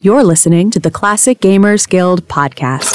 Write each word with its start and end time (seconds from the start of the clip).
You're 0.00 0.22
listening 0.22 0.70
to 0.70 0.78
the 0.78 0.92
Classic 0.92 1.40
Gamers 1.40 1.88
Guild 1.88 2.28
podcast. 2.28 2.94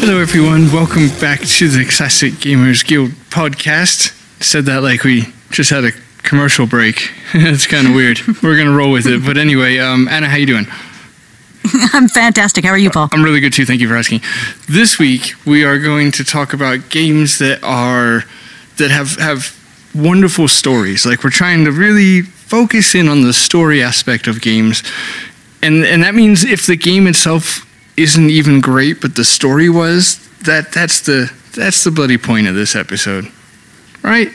Hello, 0.00 0.18
everyone. 0.18 0.72
Welcome 0.72 1.08
back 1.20 1.40
to 1.40 1.68
the 1.68 1.84
Classic 1.84 2.32
Gamers 2.32 2.82
Guild 2.82 3.10
podcast. 3.28 4.18
Said 4.42 4.64
that 4.64 4.82
like 4.82 5.04
we 5.04 5.26
just 5.50 5.68
had 5.68 5.84
a 5.84 5.90
commercial 6.22 6.66
break. 6.66 7.10
it's 7.34 7.66
kind 7.66 7.86
of 7.86 7.94
weird. 7.94 8.20
We're 8.42 8.56
gonna 8.56 8.74
roll 8.74 8.90
with 8.90 9.06
it. 9.06 9.22
But 9.22 9.36
anyway, 9.36 9.80
um, 9.80 10.08
Anna, 10.08 10.30
how 10.30 10.36
you 10.36 10.46
doing? 10.46 10.64
I'm 11.92 12.08
fantastic. 12.08 12.64
How 12.64 12.70
are 12.70 12.78
you, 12.78 12.88
Paul? 12.88 13.10
I'm 13.12 13.22
really 13.22 13.40
good 13.40 13.52
too. 13.52 13.66
Thank 13.66 13.82
you 13.82 13.88
for 13.88 13.96
asking. 13.96 14.22
This 14.66 14.98
week 14.98 15.34
we 15.44 15.62
are 15.62 15.78
going 15.78 16.10
to 16.12 16.24
talk 16.24 16.54
about 16.54 16.88
games 16.88 17.38
that 17.38 17.62
are 17.62 18.24
that 18.82 18.90
have 18.90 19.16
have 19.18 19.40
wonderful 19.94 20.48
stories. 20.48 21.06
Like 21.06 21.22
we're 21.24 21.30
trying 21.30 21.64
to 21.64 21.70
really 21.72 22.22
focus 22.22 22.94
in 22.94 23.08
on 23.08 23.22
the 23.22 23.32
story 23.32 23.82
aspect 23.82 24.26
of 24.26 24.40
games, 24.40 24.82
and 25.62 25.84
and 25.84 26.02
that 26.02 26.14
means 26.14 26.44
if 26.44 26.66
the 26.66 26.76
game 26.76 27.06
itself 27.06 27.64
isn't 27.96 28.30
even 28.30 28.60
great, 28.60 29.00
but 29.00 29.14
the 29.14 29.24
story 29.24 29.68
was 29.68 30.18
that 30.44 30.72
that's 30.72 31.00
the 31.00 31.30
that's 31.56 31.84
the 31.84 31.90
bloody 31.90 32.18
point 32.18 32.46
of 32.48 32.54
this 32.54 32.74
episode, 32.74 33.24
right? 34.02 34.28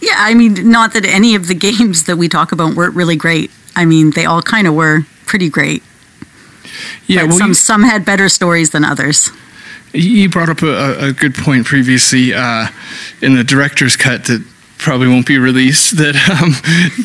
Yeah, 0.00 0.14
I 0.16 0.34
mean, 0.34 0.70
not 0.70 0.92
that 0.92 1.04
any 1.04 1.34
of 1.34 1.46
the 1.48 1.54
games 1.54 2.04
that 2.04 2.16
we 2.16 2.28
talk 2.28 2.52
about 2.52 2.74
weren't 2.76 2.94
really 2.96 3.16
great. 3.16 3.50
I 3.76 3.84
mean, 3.84 4.10
they 4.14 4.26
all 4.26 4.42
kind 4.42 4.66
of 4.66 4.74
were 4.74 5.06
pretty 5.26 5.48
great. 5.50 5.82
Yeah, 7.06 7.24
well, 7.24 7.38
some 7.38 7.48
you- 7.48 7.54
some 7.54 7.82
had 7.84 8.04
better 8.04 8.28
stories 8.28 8.70
than 8.70 8.84
others. 8.84 9.30
You 9.92 10.28
brought 10.28 10.48
up 10.48 10.62
a, 10.62 11.08
a 11.08 11.12
good 11.12 11.34
point 11.34 11.66
previously 11.66 12.34
uh, 12.34 12.68
in 13.22 13.34
the 13.34 13.44
director's 13.44 13.96
cut 13.96 14.24
that 14.24 14.44
probably 14.78 15.08
won't 15.08 15.26
be 15.26 15.38
released. 15.38 15.96
That 15.96 16.16
um, 16.30 16.50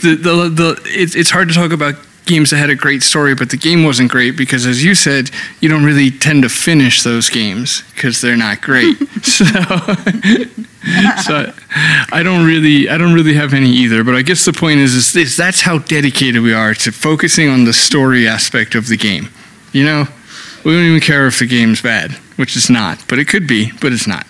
the, 0.02 0.16
the, 0.16 0.50
the, 0.50 0.82
it's, 0.86 1.16
it's 1.16 1.30
hard 1.30 1.48
to 1.50 1.54
talk 1.54 1.72
about 1.72 1.96
games 2.26 2.52
that 2.52 2.58
had 2.58 2.70
a 2.70 2.76
great 2.76 3.04
story, 3.04 3.36
but 3.36 3.50
the 3.50 3.58
game 3.58 3.84
wasn't 3.84 4.12
great 4.12 4.38
because, 4.38 4.66
as 4.66 4.84
you 4.84 4.96
said, 4.96 5.30
you 5.60 5.70
don't 5.70 5.84
really 5.84 6.10
tend 6.10 6.44
to 6.44 6.50
finish 6.50 7.04
those 7.04 7.30
games 7.30 7.84
because 7.94 8.22
they're 8.22 8.38
not 8.38 8.62
great. 8.62 8.98
so, 9.24 9.46
so 11.24 11.54
I 12.12 12.22
don't 12.24 12.46
really, 12.46 12.90
I 12.90 12.98
don't 12.98 13.14
really 13.14 13.34
have 13.34 13.54
any 13.54 13.70
either. 13.70 14.04
But 14.04 14.16
I 14.16 14.22
guess 14.22 14.46
the 14.46 14.54
point 14.54 14.80
is, 14.80 14.96
is, 14.96 15.16
is 15.16 15.38
that's 15.38 15.62
how 15.62 15.80
dedicated 15.80 16.42
we 16.42 16.54
are 16.54 16.74
to 16.76 16.92
focusing 16.92 17.50
on 17.50 17.66
the 17.66 17.74
story 17.74 18.28
aspect 18.28 18.76
of 18.76 18.88
the 18.88 18.98
game. 18.98 19.30
You 19.72 19.86
know, 19.86 20.08
we 20.64 20.72
don't 20.72 20.84
even 20.84 21.02
care 21.02 21.28
if 21.28 21.40
the 21.40 21.48
game's 21.48 21.82
bad, 21.82 22.18
which 22.36 22.56
is 22.56 22.70
not, 22.70 23.04
but 23.08 23.20
it 23.20 23.28
could 23.28 23.48
be, 23.48 23.72
but 23.82 23.92
it's 23.94 24.08
not. 24.08 24.26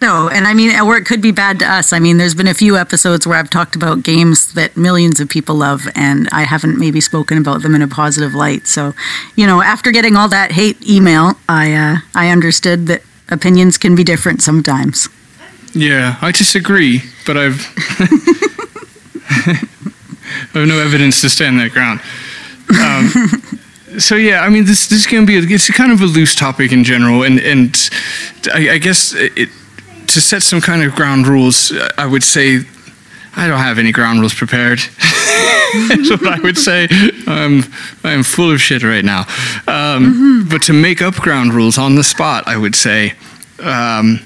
No, 0.00 0.28
and 0.28 0.46
I 0.46 0.52
mean, 0.52 0.78
or 0.78 0.98
it 0.98 1.06
could 1.06 1.22
be 1.22 1.32
bad 1.32 1.58
to 1.60 1.64
us. 1.70 1.92
I 1.92 1.98
mean, 1.98 2.18
there's 2.18 2.34
been 2.34 2.46
a 2.46 2.54
few 2.54 2.76
episodes 2.76 3.26
where 3.26 3.38
I've 3.38 3.48
talked 3.48 3.74
about 3.74 4.02
games 4.02 4.52
that 4.52 4.76
millions 4.76 5.20
of 5.20 5.30
people 5.30 5.54
love, 5.54 5.88
and 5.94 6.28
I 6.32 6.42
haven't 6.42 6.78
maybe 6.78 7.00
spoken 7.00 7.38
about 7.38 7.62
them 7.62 7.74
in 7.74 7.80
a 7.80 7.88
positive 7.88 8.34
light. 8.34 8.66
So, 8.66 8.94
you 9.36 9.46
know, 9.46 9.62
after 9.62 9.90
getting 9.90 10.14
all 10.14 10.28
that 10.28 10.52
hate 10.52 10.86
email, 10.86 11.32
I 11.48 11.72
uh, 11.72 11.96
I 12.14 12.28
understood 12.28 12.88
that 12.88 13.02
opinions 13.30 13.78
can 13.78 13.94
be 13.94 14.04
different 14.04 14.42
sometimes. 14.42 15.08
Yeah, 15.72 16.18
I 16.20 16.30
disagree, 16.30 17.02
but 17.26 17.38
I've 17.38 17.66
I 19.28 20.58
have 20.58 20.68
no 20.68 20.78
evidence 20.78 21.22
to 21.22 21.30
stand 21.30 21.58
that 21.58 21.72
ground. 21.72 22.00
Um, 22.68 23.60
so 23.98 24.14
yeah, 24.14 24.40
I 24.40 24.50
mean, 24.50 24.64
this 24.64 24.86
this 24.88 25.00
is 25.00 25.06
going 25.06 25.26
to 25.26 25.26
be 25.26 25.38
a, 25.38 25.54
it's 25.54 25.70
kind 25.70 25.92
of 25.92 26.00
a 26.00 26.06
loose 26.06 26.34
topic 26.34 26.72
in 26.72 26.84
general, 26.84 27.22
and 27.22 27.38
and 27.40 27.90
I, 28.52 28.70
I 28.74 28.78
guess 28.78 29.14
it, 29.14 29.48
to 30.06 30.20
set 30.20 30.42
some 30.42 30.60
kind 30.60 30.82
of 30.82 30.94
ground 30.94 31.26
rules, 31.26 31.72
I 31.98 32.06
would 32.06 32.22
say 32.22 32.60
I 33.36 33.46
don't 33.46 33.58
have 33.58 33.78
any 33.78 33.92
ground 33.92 34.20
rules 34.20 34.34
prepared. 34.34 34.78
That's 35.88 36.10
what 36.10 36.26
I 36.26 36.40
would 36.40 36.56
say. 36.56 36.88
I'm 37.26 37.64
I'm 38.02 38.22
full 38.22 38.50
of 38.50 38.60
shit 38.60 38.82
right 38.82 39.04
now. 39.04 39.26
Um, 39.66 40.46
But 40.48 40.62
to 40.62 40.72
make 40.72 41.02
up 41.02 41.16
ground 41.16 41.52
rules 41.52 41.76
on 41.76 41.96
the 41.96 42.04
spot, 42.04 42.44
I 42.46 42.56
would 42.56 42.74
say 42.74 43.14
um, 43.60 44.20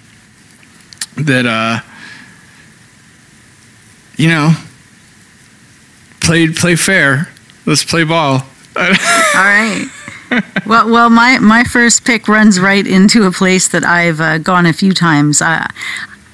that 1.16 1.46
uh, 1.46 1.80
you 4.16 4.28
know 4.28 4.54
play 6.20 6.48
play 6.48 6.76
fair. 6.76 7.28
Let's 7.66 7.84
play 7.84 8.04
ball. 8.04 8.42
All 8.76 8.84
right. 9.34 9.88
well, 10.66 10.88
well, 10.90 11.10
my 11.10 11.38
my 11.38 11.64
first 11.64 12.04
pick 12.04 12.28
runs 12.28 12.60
right 12.60 12.86
into 12.86 13.24
a 13.24 13.32
place 13.32 13.68
that 13.68 13.84
I've 13.84 14.20
uh, 14.20 14.38
gone 14.38 14.66
a 14.66 14.72
few 14.72 14.92
times. 14.92 15.42
I 15.42 15.68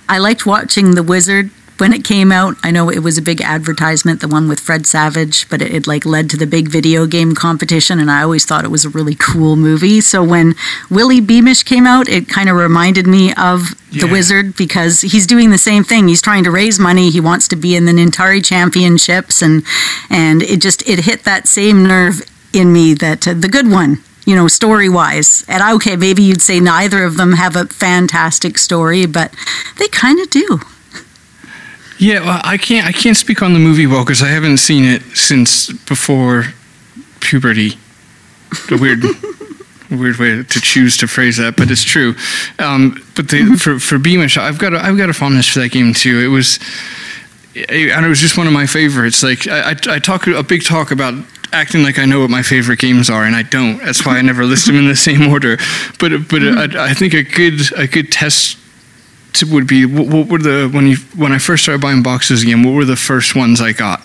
I 0.09 0.19
liked 0.19 0.47
watching 0.47 0.95
The 0.95 1.03
Wizard 1.03 1.51
when 1.79 1.93
it 1.93 2.05
came 2.05 2.33
out. 2.33 2.57
I 2.63 2.71
know 2.71 2.91
it 2.91 3.01
was 3.01 3.19
a 3.19 3.23
big 3.23 3.41
advertisement, 3.41 4.21
the 4.21 4.29
one 4.29 4.49
with 4.49 4.61
Fred 4.61 4.87
Savage, 4.87 5.49
but 5.49 5.61
it, 5.63 5.75
it 5.75 5.87
like 5.87 6.07
led 6.07 6.31
to 6.31 6.37
the 6.37 6.47
big 6.47 6.69
video 6.69 7.07
game 7.07 7.35
competition, 7.35 7.99
and 7.99 8.11
I 8.11 8.23
always 8.23 8.45
thought 8.45 8.65
it 8.65 8.71
was 8.71 8.85
a 8.85 8.91
really 8.91 9.15
cool 9.15 9.57
movie. 9.57 10.01
So 10.01 10.23
when 10.25 10.55
Willie 10.91 11.21
Beamish 11.21 11.63
came 11.63 11.87
out, 11.87 12.09
it 12.09 12.29
kind 12.29 12.49
of 12.49 12.57
reminded 12.57 13.07
me 13.07 13.35
of 13.35 13.75
The 13.93 14.09
Wizard 14.11 14.57
because 14.57 15.01
he's 15.03 15.27
doing 15.27 15.51
the 15.51 15.59
same 15.59 15.85
thing. 15.85 16.09
He's 16.09 16.23
trying 16.23 16.45
to 16.45 16.51
raise 16.51 16.79
money. 16.79 17.11
He 17.11 17.21
wants 17.21 17.49
to 17.49 17.57
be 17.57 17.77
in 17.77 17.85
the 17.85 17.93
Nintari 17.93 18.45
Championships, 18.45 19.43
and 19.43 19.63
and 20.11 20.43
it 20.43 20.61
just 20.61 20.87
it 20.89 21.01
hit 21.01 21.25
that 21.25 21.47
same 21.47 21.83
nerve 21.83 22.23
in 22.53 22.73
me 22.73 22.95
that 22.95 23.27
uh, 23.29 23.35
the 23.35 23.49
good 23.49 23.71
one. 23.71 23.99
You 24.25 24.35
know, 24.35 24.49
story 24.49 24.89
wise. 24.89 25.45
And 25.47 25.63
okay, 25.77 25.95
maybe 25.95 26.21
you'd 26.21 26.43
say 26.43 26.59
neither 26.59 27.05
of 27.05 27.17
them 27.17 27.35
have 27.35 27.55
a 27.55 27.67
fantastic 27.67 28.59
story, 28.59 29.07
but 29.07 29.33
they 29.79 29.87
kind 29.87 30.19
of 30.19 30.31
do. 30.31 30.61
Yeah, 31.99 32.21
well, 32.21 32.41
I 32.45 32.59
can't 32.59 32.87
I 32.87 32.93
can't 32.93 33.17
speak 33.17 33.43
on 33.43 33.53
the 33.55 33.59
movie 33.59 33.87
well 33.87 34.05
because 34.05 34.23
I 34.23 34.29
haven't 34.29 34.59
seen 34.59 34.85
it 34.85 35.03
since 35.17 35.73
before 35.73 36.45
puberty. 37.21 37.79
A 38.71 38.77
weird, 38.77 39.03
weird 39.91 40.17
way 40.19 40.43
to 40.43 40.61
choose 40.61 40.97
to 40.99 41.09
phrase 41.09 41.39
that, 41.39 41.57
but 41.57 41.71
it's 41.71 41.85
true. 41.85 42.15
Um, 42.59 43.03
but 43.15 43.29
the, 43.29 43.57
for 43.59 43.79
for 43.79 43.99
Beamish, 43.99 44.37
I've 44.37 44.59
got 44.59 44.75
a, 44.75 44.79
I've 44.79 44.99
got 44.99 45.09
a 45.09 45.15
fondness 45.15 45.49
for 45.49 45.61
that 45.61 45.71
game 45.71 45.95
too. 45.95 46.21
It 46.21 46.29
was, 46.29 46.59
and 47.55 48.05
it 48.05 48.09
was 48.09 48.21
just 48.21 48.37
one 48.37 48.47
of 48.47 48.53
my 48.53 48.67
favorites. 48.67 49.23
Like 49.23 49.49
I, 49.49 49.71
I, 49.71 49.77
I 49.89 49.99
talk 49.99 50.27
a 50.27 50.43
big 50.43 50.65
talk 50.65 50.91
about 50.91 51.15
acting 51.53 51.83
like 51.83 51.99
I 51.99 52.05
know 52.05 52.21
what 52.21 52.31
my 52.31 52.43
favorite 52.43 52.79
games 52.79 53.09
are, 53.09 53.25
and 53.25 53.35
I 53.35 53.43
don't. 53.43 53.79
That's 53.79 54.05
why 54.05 54.19
I 54.19 54.23
never 54.23 54.45
list 54.45 54.67
them 54.67 54.77
in 54.77 54.87
the 54.87 54.97
same 54.97 55.29
order. 55.29 55.57
But 55.99 56.29
but 56.29 56.43
I, 56.43 56.91
I 56.91 56.95
think 56.95 57.15
a 57.15 57.23
good 57.23 57.61
a 57.75 57.87
good 57.87 58.13
test 58.13 58.59
would 59.45 59.67
be 59.67 59.87
what, 59.87 60.07
what 60.09 60.29
were 60.29 60.39
the 60.39 60.69
when 60.73 60.87
you 60.87 60.97
when 61.17 61.33
I 61.33 61.39
first 61.39 61.63
started 61.63 61.81
buying 61.81 62.03
boxes 62.03 62.43
again? 62.43 62.63
What 62.63 62.73
were 62.73 62.85
the 62.85 62.97
first 62.97 63.35
ones 63.35 63.61
I 63.61 63.73
got? 63.73 64.03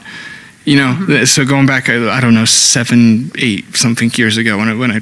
You 0.66 0.78
know, 0.78 1.06
th- 1.08 1.28
so 1.28 1.44
going 1.46 1.66
back, 1.66 1.90
I, 1.90 2.18
I 2.18 2.22
don't 2.22 2.34
know, 2.34 2.46
seven, 2.46 3.32
eight 3.38 3.76
something 3.76 4.12
years 4.16 4.38
ago 4.38 4.58
when 4.58 4.68
I 4.68 4.74
when 4.76 4.92
I 4.92 5.02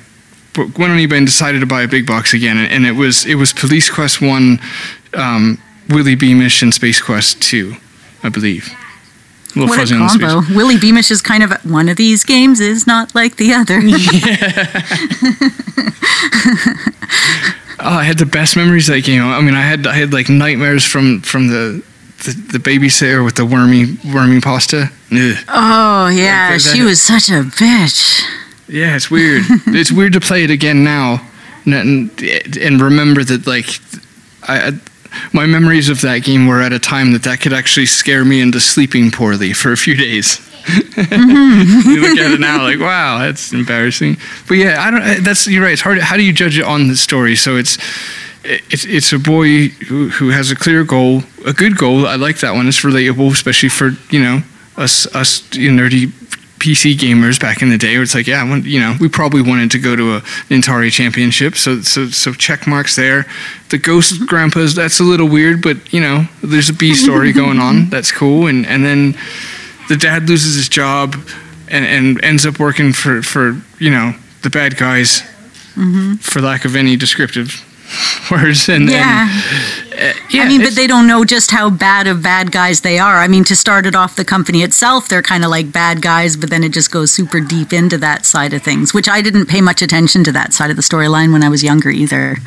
went 0.56 0.92
on 0.92 0.98
eBay 0.98 1.18
and 1.18 1.26
decided 1.26 1.60
to 1.60 1.66
buy 1.66 1.84
a 1.84 1.88
big 1.88 2.06
box 2.08 2.34
again, 2.34 2.58
and, 2.58 2.72
and 2.72 2.86
it 2.86 2.94
was 2.94 3.26
it 3.26 3.36
was 3.36 3.54
Police 3.54 3.90
Quest 3.90 4.22
one, 4.22 4.60
um, 5.14 5.62
Willie 5.90 6.16
Beamish, 6.16 6.62
and 6.62 6.74
Space 6.74 7.02
Quest 7.02 7.42
two, 7.42 7.76
I 8.24 8.30
believe. 8.30 8.74
A 9.56 9.60
little 9.60 9.76
What 9.76 9.92
a 9.92 9.96
combo. 9.96 10.42
Willie 10.56 10.78
Beamish 10.78 11.10
is 11.12 11.22
kind 11.22 11.44
of 11.44 11.52
one 11.66 11.90
of 11.90 11.98
these 11.98 12.24
games 12.24 12.60
is 12.60 12.86
not 12.86 13.16
like 13.16 13.38
the 13.38 13.54
other. 13.54 13.82
Oh, 17.82 17.96
I 17.96 18.04
had 18.04 18.18
the 18.18 18.26
best 18.26 18.58
memories 18.58 18.88
that 18.88 19.06
game. 19.06 19.24
I 19.24 19.40
mean, 19.40 19.54
I 19.54 19.62
had 19.62 19.88
I 19.88 19.94
had 19.94 20.12
like 20.12 20.28
nightmares 20.28 20.84
from 20.84 21.22
from 21.22 21.48
the 21.48 21.82
the, 22.26 22.32
the 22.52 22.60
babysitter 22.60 23.24
with 23.24 23.36
the 23.36 23.46
wormy 23.46 23.98
wormy 24.14 24.42
pasta. 24.42 24.92
Ugh. 25.12 25.36
oh, 25.48 26.08
yeah. 26.10 26.50
Like 26.52 26.62
She 26.62 26.82
was 26.82 27.02
such 27.02 27.30
a 27.30 27.42
bitch. 27.44 28.22
Yeah, 28.68 28.96
it's 28.96 29.10
weird. 29.10 29.44
it's 29.68 29.92
weird 29.92 30.14
to 30.14 30.20
play 30.20 30.44
it 30.44 30.52
again 30.52 30.84
now, 30.84 31.26
and, 31.66 32.12
and, 32.22 32.82
remember 32.82 33.24
that 33.24 33.48
like, 33.48 33.66
I- 34.44 34.78
my 35.34 35.46
memories 35.46 35.90
of 35.90 36.02
that 36.02 36.20
game 36.20 36.48
were 36.48 36.62
at 36.62 36.74
a 36.74 36.80
time 36.80 37.12
that 37.14 37.24
that 37.24 37.42
could 37.42 37.54
actually 37.54 37.86
scare 37.86 38.26
me 38.26 38.42
into 38.42 38.60
sleeping 38.60 39.12
poorly 39.12 39.54
for 39.54 39.72
a 39.72 39.78
few 39.78 39.96
days. 39.96 40.40
Mm-hmm. 40.66 41.90
you 41.90 42.02
look 42.02 42.18
at 42.18 42.32
it 42.32 42.40
now, 42.40 42.64
like, 42.64 42.80
wow, 42.80 43.20
that's 43.20 43.54
embarrassing. 43.54 44.18
But 44.48 44.56
yeah, 44.56 44.84
I 44.84 44.92
don't. 44.92 45.24
That's 45.24 45.48
you're 45.48 45.64
right. 45.64 45.74
It's 45.74 45.82
hard. 45.82 46.00
How 46.00 46.18
do 46.18 46.24
you 46.24 46.34
judge 46.34 46.58
it 46.58 46.66
on 46.66 46.88
the 46.88 46.96
story? 46.96 47.36
So 47.36 47.58
it's. 47.58 47.78
It's, 48.42 48.86
it's 48.86 49.12
a 49.12 49.20
boy 49.20 49.68
who, 49.68 50.08
who 50.08 50.30
has 50.30 50.50
a 50.50 50.56
clear 50.56 50.86
goal, 50.86 51.24
a 51.46 51.52
good 51.52 51.76
goal. 51.78 52.08
I 52.08 52.16
like 52.16 52.40
that 52.40 52.56
one. 52.56 52.70
It's 52.70 52.80
relatable, 52.80 53.30
especially 53.34 53.68
for 53.68 53.90
you 54.10 54.24
know 54.24 54.42
us 54.78 55.14
us 55.14 55.54
you 55.54 55.72
know, 55.72 55.84
nerdy 55.84 56.12
PC 56.60 56.96
gamers 56.96 57.40
back 57.40 57.62
in 57.62 57.70
the 57.70 57.78
day, 57.78 57.94
where 57.94 58.04
it's 58.04 58.14
like, 58.14 58.28
yeah, 58.28 58.48
want, 58.48 58.66
you 58.66 58.80
know, 58.80 58.96
we 59.00 59.08
probably 59.08 59.42
wanted 59.42 59.72
to 59.72 59.80
go 59.80 59.96
to 59.96 60.16
a 60.16 60.22
Atari 60.50 60.92
championship, 60.92 61.56
so 61.56 61.82
so 61.82 62.08
so 62.08 62.34
check 62.34 62.68
marks 62.68 62.96
there. 62.96 63.26
The 63.70 63.78
Ghost 63.78 64.16
mm-hmm. 64.16 64.26
Grandpas, 64.26 64.76
that's 64.76 65.00
a 65.00 65.04
little 65.04 65.28
weird, 65.28 65.62
but 65.62 65.94
you 65.94 66.02
know, 66.02 66.26
there's 66.44 66.70
a 66.70 66.74
B 66.74 66.94
story 66.94 67.32
going 67.32 67.60
on. 67.60 67.90
That's 67.90 68.12
cool, 68.12 68.48
and 68.48 68.66
and 68.66 68.84
then 68.84 69.18
the 69.88 69.96
dad 69.96 70.28
loses 70.28 70.56
his 70.56 70.70
job, 70.70 71.16
and 71.68 71.86
and 71.86 72.24
ends 72.24 72.46
up 72.46 72.60
working 72.60 72.94
for 72.94 73.22
for 73.22 73.62
you 73.80 73.90
know 73.90 74.14
the 74.42 74.50
bad 74.50 74.78
guys, 74.78 75.22
mm-hmm. 75.76 76.16
for 76.16 76.42
lack 76.42 76.66
of 76.66 76.76
any 76.76 76.96
descriptive 76.96 77.66
words 78.32 78.70
and 78.70 78.90
Yeah. 78.90 79.30
and, 79.30 79.94
uh, 79.94 80.20
yeah 80.30 80.44
I 80.44 80.48
mean, 80.48 80.62
but 80.62 80.76
they 80.76 80.88
don't 80.88 81.08
know 81.08 81.26
just 81.26 81.52
how 81.52 81.70
bad 81.70 82.08
of 82.08 82.22
bad 82.22 82.52
guys 82.52 82.82
they 82.82 83.00
are. 83.00 83.18
I 83.18 83.28
mean, 83.28 83.44
to 83.46 83.56
start 83.56 83.86
it 83.86 83.96
off, 83.96 84.16
the 84.16 84.26
company 84.26 84.62
itself, 84.64 85.08
they're 85.08 85.22
kind 85.24 85.44
of 85.44 85.50
like 85.50 85.72
bad 85.72 86.02
guys, 86.02 86.38
but 86.38 86.50
then 86.50 86.64
it 86.64 86.72
just 86.72 86.92
goes 86.92 87.12
super 87.12 87.40
deep 87.42 87.74
into 87.74 87.98
that 87.98 88.26
side 88.26 88.54
of 88.54 88.62
things, 88.64 88.94
which 88.94 89.10
I 89.10 89.22
didn't 89.22 89.48
pay 89.48 89.62
much 89.62 89.82
attention 89.82 90.24
to 90.26 90.32
that 90.34 90.54
side 90.54 90.70
of 90.70 90.76
the 90.76 90.84
storyline 90.84 91.32
when 91.34 91.44
I 91.44 91.50
was 91.50 91.64
younger 91.64 91.90
either. 91.90 92.38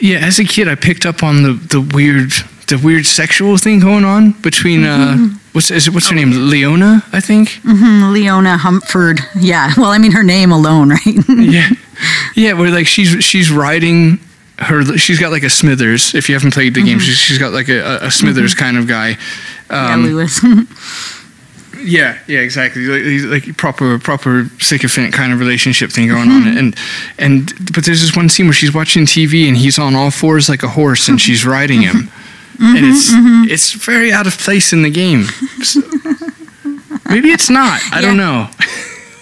yeah 0.00 0.18
as 0.26 0.38
a 0.38 0.44
kid 0.44 0.68
I 0.68 0.74
picked 0.74 1.06
up 1.06 1.22
on 1.22 1.42
the 1.42 1.52
the 1.52 1.80
weird 1.80 2.32
the 2.66 2.78
weird 2.78 3.06
sexual 3.06 3.58
thing 3.58 3.78
going 3.80 4.04
on 4.04 4.32
between 4.42 4.84
uh 4.84 5.16
what's 5.52 5.70
is 5.70 5.90
what's 5.90 6.08
her 6.08 6.16
name 6.16 6.30
Leona 6.50 7.02
I 7.12 7.20
think 7.20 7.60
Hmm, 7.62 8.12
Leona 8.12 8.56
Humpford. 8.58 9.20
Yeah. 9.38 9.72
Well, 9.76 9.90
I 9.90 9.98
mean, 9.98 10.12
her 10.12 10.22
name 10.24 10.50
alone, 10.52 10.88
right? 10.96 11.16
yeah 11.28 11.68
yeah 12.34 12.52
where 12.52 12.70
like 12.70 12.86
she's 12.86 13.24
she's 13.24 13.50
riding 13.50 14.18
her 14.58 14.84
she's 14.96 15.18
got 15.18 15.32
like 15.32 15.42
a 15.42 15.50
smithers. 15.50 16.14
If 16.14 16.28
you 16.28 16.34
haven't 16.34 16.54
played 16.54 16.74
the 16.74 16.82
game 16.82 16.98
mm-hmm. 16.98 17.00
she's, 17.00 17.18
she's 17.18 17.38
got 17.38 17.52
like 17.52 17.68
a, 17.68 17.98
a 18.02 18.10
smithers 18.10 18.54
mm-hmm. 18.54 18.64
kind 18.64 18.78
of 18.78 18.86
guy. 18.86 19.16
Yeah, 19.70 19.94
um, 19.94 20.04
Lewis. 20.04 20.40
yeah 21.82 22.18
yeah 22.26 22.40
exactly. 22.40 22.82
Like, 22.82 23.02
he's 23.02 23.24
like 23.24 23.56
proper 23.56 23.98
proper 23.98 24.48
sycophant 24.60 25.12
kind 25.12 25.32
of 25.32 25.40
relationship 25.40 25.90
thing 25.90 26.08
going 26.08 26.30
on. 26.30 26.42
Mm-hmm. 26.42 26.58
And 26.58 26.76
and 27.18 27.74
but 27.74 27.84
there's 27.84 28.00
this 28.00 28.14
one 28.14 28.28
scene 28.28 28.46
where 28.46 28.54
she's 28.54 28.74
watching 28.74 29.04
tv 29.04 29.48
and 29.48 29.56
he's 29.56 29.78
on 29.78 29.94
all 29.94 30.10
fours 30.10 30.48
like 30.48 30.62
a 30.62 30.68
horse 30.68 31.08
and 31.08 31.20
she's 31.20 31.44
riding 31.44 31.82
him. 31.82 32.10
And 32.60 32.86
it's 32.86 33.10
it's 33.50 33.72
very 33.72 34.12
out 34.12 34.28
of 34.28 34.38
place 34.38 34.72
in 34.72 34.82
the 34.82 34.90
game. 34.90 35.24
So- 35.62 35.80
maybe 37.10 37.30
it's 37.30 37.50
not. 37.50 37.80
I 37.92 38.00
don't 38.00 38.16
know 38.16 38.48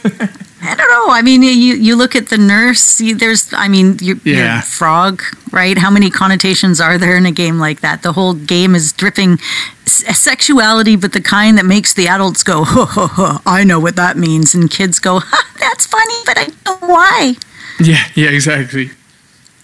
I 0.65 0.75
don't 0.77 0.89
know. 0.89 1.13
I 1.13 1.23
mean, 1.23 1.43
you 1.43 1.75
you 1.75 1.97
look 1.97 2.15
at 2.15 2.29
the 2.29 2.39
nurse. 2.39 3.01
You, 3.01 3.15
there's, 3.17 3.53
I 3.53 3.67
mean, 3.69 3.99
you, 4.01 4.21
Yeah. 4.25 4.55
you're 4.55 4.63
frog, 4.63 5.23
right? 5.51 5.77
How 5.77 5.91
many 5.91 6.09
connotations 6.11 6.81
are 6.81 6.99
there 6.99 7.17
in 7.17 7.27
a 7.27 7.33
game 7.33 7.59
like 7.59 7.81
that? 7.81 8.03
The 8.03 8.13
whole 8.13 8.35
game 8.35 8.75
is 8.77 8.93
dripping 8.93 9.39
s- 9.87 10.05
sexuality, 10.19 10.95
but 10.97 11.13
the 11.13 11.21
kind 11.21 11.59
that 11.59 11.67
makes 11.67 11.93
the 11.95 12.07
adults 12.09 12.43
go, 12.45 12.63
ho, 12.65 12.85
ho, 12.87 13.07
ho, 13.09 13.39
I 13.45 13.65
know 13.65 13.81
what 13.81 13.97
that 13.97 14.17
means, 14.17 14.55
and 14.55 14.71
kids 14.71 14.99
go, 15.01 15.19
ha, 15.21 15.39
that's 15.59 15.85
funny, 15.87 16.19
but 16.25 16.39
I 16.39 16.45
don't 16.45 16.65
know 16.83 16.89
why. 16.89 17.35
yeah 17.81 18.05
yeah 18.15 18.31
exactly 18.31 18.91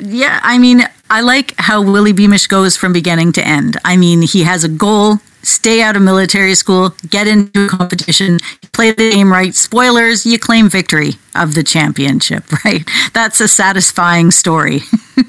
Yeah, 0.01 0.41
I 0.43 0.59
mean, 0.59 0.83
I 1.11 1.21
like 1.23 1.55
how 1.59 1.83
Willie 1.83 2.13
Beamish 2.13 2.47
goes 2.49 2.77
from 2.77 2.93
beginning 2.93 3.33
to 3.33 3.43
end. 3.47 3.77
I 3.85 3.97
mean, 3.97 4.23
he 4.23 4.43
has 4.45 4.63
a 4.65 4.69
goal 4.69 5.19
stay 5.43 5.83
out 5.83 5.97
of 5.97 6.03
military 6.03 6.55
school, 6.55 6.95
get 7.09 7.27
into 7.27 7.67
a 7.67 7.69
competition, 7.69 8.39
play 8.73 8.91
the 8.91 9.11
game 9.11 9.31
right. 9.31 9.55
Spoilers, 9.55 10.27
you 10.27 10.39
claim 10.39 10.69
victory 10.69 11.13
of 11.35 11.55
the 11.55 11.63
championship, 11.63 12.45
right? 12.65 12.89
That's 13.13 13.41
a 13.41 13.49
satisfying 13.49 14.31
story. 14.31 14.81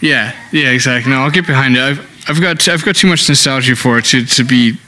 Yeah, 0.00 0.36
yeah, 0.52 0.70
exactly. 0.70 1.12
No, 1.12 1.20
I'll 1.22 1.30
get 1.30 1.46
behind 1.46 1.76
it. 1.76 1.80
I've 1.82 1.98
I've 2.28 2.40
got 2.40 2.68
I've 2.68 2.84
got 2.84 2.96
too 2.96 3.08
much 3.08 3.28
nostalgia 3.28 3.74
for 3.74 3.98
it 3.98 4.04
to 4.06 4.24
to 4.24 4.44
be 4.44 4.78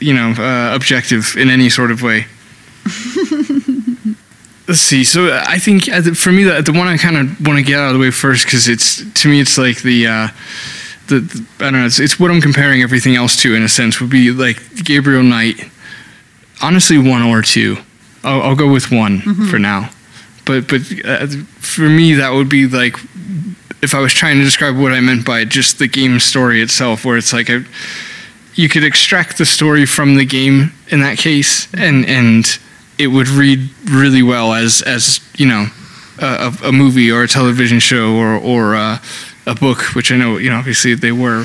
you 0.00 0.14
know 0.14 0.34
uh, 0.38 0.74
objective 0.74 1.36
in 1.36 1.50
any 1.50 1.68
sort 1.68 1.90
of 1.90 2.02
way. 2.02 2.26
Let's 4.66 4.80
see. 4.80 5.04
So 5.04 5.30
I 5.46 5.58
think 5.58 5.88
uh, 5.88 6.14
for 6.14 6.32
me 6.32 6.44
the 6.44 6.62
the 6.62 6.72
one 6.72 6.86
I 6.88 6.96
kind 6.96 7.16
of 7.16 7.46
want 7.46 7.58
to 7.58 7.64
get 7.64 7.78
out 7.78 7.88
of 7.88 7.94
the 7.94 8.00
way 8.00 8.10
first 8.10 8.44
because 8.46 8.68
it's 8.68 9.04
to 9.22 9.28
me 9.28 9.40
it's 9.40 9.58
like 9.58 9.82
the. 9.82 10.06
Uh, 10.06 10.28
the, 11.10 11.20
the 11.20 11.46
I 11.58 11.70
don't 11.70 11.80
know. 11.80 11.86
It's, 11.86 12.00
it's 12.00 12.18
what 12.18 12.30
I'm 12.30 12.40
comparing 12.40 12.82
everything 12.82 13.14
else 13.14 13.36
to 13.42 13.54
in 13.54 13.62
a 13.62 13.68
sense. 13.68 14.00
Would 14.00 14.10
be 14.10 14.30
like 14.30 14.58
Gabriel 14.84 15.22
Knight. 15.22 15.70
Honestly, 16.62 16.96
one 16.96 17.22
or 17.22 17.42
two. 17.42 17.76
I'll, 18.24 18.42
I'll 18.42 18.56
go 18.56 18.70
with 18.70 18.90
one 18.90 19.20
for 19.50 19.58
now. 19.58 19.90
But 20.44 20.68
but 20.68 20.80
uh, 21.04 21.26
for 21.58 21.88
me, 21.88 22.14
that 22.14 22.30
would 22.30 22.48
be 22.48 22.66
like 22.66 22.96
if 23.82 23.94
I 23.94 24.00
was 24.00 24.12
trying 24.12 24.38
to 24.38 24.44
describe 24.44 24.76
what 24.76 24.92
I 24.92 25.00
meant 25.00 25.24
by 25.24 25.44
just 25.44 25.78
the 25.78 25.88
game 25.88 26.20
story 26.20 26.60
itself, 26.60 27.04
where 27.04 27.16
it's 27.16 27.32
like 27.32 27.48
a, 27.48 27.64
you 28.54 28.68
could 28.68 28.84
extract 28.84 29.38
the 29.38 29.46
story 29.46 29.86
from 29.86 30.16
the 30.16 30.24
game 30.24 30.72
in 30.88 31.00
that 31.00 31.18
case, 31.18 31.72
and 31.74 32.04
and 32.06 32.58
it 32.98 33.08
would 33.08 33.28
read 33.28 33.70
really 33.90 34.22
well 34.22 34.52
as 34.52 34.82
as 34.82 35.20
you 35.36 35.46
know 35.46 35.66
a, 36.18 36.52
a 36.64 36.72
movie 36.72 37.10
or 37.10 37.22
a 37.22 37.28
television 37.28 37.78
show 37.78 38.16
or 38.16 38.36
or 38.36 38.74
uh, 38.76 38.98
a 39.50 39.54
book, 39.54 39.82
which 39.94 40.10
I 40.12 40.16
know 40.16 40.38
you 40.38 40.50
know 40.50 40.56
obviously 40.58 40.94
they 40.94 41.12
were. 41.12 41.44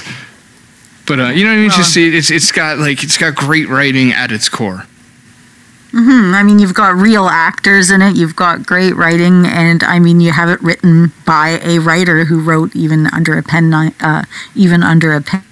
But 1.07 1.19
uh, 1.19 1.27
you 1.29 1.43
know 1.43 1.51
what 1.51 1.55
I 1.55 1.59
mean? 1.59 1.67
Well- 1.69 1.77
Just 1.77 1.97
it, 1.97 2.13
it's 2.15 2.31
it's 2.31 2.51
got 2.51 2.77
like 2.79 3.03
it's 3.03 3.17
got 3.17 3.35
great 3.35 3.67
writing 3.69 4.11
at 4.11 4.31
its 4.31 4.49
core. 4.49 4.85
Hmm, 5.91 6.33
I 6.35 6.43
mean, 6.43 6.59
you've 6.59 6.73
got 6.73 6.93
real 6.95 7.27
actors 7.29 7.89
in 7.89 8.01
it, 8.01 8.17
you've 8.17 8.35
got 8.35 8.65
great 8.65 8.95
writing, 8.97 9.45
and 9.45 9.81
I 9.81 9.99
mean, 9.99 10.19
you 10.19 10.33
have 10.33 10.49
it 10.49 10.61
written 10.61 11.13
by 11.25 11.59
a 11.63 11.79
writer 11.79 12.25
who 12.25 12.41
wrote 12.41 12.75
even 12.75 13.07
under 13.13 13.37
a 13.37 13.41
pen, 13.43 13.73
uh, 13.73 14.25
even 14.55 14.83
under 14.83 15.13
a 15.13 15.21
pen. 15.21 15.43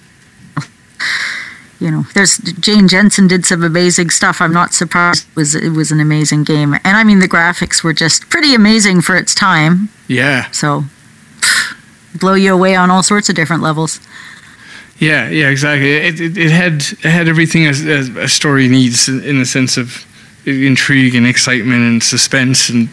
You 1.79 1.91
know, 1.91 2.03
there's 2.13 2.37
Jane 2.37 2.87
Jensen 2.87 3.27
did 3.27 3.45
some 3.45 3.63
amazing 3.63 4.09
stuff. 4.09 4.41
I'm 4.41 4.53
not 4.53 4.73
surprised. 4.73 5.27
It 5.29 5.35
was 5.35 5.55
it 5.55 5.69
was 5.71 5.91
an 5.91 5.99
amazing 6.01 6.43
game, 6.45 6.73
and 6.73 6.97
I 6.97 7.03
mean, 7.03 7.19
the 7.19 7.27
graphics 7.27 7.83
were 7.83 7.93
just 7.93 8.29
pretty 8.29 8.53
amazing 8.55 9.01
for 9.01 9.15
its 9.15 9.33
time. 9.35 9.89
Yeah. 10.07 10.49
So, 10.51 10.85
blow 12.19 12.33
you 12.33 12.53
away 12.53 12.75
on 12.75 12.89
all 12.89 13.03
sorts 13.03 13.29
of 13.29 13.35
different 13.35 13.63
levels. 13.63 13.99
Yeah, 14.99 15.29
yeah, 15.29 15.49
exactly. 15.49 15.91
It, 15.91 16.21
it, 16.21 16.37
it 16.37 16.51
had 16.51 16.75
it 16.75 16.99
had 16.99 17.27
everything 17.27 17.65
as, 17.65 17.85
as 17.85 18.09
a 18.09 18.27
story 18.27 18.67
needs 18.67 19.09
in, 19.09 19.39
the 19.39 19.45
sense 19.45 19.75
of 19.75 20.05
intrigue 20.45 21.15
and 21.15 21.25
excitement 21.25 21.81
and 21.81 22.03
suspense 22.03 22.69
and 22.69 22.89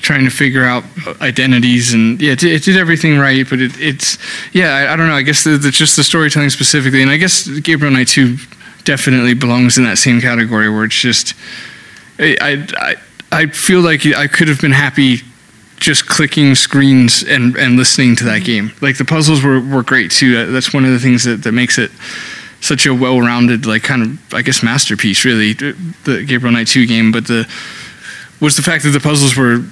trying 0.00 0.24
to 0.24 0.30
figure 0.30 0.64
out 0.64 0.84
identities 1.20 1.92
and 1.92 2.20
yeah, 2.22 2.32
it, 2.32 2.42
it 2.42 2.62
did 2.64 2.76
everything 2.76 3.18
right. 3.18 3.48
But 3.48 3.60
it, 3.60 3.78
it's 3.78 4.18
yeah, 4.52 4.74
I, 4.74 4.94
I 4.94 4.96
don't 4.96 5.08
know. 5.08 5.14
I 5.14 5.22
guess 5.22 5.44
the, 5.44 5.56
the, 5.56 5.70
just 5.70 5.96
the 5.96 6.04
storytelling 6.04 6.50
specifically, 6.50 7.02
and 7.02 7.10
I 7.10 7.16
guess 7.16 7.46
Gabriel 7.46 7.92
Knight 7.92 8.08
two 8.08 8.38
definitely 8.84 9.34
belongs 9.34 9.78
in 9.78 9.84
that 9.84 9.98
same 9.98 10.20
category 10.20 10.68
where 10.68 10.84
it's 10.84 11.00
just 11.00 11.34
I 12.18 12.66
I, 12.76 12.96
I 13.30 13.46
feel 13.46 13.82
like 13.82 14.06
I 14.06 14.26
could 14.26 14.48
have 14.48 14.60
been 14.60 14.72
happy 14.72 15.20
just 15.82 16.06
clicking 16.06 16.54
screens 16.54 17.24
and, 17.24 17.56
and 17.56 17.76
listening 17.76 18.14
to 18.16 18.24
that 18.24 18.44
game. 18.44 18.72
Like 18.80 18.96
the 18.96 19.04
puzzles 19.04 19.42
were, 19.42 19.60
were 19.60 19.82
great 19.82 20.12
too. 20.12 20.46
That's 20.52 20.72
one 20.72 20.84
of 20.84 20.92
the 20.92 20.98
things 21.00 21.24
that, 21.24 21.42
that 21.42 21.52
makes 21.52 21.76
it 21.76 21.90
such 22.60 22.86
a 22.86 22.94
well-rounded, 22.94 23.66
like 23.66 23.82
kind 23.82 24.02
of, 24.02 24.34
I 24.34 24.42
guess, 24.42 24.62
masterpiece. 24.62 25.24
Really, 25.24 25.52
the 25.52 26.24
Gabriel 26.26 26.52
Knight 26.52 26.68
two 26.68 26.86
game. 26.86 27.10
But 27.10 27.26
the 27.26 27.46
was 28.40 28.54
the 28.56 28.62
fact 28.62 28.84
that 28.84 28.90
the 28.90 29.00
puzzles 29.00 29.36
were 29.36 29.62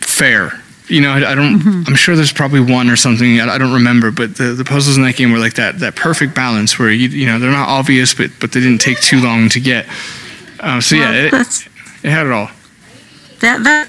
fair. 0.00 0.60
You 0.88 1.00
know, 1.00 1.10
I, 1.10 1.30
I 1.30 1.34
don't. 1.36 1.86
I'm 1.86 1.94
sure 1.94 2.16
there's 2.16 2.32
probably 2.32 2.60
one 2.60 2.90
or 2.90 2.96
something. 2.96 3.40
I, 3.40 3.54
I 3.54 3.58
don't 3.58 3.72
remember, 3.72 4.10
but 4.10 4.34
the, 4.36 4.52
the 4.52 4.64
puzzles 4.64 4.96
in 4.96 5.04
that 5.04 5.14
game 5.14 5.30
were 5.30 5.38
like 5.38 5.54
that 5.54 5.78
that 5.78 5.94
perfect 5.94 6.34
balance 6.34 6.76
where 6.78 6.90
you 6.90 7.08
you 7.08 7.26
know 7.26 7.38
they're 7.38 7.52
not 7.52 7.68
obvious, 7.68 8.12
but 8.12 8.30
but 8.40 8.50
they 8.50 8.60
didn't 8.60 8.80
take 8.80 9.00
too 9.00 9.20
long 9.22 9.48
to 9.50 9.60
get. 9.60 9.86
Um, 10.60 10.82
so 10.82 10.96
yeah, 10.96 11.12
it, 11.12 11.32
it 12.02 12.10
had 12.10 12.26
it 12.26 12.32
all. 12.32 12.50
that 13.40 13.62
that 13.62 13.88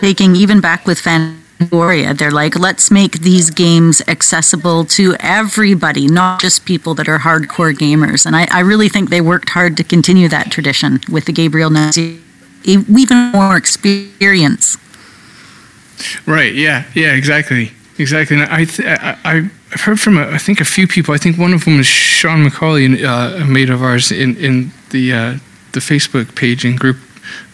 taking 0.00 0.36
even 0.36 0.60
back 0.60 0.86
with 0.86 0.98
Fangoria, 0.98 2.16
they're 2.16 2.30
like, 2.30 2.58
let's 2.58 2.90
make 2.90 3.20
these 3.20 3.50
games 3.50 4.02
accessible 4.08 4.84
to 4.86 5.14
everybody, 5.20 6.08
not 6.08 6.40
just 6.40 6.64
people 6.64 6.94
that 6.94 7.08
are 7.08 7.18
hardcore 7.18 7.74
gamers. 7.74 8.26
And 8.26 8.34
I, 8.34 8.48
I 8.50 8.60
really 8.60 8.88
think 8.88 9.10
they 9.10 9.20
worked 9.20 9.50
hard 9.50 9.76
to 9.76 9.84
continue 9.84 10.28
that 10.28 10.50
tradition 10.50 11.00
with 11.10 11.26
the 11.26 11.32
Gabriel 11.32 11.70
Knight, 11.70 11.96
even 12.64 13.16
more 13.32 13.56
experience. 13.56 14.76
Right. 16.26 16.54
Yeah. 16.54 16.84
Yeah. 16.94 17.14
Exactly. 17.14 17.72
Exactly. 17.98 18.40
And 18.40 18.50
I, 18.50 18.64
th- 18.64 18.88
I 19.24 19.50
I've 19.72 19.80
heard 19.82 20.00
from 20.00 20.18
a, 20.18 20.28
I 20.28 20.38
think 20.38 20.60
a 20.60 20.64
few 20.64 20.86
people. 20.86 21.14
I 21.14 21.18
think 21.18 21.38
one 21.38 21.54
of 21.54 21.64
them 21.64 21.80
is 21.80 21.86
Sean 21.86 22.44
McCauley, 22.44 23.02
uh, 23.04 23.42
a 23.42 23.46
mate 23.46 23.70
of 23.70 23.82
ours 23.82 24.12
in 24.12 24.36
in 24.36 24.72
the 24.90 25.12
uh, 25.12 25.38
the 25.72 25.80
Facebook 25.80 26.34
page 26.34 26.64
and 26.64 26.78
group, 26.78 26.98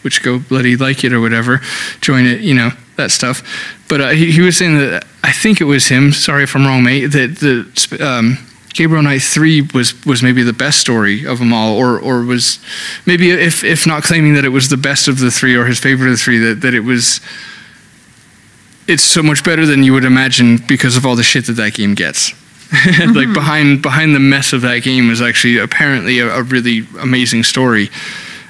which 0.01 0.23
go 0.23 0.39
bloody 0.39 0.75
like 0.75 1.03
it 1.03 1.13
or 1.13 1.19
whatever, 1.19 1.61
join 2.01 2.25
it. 2.25 2.41
You 2.41 2.55
know 2.55 2.69
that 2.97 3.11
stuff. 3.11 3.43
But 3.87 4.01
uh, 4.01 4.09
he, 4.09 4.31
he 4.31 4.41
was 4.41 4.57
saying 4.57 4.77
that 4.77 5.05
I 5.23 5.31
think 5.31 5.61
it 5.61 5.65
was 5.65 5.87
him. 5.87 6.11
Sorry 6.11 6.43
if 6.43 6.55
I'm 6.55 6.65
wrong, 6.65 6.83
mate. 6.83 7.07
That 7.07 7.37
the 7.37 8.05
um, 8.05 8.37
Gabriel 8.73 9.03
Knight 9.03 9.21
three 9.21 9.61
was 9.73 10.05
was 10.05 10.21
maybe 10.21 10.43
the 10.43 10.53
best 10.53 10.79
story 10.79 11.25
of 11.25 11.39
them 11.39 11.53
all, 11.53 11.75
or 11.75 11.99
or 11.99 12.23
was 12.23 12.59
maybe 13.05 13.31
if 13.31 13.63
if 13.63 13.87
not 13.87 14.03
claiming 14.03 14.35
that 14.35 14.45
it 14.45 14.49
was 14.49 14.69
the 14.69 14.77
best 14.77 15.07
of 15.07 15.19
the 15.19 15.31
three 15.31 15.55
or 15.55 15.65
his 15.65 15.79
favorite 15.79 16.07
of 16.07 16.13
the 16.13 16.17
three, 16.17 16.37
that 16.37 16.61
that 16.61 16.73
it 16.73 16.81
was 16.81 17.21
it's 18.87 19.03
so 19.03 19.21
much 19.21 19.43
better 19.43 19.65
than 19.65 19.83
you 19.83 19.93
would 19.93 20.05
imagine 20.05 20.57
because 20.67 20.97
of 20.97 21.05
all 21.05 21.15
the 21.15 21.23
shit 21.23 21.45
that 21.45 21.53
that 21.53 21.73
game 21.73 21.93
gets. 21.93 22.33
like 23.15 23.33
behind 23.33 23.81
behind 23.81 24.13
the 24.13 24.19
mess 24.19 24.53
of 24.53 24.61
that 24.61 24.83
game 24.83 25.09
is 25.09 25.21
actually 25.21 25.57
apparently 25.57 26.19
a, 26.19 26.27
a 26.35 26.43
really 26.43 26.85
amazing 26.99 27.43
story. 27.43 27.89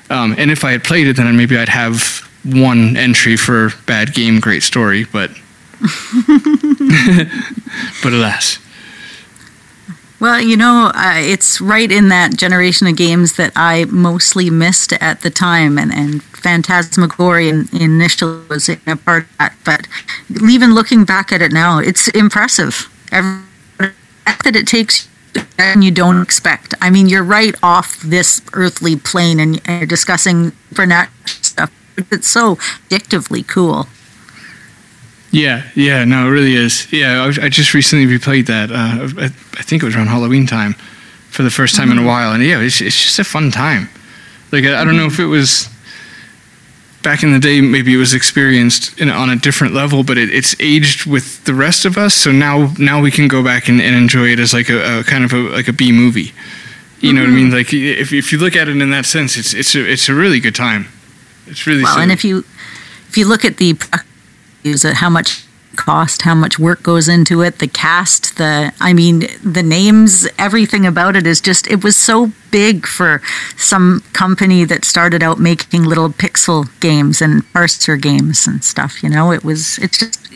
Um, 0.09 0.35
and 0.37 0.49
if 0.49 0.63
I 0.63 0.71
had 0.71 0.83
played 0.83 1.07
it, 1.07 1.17
then 1.17 1.35
maybe 1.37 1.57
I'd 1.57 1.69
have 1.69 2.27
one 2.43 2.97
entry 2.97 3.37
for 3.37 3.71
bad 3.85 4.13
game, 4.13 4.39
great 4.39 4.63
story. 4.63 5.05
But 5.05 5.31
but 8.03 8.13
alas, 8.13 8.59
Well, 10.19 10.41
you 10.41 10.57
know, 10.57 10.91
uh, 10.93 11.13
it's 11.15 11.61
right 11.61 11.91
in 11.91 12.09
that 12.09 12.35
generation 12.35 12.87
of 12.87 12.95
games 12.97 13.33
that 13.33 13.53
I 13.55 13.85
mostly 13.85 14.49
missed 14.49 14.93
at 14.93 15.21
the 15.21 15.29
time, 15.29 15.77
and, 15.77 15.93
and 15.93 16.23
Phantasmagoria 16.23 17.65
initially 17.71 18.45
was 18.49 18.67
in 18.67 18.81
a 18.87 18.95
part 18.97 19.23
of 19.23 19.37
that. 19.37 19.55
But 19.63 19.87
even 20.49 20.73
looking 20.73 21.05
back 21.05 21.31
at 21.31 21.41
it 21.41 21.51
now, 21.51 21.79
it's 21.79 22.07
impressive. 22.09 22.89
Every, 23.11 23.43
that 24.43 24.55
it 24.55 24.67
takes 24.67 25.08
and 25.57 25.83
you 25.83 25.91
don't 25.91 26.21
expect. 26.21 26.73
I 26.81 26.89
mean, 26.89 27.07
you're 27.07 27.23
right 27.23 27.55
off 27.61 27.99
this 28.01 28.41
earthly 28.53 28.95
plane, 28.95 29.39
and 29.39 29.61
you're 29.67 29.85
discussing 29.85 30.51
supernatural 30.69 31.13
stuff. 31.25 31.71
It's 32.11 32.27
so 32.27 32.55
addictively 32.89 33.45
cool. 33.47 33.87
Yeah, 35.31 35.63
yeah, 35.75 36.05
no, 36.05 36.27
it 36.27 36.31
really 36.31 36.55
is. 36.55 36.91
Yeah, 36.91 37.23
I, 37.23 37.45
I 37.45 37.49
just 37.49 37.73
recently 37.73 38.05
replayed 38.05 38.47
that. 38.47 38.71
Uh, 38.71 39.21
I, 39.21 39.25
I, 39.25 39.63
think 39.63 39.83
it 39.83 39.85
was 39.85 39.95
around 39.95 40.07
Halloween 40.07 40.47
time 40.47 40.73
for 41.29 41.43
the 41.43 41.51
first 41.51 41.75
time 41.75 41.89
mm-hmm. 41.89 41.91
in 41.91 41.97
a 41.97 42.01
mm-hmm. 42.01 42.07
while, 42.07 42.33
and 42.33 42.43
yeah, 42.43 42.59
it's, 42.59 42.81
it's 42.81 42.99
just 42.99 43.19
a 43.19 43.23
fun 43.23 43.51
time. 43.51 43.89
Like 44.51 44.63
I, 44.63 44.81
I 44.81 44.83
don't 44.83 44.97
know 44.97 45.05
if 45.05 45.19
it 45.19 45.25
was 45.25 45.69
back 47.01 47.23
in 47.23 47.31
the 47.31 47.39
day, 47.39 47.61
maybe 47.61 47.93
it 47.93 47.97
was 47.97 48.13
experienced 48.13 48.99
in, 48.99 49.09
on 49.09 49.29
a 49.29 49.35
different 49.35 49.73
level, 49.73 50.03
but 50.03 50.17
it, 50.17 50.29
it's 50.29 50.55
aged 50.59 51.05
with 51.05 51.43
the 51.45 51.53
rest 51.53 51.85
of 51.85 51.97
us. 51.97 52.13
So 52.13 52.31
now, 52.31 52.73
now 52.77 53.01
we 53.01 53.11
can 53.11 53.27
go 53.27 53.43
back 53.43 53.69
and, 53.69 53.81
and 53.81 53.95
enjoy 53.95 54.29
it 54.29 54.39
as 54.39 54.53
like 54.53 54.69
a, 54.69 54.99
a, 54.99 55.03
kind 55.03 55.23
of 55.23 55.33
a, 55.33 55.37
like 55.37 55.67
a 55.67 55.73
B 55.73 55.91
movie. 55.91 56.33
You 56.99 57.09
mm-hmm. 57.09 57.15
know 57.15 57.21
what 57.21 57.29
I 57.29 57.33
mean? 57.33 57.45
Mm-hmm. 57.47 57.55
Like 57.55 57.73
if, 57.73 58.13
if 58.13 58.31
you 58.31 58.37
look 58.37 58.55
at 58.55 58.67
it 58.67 58.81
in 58.81 58.89
that 58.89 59.05
sense, 59.05 59.37
it's 59.37 59.53
it's 59.53 59.73
a, 59.75 59.89
it's 59.89 60.09
a 60.09 60.13
really 60.13 60.39
good 60.39 60.55
time. 60.55 60.87
It's 61.47 61.65
really 61.65 61.83
well, 61.83 61.97
and 61.97 62.11
if 62.11 62.25
you 62.25 62.39
if 63.07 63.17
you 63.17 63.25
look 63.25 63.45
at 63.45 63.57
the 63.57 63.79
use 64.63 64.83
it, 64.83 64.95
how 64.95 65.09
much 65.09 65.45
cost, 65.75 66.23
how 66.23 66.35
much 66.35 66.59
work 66.59 66.83
goes 66.83 67.07
into 67.07 67.41
it, 67.41 67.59
the 67.59 67.67
cast, 67.67 68.37
the 68.37 68.73
I 68.79 68.93
mean, 68.93 69.27
the 69.43 69.63
names, 69.63 70.27
everything 70.37 70.85
about 70.85 71.15
it 71.15 71.25
is 71.25 71.41
just 71.41 71.67
it 71.67 71.83
was 71.83 71.95
so 71.97 72.31
big 72.51 72.85
for 72.85 73.21
some 73.55 74.03
company 74.13 74.65
that 74.65 74.85
started 74.85 75.23
out 75.23 75.39
making 75.39 75.83
little 75.83 76.09
pixel 76.09 76.67
games 76.79 77.21
and 77.21 77.43
parser 77.53 77.99
games 78.01 78.47
and 78.47 78.63
stuff, 78.63 79.03
you 79.03 79.09
know. 79.09 79.31
It 79.31 79.43
was 79.43 79.77
it's 79.79 79.99
just 79.99 80.29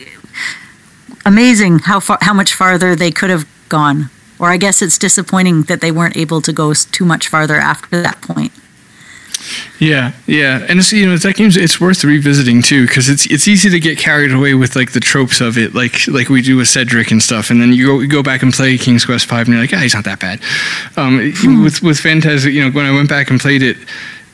amazing 1.26 1.80
how 1.80 2.00
far 2.00 2.18
how 2.20 2.34
much 2.34 2.54
farther 2.54 2.94
they 2.94 3.10
could 3.10 3.30
have 3.30 3.46
gone. 3.68 4.10
Or 4.38 4.50
I 4.50 4.56
guess 4.56 4.82
it's 4.82 4.98
disappointing 4.98 5.62
that 5.62 5.80
they 5.80 5.92
weren't 5.92 6.16
able 6.16 6.40
to 6.42 6.52
go 6.52 6.74
too 6.74 7.04
much 7.04 7.28
farther 7.28 7.56
after 7.56 8.02
that 8.02 8.20
point. 8.20 8.52
Yeah, 9.78 10.12
yeah, 10.26 10.64
and 10.68 10.78
it's 10.78 10.92
you 10.92 11.06
know 11.06 11.16
that 11.16 11.36
game's 11.36 11.56
it's 11.56 11.80
worth 11.80 12.04
revisiting 12.04 12.62
too 12.62 12.86
because 12.86 13.08
it's 13.08 13.26
it's 13.26 13.48
easy 13.48 13.70
to 13.70 13.80
get 13.80 13.98
carried 13.98 14.32
away 14.32 14.54
with 14.54 14.76
like 14.76 14.92
the 14.92 15.00
tropes 15.00 15.40
of 15.40 15.58
it, 15.58 15.74
like 15.74 16.06
like 16.08 16.28
we 16.28 16.42
do 16.42 16.56
with 16.56 16.68
Cedric 16.68 17.10
and 17.10 17.22
stuff, 17.22 17.50
and 17.50 17.60
then 17.60 17.72
you 17.72 17.86
go 17.86 18.00
you 18.00 18.08
go 18.08 18.22
back 18.22 18.42
and 18.42 18.52
play 18.52 18.78
King's 18.78 19.04
Quest 19.04 19.26
Five, 19.26 19.46
and 19.46 19.54
you're 19.54 19.62
like, 19.62 19.72
ah, 19.72 19.78
he's 19.78 19.94
not 19.94 20.04
that 20.04 20.20
bad. 20.20 20.40
Um, 20.96 21.32
hmm. 21.34 21.64
With 21.64 21.82
with 21.82 21.98
Phantasm, 21.98 22.52
you 22.52 22.64
know, 22.64 22.70
when 22.70 22.86
I 22.86 22.92
went 22.92 23.08
back 23.08 23.30
and 23.30 23.40
played 23.40 23.62
it, 23.62 23.76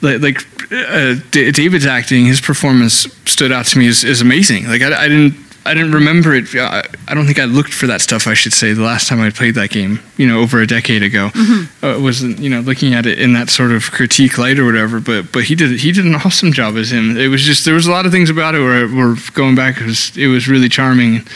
like, 0.03 0.21
like 0.21 0.73
uh, 0.73 1.15
David's 1.31 1.87
acting, 1.87 2.27
his 2.27 2.41
performance 2.41 3.09
stood 3.25 3.53
out 3.53 3.67
to 3.67 3.79
me 3.79 3.89
as, 3.89 4.05
as 4.05 4.21
amazing. 4.21 4.67
Like 4.67 4.83
I, 4.83 5.05
I 5.05 5.09
didn't 5.09 5.35
I 5.67 5.75
didn't 5.75 5.93
remember 5.93 6.35
it. 6.35 6.55
I, 6.55 6.85
I, 7.07 7.15
don't 7.15 7.27
think 7.27 7.39
I 7.39 7.45
looked 7.45 7.75
for 7.75 7.87
that 7.87 8.01
stuff. 8.01 8.27
I 8.27 8.33
should 8.33 8.55
say 8.55 8.73
the 8.73 8.83
last 8.83 9.09
time 9.09 9.21
I 9.21 9.29
played 9.29 9.55
that 9.57 9.69
game, 9.69 10.01
you 10.17 10.27
know, 10.27 10.41
over 10.41 10.61
a 10.61 10.67
decade 10.67 11.03
ago, 11.03 11.29
mm-hmm. 11.29 11.85
uh, 11.85 12.01
wasn't 12.01 12.39
you 12.39 12.49
know 12.49 12.61
looking 12.61 12.95
at 12.95 13.05
it 13.05 13.19
in 13.19 13.35
that 13.35 13.51
sort 13.51 13.71
of 13.71 13.91
critique 13.91 14.39
light 14.39 14.59
or 14.59 14.65
whatever. 14.65 15.01
But 15.01 15.33
but 15.33 15.45
he 15.45 15.55
did 15.55 15.79
he 15.79 15.93
did 15.93 16.07
an 16.07 16.15
awesome 16.15 16.53
job 16.53 16.77
as 16.77 16.91
him. 16.91 17.17
It 17.17 17.29
was 17.29 17.43
just 17.43 17.67
there 17.67 17.75
was 17.75 17.87
a 17.87 17.91
lot 17.91 18.07
of 18.07 18.13
things 18.13 18.31
about 18.31 18.55
it 18.55 18.61
where 18.61 18.89
were 18.89 19.17
going 19.35 19.55
back. 19.55 19.79
It 19.81 19.85
was 19.85 20.17
it 20.17 20.29
was 20.29 20.49
really 20.49 20.71
charming, 20.71 21.27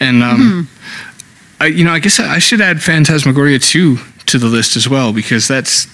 and 0.00 0.24
um, 0.24 0.68
mm-hmm. 0.68 1.62
I 1.62 1.66
you 1.66 1.84
know 1.84 1.92
I 1.92 2.00
guess 2.00 2.18
I 2.18 2.40
should 2.40 2.60
add 2.60 2.82
Phantasmagoria 2.82 3.60
two 3.60 3.98
to 4.26 4.38
the 4.38 4.48
list 4.48 4.74
as 4.74 4.88
well 4.88 5.12
because 5.12 5.46
that's 5.46 5.86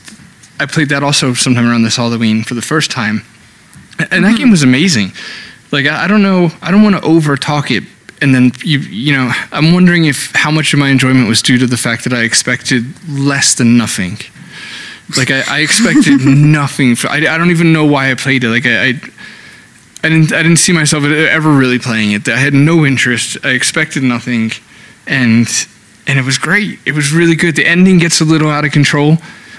I 0.59 0.65
played 0.65 0.89
that 0.89 1.03
also 1.03 1.35
sometime 1.35 1.69
around 1.69 1.83
this 1.83 1.97
Halloween 1.97 2.45
for 2.45 2.55
the 2.55 2.63
first 2.63 2.91
time, 2.91 3.27
and 3.99 4.09
mm-hmm. 4.09 4.23
that 4.23 4.39
game 4.39 4.51
was 4.51 4.63
amazing 4.63 5.13
like 5.71 5.87
I, 5.87 6.05
I 6.05 6.09
don't 6.09 6.23
know 6.23 6.51
I 6.63 6.71
don't 6.71 6.83
want 6.83 6.97
to 6.97 7.03
over 7.03 7.37
talk 7.37 7.71
it 7.71 7.85
and 8.21 8.35
then 8.35 8.53
you 8.63 8.79
you 8.81 9.13
know 9.13 9.33
I'm 9.53 9.73
wondering 9.73 10.05
if 10.05 10.33
how 10.35 10.51
much 10.51 10.73
of 10.73 10.79
my 10.79 10.89
enjoyment 10.89 11.29
was 11.29 11.43
due 11.43 11.59
to 11.59 11.67
the 11.67 11.77
fact 11.77 12.05
that 12.05 12.13
I 12.13 12.23
expected 12.23 12.85
less 13.09 13.55
than 13.55 13.77
nothing. 13.77 14.19
Like 15.17 15.31
I, 15.31 15.43
I 15.49 15.61
expected 15.61 16.21
nothing. 16.25 16.95
For, 16.95 17.09
I, 17.09 17.17
I 17.17 17.39
don't 17.39 17.51
even 17.51 17.73
know 17.73 17.87
why 17.87 18.11
I 18.11 18.15
played 18.15 18.45
it. 18.45 18.51
Like 18.51 18.67
I, 18.67 18.89
I 18.89 19.01
I 20.05 20.09
didn't 20.09 20.33
I 20.33 20.43
didn't 20.43 20.59
see 20.59 20.73
myself 20.73 21.05
ever 21.05 21.51
really 21.51 21.79
playing 21.79 22.13
it. 22.13 22.29
I 22.29 22.37
had 22.37 22.55
no 22.55 22.85
interest. 22.85 23.37
I 23.45 23.51
expected 23.51 24.03
nothing, 24.03 24.53
and 25.07 25.49
and 26.07 26.19
it 26.19 26.25
was 26.25 26.39
great. 26.39 26.79
It 26.87 26.93
was 26.93 27.13
really 27.13 27.37
good. 27.37 27.57
The 27.57 27.67
ending 27.67 27.99
gets 27.99 28.21
a 28.21 28.25
little 28.25 28.51
out 28.51 28.65
of 28.65 28.73
control, 28.73 29.19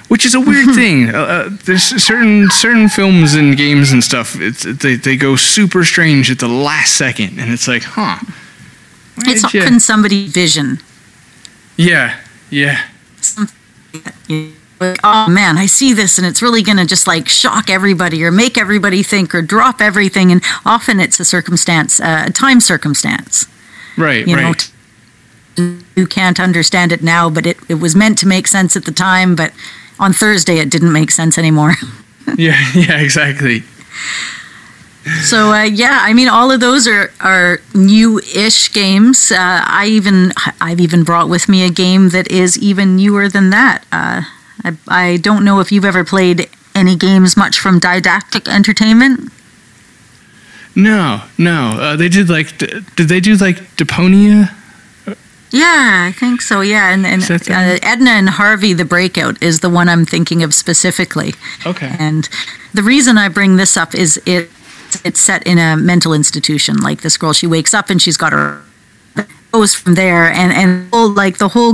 which 0.09 0.25
is 0.25 0.35
a 0.35 0.39
weird 0.39 0.75
thing. 0.75 1.09
Uh, 1.09 1.17
uh, 1.17 1.49
there's 1.65 1.83
certain 2.03 2.49
certain 2.49 2.89
films 2.89 3.35
and 3.35 3.55
games 3.55 3.91
and 3.91 4.03
stuff. 4.03 4.33
they 4.33 4.95
they 4.95 5.15
go 5.15 5.35
super 5.37 5.85
strange 5.85 6.29
at 6.29 6.39
the 6.39 6.47
last 6.47 6.97
second, 6.97 7.39
and 7.39 7.51
it's 7.51 7.67
like, 7.67 7.83
huh? 7.83 8.19
It's 9.19 9.43
often 9.43 9.79
somebody 9.79 10.27
vision. 10.27 10.79
Yeah, 11.77 12.19
yeah. 12.49 12.85
Like, 14.79 14.99
oh 15.03 15.27
man, 15.29 15.57
I 15.57 15.65
see 15.65 15.93
this, 15.93 16.17
and 16.17 16.25
it's 16.25 16.41
really 16.41 16.63
gonna 16.63 16.85
just 16.85 17.05
like 17.05 17.29
shock 17.29 17.69
everybody, 17.69 18.23
or 18.23 18.31
make 18.31 18.57
everybody 18.57 19.03
think, 19.03 19.35
or 19.35 19.41
drop 19.41 19.79
everything. 19.79 20.31
And 20.31 20.41
often 20.65 20.99
it's 20.99 21.19
a 21.19 21.25
circumstance, 21.25 21.99
uh, 21.99 22.25
a 22.27 22.31
time 22.31 22.59
circumstance. 22.59 23.45
Right. 23.97 24.25
You 24.25 24.35
right. 24.35 24.71
know, 25.57 25.79
you 25.95 26.07
can't 26.07 26.39
understand 26.39 26.91
it 26.91 27.03
now, 27.03 27.29
but 27.29 27.45
it, 27.45 27.57
it 27.67 27.75
was 27.75 27.95
meant 27.95 28.17
to 28.19 28.27
make 28.27 28.47
sense 28.47 28.77
at 28.77 28.85
the 28.85 28.91
time. 28.91 29.35
But 29.35 29.51
on 30.00 30.13
Thursday 30.13 30.60
it 30.60 30.70
didn't 30.70 30.91
make 30.91 31.12
sense 31.12 31.38
anymore. 31.38 31.75
yeah, 32.38 32.58
yeah, 32.75 33.00
exactly. 33.00 33.63
So 35.24 35.53
uh, 35.53 35.63
yeah, 35.63 36.00
I 36.01 36.13
mean, 36.13 36.27
all 36.27 36.51
of 36.51 36.60
those 36.60 36.88
are 36.88 37.12
are 37.20 37.60
new-ish 37.74 38.72
games. 38.74 39.32
Uh, 39.32 39.63
I 39.65 39.88
even 39.88 40.34
I've 40.62 40.79
even 40.79 41.03
brought 41.03 41.29
with 41.29 41.50
me 41.50 41.63
a 41.63 41.70
game 41.70 42.10
that 42.10 42.29
is 42.29 42.58
even 42.58 42.96
newer 42.96 43.29
than 43.29 43.50
that. 43.50 43.84
Uh, 43.91 44.24
I 44.63 44.77
I 44.88 45.18
don't 45.18 45.44
know 45.44 45.60
if 45.60 45.72
you've 45.72 45.86
ever 45.86 46.03
played 46.03 46.50
any 46.75 46.96
games 46.96 47.36
much 47.36 47.60
from 47.60 47.79
Daedalic 47.79 48.48
Entertainment. 48.48 49.32
No, 50.75 51.24
no. 51.38 51.77
Uh, 51.79 51.96
they 51.96 52.10
did 52.10 52.29
like 52.29 52.58
did 52.58 53.10
they 53.10 53.20
do 53.20 53.36
like 53.36 53.58
Deponia? 53.77 54.53
Yeah, 55.51 56.08
I 56.08 56.12
think 56.12 56.41
so. 56.41 56.62
Yeah, 56.62 56.94
and, 56.94 57.06
and 57.06 57.24
uh, 57.24 57.79
Edna 57.82 58.12
and 58.12 58.29
Harvey, 58.29 58.74
the 58.74 58.86
breakout, 58.86 59.41
is 59.41 59.62
the 59.62 59.70
one 59.70 59.89
I'm 59.89 60.06
thinking 60.06 60.44
of 60.44 60.53
specifically. 60.53 61.34
Okay. 61.65 61.96
And 61.98 62.29
the 62.74 62.84
reason 62.84 63.18
I 63.18 63.29
bring 63.29 63.56
this 63.56 63.75
up 63.75 63.96
is 63.96 64.22
it 64.25 64.50
it's 65.03 65.22
set 65.22 65.46
in 65.46 65.58
a 65.58 65.75
mental 65.77 66.13
institution. 66.13 66.77
Like 66.77 67.01
this 67.01 67.18
girl, 67.18 67.34
she 67.34 67.48
wakes 67.48 67.74
up 67.74 67.89
and 67.89 68.01
she's 68.01 68.18
got 68.18 68.32
her 68.32 68.62
goes 69.51 69.74
from 69.74 69.96
there, 69.96 70.29
and 70.29 70.51
and 70.53 71.15
like 71.15 71.38
the 71.38 71.50
whole 71.50 71.74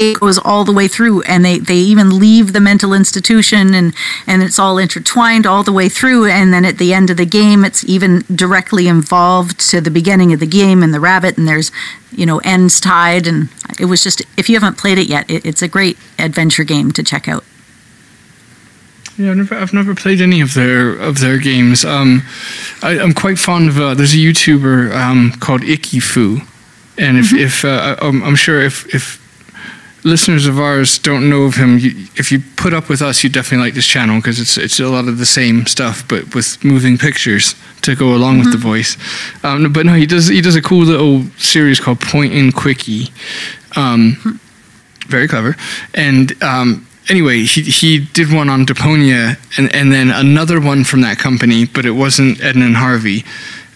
it 0.00 0.18
goes 0.18 0.38
all 0.38 0.64
the 0.64 0.72
way 0.72 0.88
through 0.88 1.20
and 1.22 1.44
they, 1.44 1.58
they 1.58 1.76
even 1.76 2.18
leave 2.18 2.54
the 2.54 2.60
mental 2.60 2.94
institution 2.94 3.74
and, 3.74 3.94
and 4.26 4.42
it's 4.42 4.58
all 4.58 4.78
intertwined 4.78 5.46
all 5.46 5.62
the 5.62 5.72
way 5.72 5.90
through 5.90 6.24
and 6.24 6.52
then 6.54 6.64
at 6.64 6.78
the 6.78 6.94
end 6.94 7.10
of 7.10 7.18
the 7.18 7.26
game 7.26 7.64
it's 7.64 7.84
even 7.84 8.24
directly 8.34 8.88
involved 8.88 9.60
to 9.60 9.80
the 9.80 9.90
beginning 9.90 10.32
of 10.32 10.40
the 10.40 10.46
game 10.46 10.82
and 10.82 10.94
the 10.94 11.00
rabbit 11.00 11.36
and 11.36 11.46
there's 11.46 11.70
you 12.10 12.24
know 12.24 12.38
ends 12.38 12.80
tied 12.80 13.26
and 13.26 13.50
it 13.78 13.84
was 13.84 14.02
just 14.02 14.22
if 14.38 14.48
you 14.48 14.58
haven't 14.58 14.78
played 14.78 14.96
it 14.96 15.06
yet 15.06 15.30
it, 15.30 15.44
it's 15.44 15.60
a 15.60 15.68
great 15.68 15.98
adventure 16.18 16.64
game 16.64 16.90
to 16.90 17.02
check 17.02 17.28
out 17.28 17.44
yeah, 19.18 19.32
I've 19.32 19.36
never, 19.36 19.54
I've 19.54 19.72
never 19.74 19.94
played 19.94 20.22
any 20.22 20.40
of 20.40 20.54
their 20.54 20.92
of 20.92 21.18
their 21.18 21.36
games. 21.36 21.84
Um, 21.84 22.22
I, 22.82 22.92
am 22.92 23.12
quite 23.12 23.38
fond 23.38 23.68
of. 23.68 23.78
Uh, 23.78 23.92
there's 23.92 24.14
a 24.14 24.16
YouTuber 24.16 24.94
um, 24.94 25.32
called 25.40 25.60
Ikifu, 25.60 26.40
and 26.96 27.18
if, 27.18 27.26
mm-hmm. 27.26 27.36
if 27.36 27.62
uh, 27.62 27.96
I'm, 28.00 28.22
I'm, 28.22 28.34
sure 28.34 28.62
if 28.62 28.86
if 28.94 29.20
listeners 30.04 30.46
of 30.46 30.58
ours 30.58 30.98
don't 30.98 31.28
know 31.28 31.42
of 31.42 31.56
him, 31.56 31.78
you, 31.78 32.06
if 32.16 32.32
you 32.32 32.40
put 32.56 32.72
up 32.72 32.88
with 32.88 33.02
us, 33.02 33.22
you 33.22 33.30
definitely 33.30 33.66
like 33.66 33.74
this 33.74 33.86
channel 33.86 34.16
because 34.16 34.40
it's 34.40 34.56
it's 34.56 34.80
a 34.80 34.88
lot 34.88 35.08
of 35.08 35.18
the 35.18 35.26
same 35.26 35.66
stuff, 35.66 36.06
but 36.08 36.34
with 36.34 36.62
moving 36.64 36.98
pictures 36.98 37.54
to 37.82 37.94
go 37.94 38.14
along 38.14 38.36
mm-hmm. 38.36 38.44
with 38.44 38.52
the 38.52 38.58
mm-hmm. 38.58 38.68
voice. 38.68 39.44
Um, 39.44 39.72
but 39.72 39.86
no, 39.86 39.94
he 39.94 40.06
does 40.06 40.28
he 40.28 40.40
does 40.40 40.56
a 40.56 40.62
cool 40.62 40.84
little 40.84 41.24
series 41.38 41.80
called 41.80 42.00
Point 42.00 42.32
and 42.32 42.54
Quickie. 42.54 43.12
Um, 43.76 44.40
very 45.08 45.28
clever, 45.28 45.56
and 45.94 46.40
um, 46.42 46.86
anyway, 47.08 47.40
he 47.40 47.62
he 47.62 47.98
did 47.98 48.32
one 48.32 48.48
on 48.48 48.66
Deponia, 48.66 49.38
and 49.58 49.74
and 49.74 49.92
then 49.92 50.10
another 50.10 50.60
one 50.60 50.84
from 50.84 51.00
that 51.02 51.18
company, 51.18 51.66
but 51.66 51.84
it 51.84 51.92
wasn't 51.92 52.42
Edna 52.42 52.66
and 52.66 52.76
Harvey. 52.76 53.24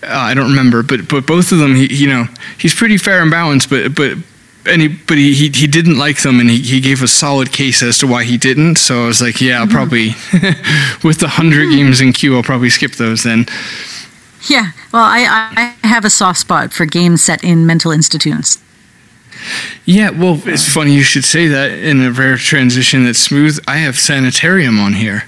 Uh, 0.03 0.09
I 0.09 0.35
don't 0.35 0.51
remember, 0.51 0.83
but 0.83 1.09
but 1.09 1.27
both 1.27 1.53
of 1.53 1.59
them, 1.59 1.75
he 1.75 1.93
you 1.93 2.09
know, 2.09 2.27
he's 2.59 2.75
pretty 2.75 2.99
fair 2.99 3.23
and 3.23 3.31
balanced, 3.31 3.71
but 3.71 3.95
but 3.95 4.17
and 4.67 4.83
he, 4.83 4.89
but 4.89 5.17
he, 5.17 5.35
he, 5.35 5.49
he 5.49 5.67
didn't 5.67 5.99
like 5.99 6.23
them 6.23 6.41
and 6.41 6.49
he, 6.49 6.61
he 6.61 6.81
gave 6.81 7.03
a 7.03 7.09
solid 7.09 7.53
case 7.53 7.83
as 7.83 7.99
to 7.99 8.07
why 8.07 8.25
he 8.25 8.37
didn't. 8.37 8.77
So 8.77 9.05
I 9.05 9.07
was 9.07 9.21
like, 9.21 9.41
yeah, 9.41 9.61
I'll 9.61 9.67
mm-hmm. 9.67 9.75
probably, 9.75 10.09
with 11.09 11.19
the 11.19 11.27
100 11.27 11.69
mm-hmm. 11.69 11.77
games 11.77 12.01
in 12.01 12.13
queue, 12.13 12.37
I'll 12.37 12.43
probably 12.43 12.71
skip 12.71 12.93
those 12.93 13.23
then. 13.23 13.47
Yeah, 14.49 14.73
well, 14.93 15.05
I, 15.05 15.75
I 15.83 15.87
have 15.87 16.05
a 16.05 16.11
soft 16.11 16.41
spot 16.41 16.73
for 16.73 16.85
games 16.85 17.25
set 17.25 17.43
in 17.43 17.67
mental 17.67 17.91
institutes. 17.91 18.63
Yeah, 19.85 20.11
well, 20.11 20.41
it's 20.47 20.69
funny 20.69 20.95
you 20.95 21.03
should 21.03 21.25
say 21.25 21.47
that 21.49 21.71
in 21.71 22.01
a 22.03 22.11
rare 22.11 22.37
transition 22.37 23.05
that's 23.05 23.19
smooth. 23.19 23.59
I 23.67 23.79
have 23.79 23.99
Sanitarium 23.99 24.79
on 24.79 24.95
here. 24.95 25.25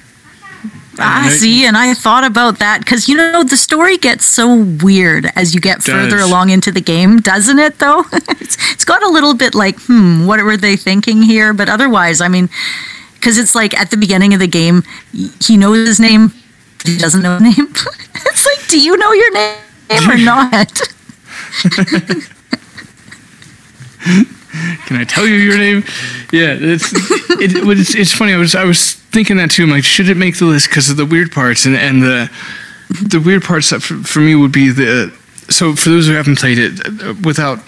Ah, 0.99 1.29
it- 1.29 1.33
see, 1.33 1.67
and 1.67 1.77
I 1.77 1.93
thought 1.95 2.25
about 2.25 2.59
that 2.59 2.81
because 2.81 3.09
you 3.09 3.17
know 3.17 3.43
the 3.45 3.57
story 3.57 3.99
gets 3.99 4.25
so 4.27 4.63
weird 4.83 5.27
as 5.37 5.55
you 5.55 5.61
get 5.61 5.83
further 5.83 6.19
along 6.19 6.51
into 6.51 6.73
the 6.73 6.81
game, 6.81 7.19
doesn't 7.19 7.59
it? 7.59 7.79
Though 7.79 8.05
it's, 8.13 8.57
it's 8.73 8.85
got 8.85 9.03
a 9.03 9.09
little 9.09 9.35
bit 9.35 9.55
like, 9.55 9.79
hmm, 9.83 10.27
what 10.27 10.43
were 10.43 10.57
they 10.57 10.77
thinking 10.77 11.23
here? 11.23 11.53
But 11.53 11.69
otherwise, 11.69 12.21
I 12.21 12.29
mean, 12.29 12.49
because 13.15 13.39
it's 13.39 13.55
like 13.55 13.79
at 13.79 13.91
the 13.91 13.97
beginning 13.97 14.33
of 14.35 14.41
the 14.41 14.47
game, 14.47 14.83
he 15.41 15.57
knows 15.57 15.87
his 15.87 16.01
name, 16.01 16.33
he 16.85 16.97
doesn't 16.97 17.23
know 17.23 17.39
his 17.39 17.57
name. 17.59 17.69
it's 18.15 18.47
like, 18.47 18.69
do 18.69 18.81
you 18.81 18.97
know 18.97 19.13
your 19.13 19.33
name 19.33 20.11
or 20.11 20.17
not? 20.25 20.81
Can 24.87 24.97
I 24.97 25.05
tell 25.05 25.27
you 25.27 25.35
your 25.35 25.59
name? 25.59 25.85
Yeah, 26.33 26.57
it's 26.59 26.93
it, 27.41 27.53
it, 27.57 27.79
it's, 27.79 27.95
it's 27.95 28.13
funny. 28.13 28.33
I 28.33 28.37
was 28.39 28.55
I 28.55 28.65
was 28.65 28.95
thinking 29.17 29.39
that 29.39 29.51
too. 29.51 29.63
I'm 29.63 29.71
like, 29.71 29.83
should 29.83 30.11
it 30.11 30.19
make 30.19 30.37
the 30.39 30.45
list 30.45 30.69
because 30.69 30.91
of 30.91 30.99
the 30.99 31.07
weird 31.07 31.33
parts 31.33 31.65
and 31.65 31.75
and 31.75 32.03
the 32.03 32.31
the 32.91 33.19
weird 33.19 33.43
parts 33.43 33.71
that 33.71 33.81
for, 33.81 33.95
for 34.05 34.21
me 34.21 34.35
would 34.35 34.53
be 34.53 34.69
the 34.69 35.11
so 35.49 35.75
for 35.75 35.89
those 35.89 36.07
who 36.07 36.13
haven't 36.13 36.39
played 36.39 36.59
it 36.59 37.25
without. 37.25 37.59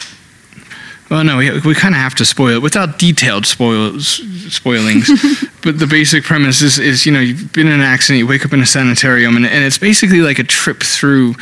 Well, 1.11 1.25
no, 1.25 1.39
we, 1.39 1.51
we 1.61 1.75
kind 1.75 1.95
of 1.95 2.03
have 2.03 2.15
to 2.17 2.27
spoil 2.27 2.57
it 2.57 2.63
without 2.63 2.99
detailed 2.99 3.47
spoils, 3.47 4.21
spoilings. 4.53 5.09
but 5.63 5.79
the 5.79 5.87
basic 5.87 6.23
premise 6.23 6.61
is, 6.61 6.79
is, 6.79 7.07
you 7.07 7.13
know, 7.13 7.21
you've 7.21 7.51
been 7.51 7.67
in 7.67 7.73
an 7.73 7.81
accident, 7.81 8.19
you 8.19 8.27
wake 8.27 8.45
up 8.45 8.53
in 8.53 8.61
a 8.61 8.67
sanitarium, 8.67 9.35
and, 9.35 9.47
and 9.47 9.65
it's 9.65 9.79
basically 9.79 10.21
like 10.21 10.39
a 10.39 10.45
trip 10.45 10.83
through 10.83 11.33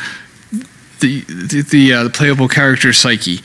the 1.01 1.19
the, 1.27 1.63
the, 1.69 1.93
uh, 1.93 2.03
the 2.05 2.09
playable 2.09 2.47
character's 2.47 2.97
psyche. 2.97 3.41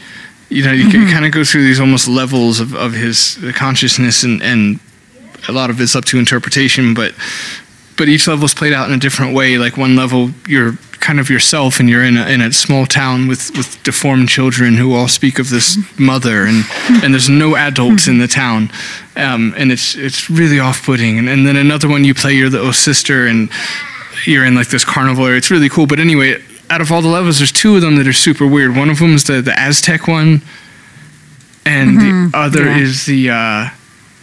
You 0.48 0.64
know, 0.64 0.70
you 0.70 0.90
can 0.90 1.10
kind 1.10 1.24
of 1.24 1.32
go 1.32 1.42
through 1.42 1.64
these 1.64 1.80
almost 1.80 2.06
levels 2.06 2.60
of, 2.60 2.72
of 2.76 2.92
his 2.92 3.36
consciousness, 3.56 4.22
and, 4.22 4.40
and 4.42 4.78
a 5.48 5.52
lot 5.52 5.70
of 5.70 5.80
it's 5.80 5.94
up 5.96 6.04
to 6.06 6.18
interpretation. 6.18 6.94
But 6.94 7.14
but 7.96 8.08
each 8.08 8.26
level 8.26 8.44
is 8.44 8.54
played 8.54 8.72
out 8.72 8.88
in 8.88 8.94
a 8.94 8.98
different 8.98 9.34
way. 9.34 9.58
Like 9.58 9.76
one 9.76 9.96
level, 9.96 10.30
you're 10.46 10.78
kind 11.00 11.18
of 11.18 11.28
yourself, 11.28 11.80
and 11.80 11.90
you're 11.90 12.04
in 12.04 12.16
a, 12.16 12.28
in 12.28 12.40
a 12.40 12.52
small 12.52 12.86
town 12.86 13.26
with, 13.26 13.50
with 13.56 13.82
deformed 13.82 14.28
children 14.28 14.74
who 14.74 14.94
all 14.94 15.08
speak 15.08 15.40
of 15.40 15.50
this 15.50 15.76
mother, 15.98 16.44
and 16.46 16.64
and 17.02 17.12
there's 17.12 17.28
no 17.28 17.56
adults 17.56 18.06
in 18.06 18.18
the 18.18 18.28
town, 18.28 18.70
um, 19.16 19.52
and 19.56 19.72
it's 19.72 19.96
it's 19.96 20.30
really 20.30 20.60
off-putting. 20.60 21.18
And, 21.18 21.28
and 21.28 21.46
then 21.46 21.56
another 21.56 21.88
one, 21.88 22.04
you 22.04 22.14
play 22.14 22.34
your 22.34 22.48
little 22.50 22.72
sister, 22.72 23.26
and 23.26 23.50
you're 24.24 24.44
in 24.44 24.54
like 24.54 24.68
this 24.68 24.84
carnival 24.84 25.26
area. 25.26 25.38
It's 25.38 25.50
really 25.50 25.68
cool. 25.68 25.86
But 25.86 25.98
anyway, 25.98 26.40
out 26.70 26.80
of 26.80 26.92
all 26.92 27.02
the 27.02 27.08
levels, 27.08 27.38
there's 27.38 27.52
two 27.52 27.74
of 27.74 27.82
them 27.82 27.96
that 27.96 28.06
are 28.06 28.12
super 28.12 28.46
weird. 28.46 28.76
One 28.76 28.88
of 28.88 28.98
them 28.98 29.14
is 29.14 29.24
the 29.24 29.42
the 29.42 29.58
Aztec 29.58 30.06
one, 30.06 30.42
and 31.66 32.00
the 32.00 32.30
other 32.32 32.64
yeah. 32.64 32.78
is 32.78 33.06
the 33.06 33.30
uh, 33.30 33.68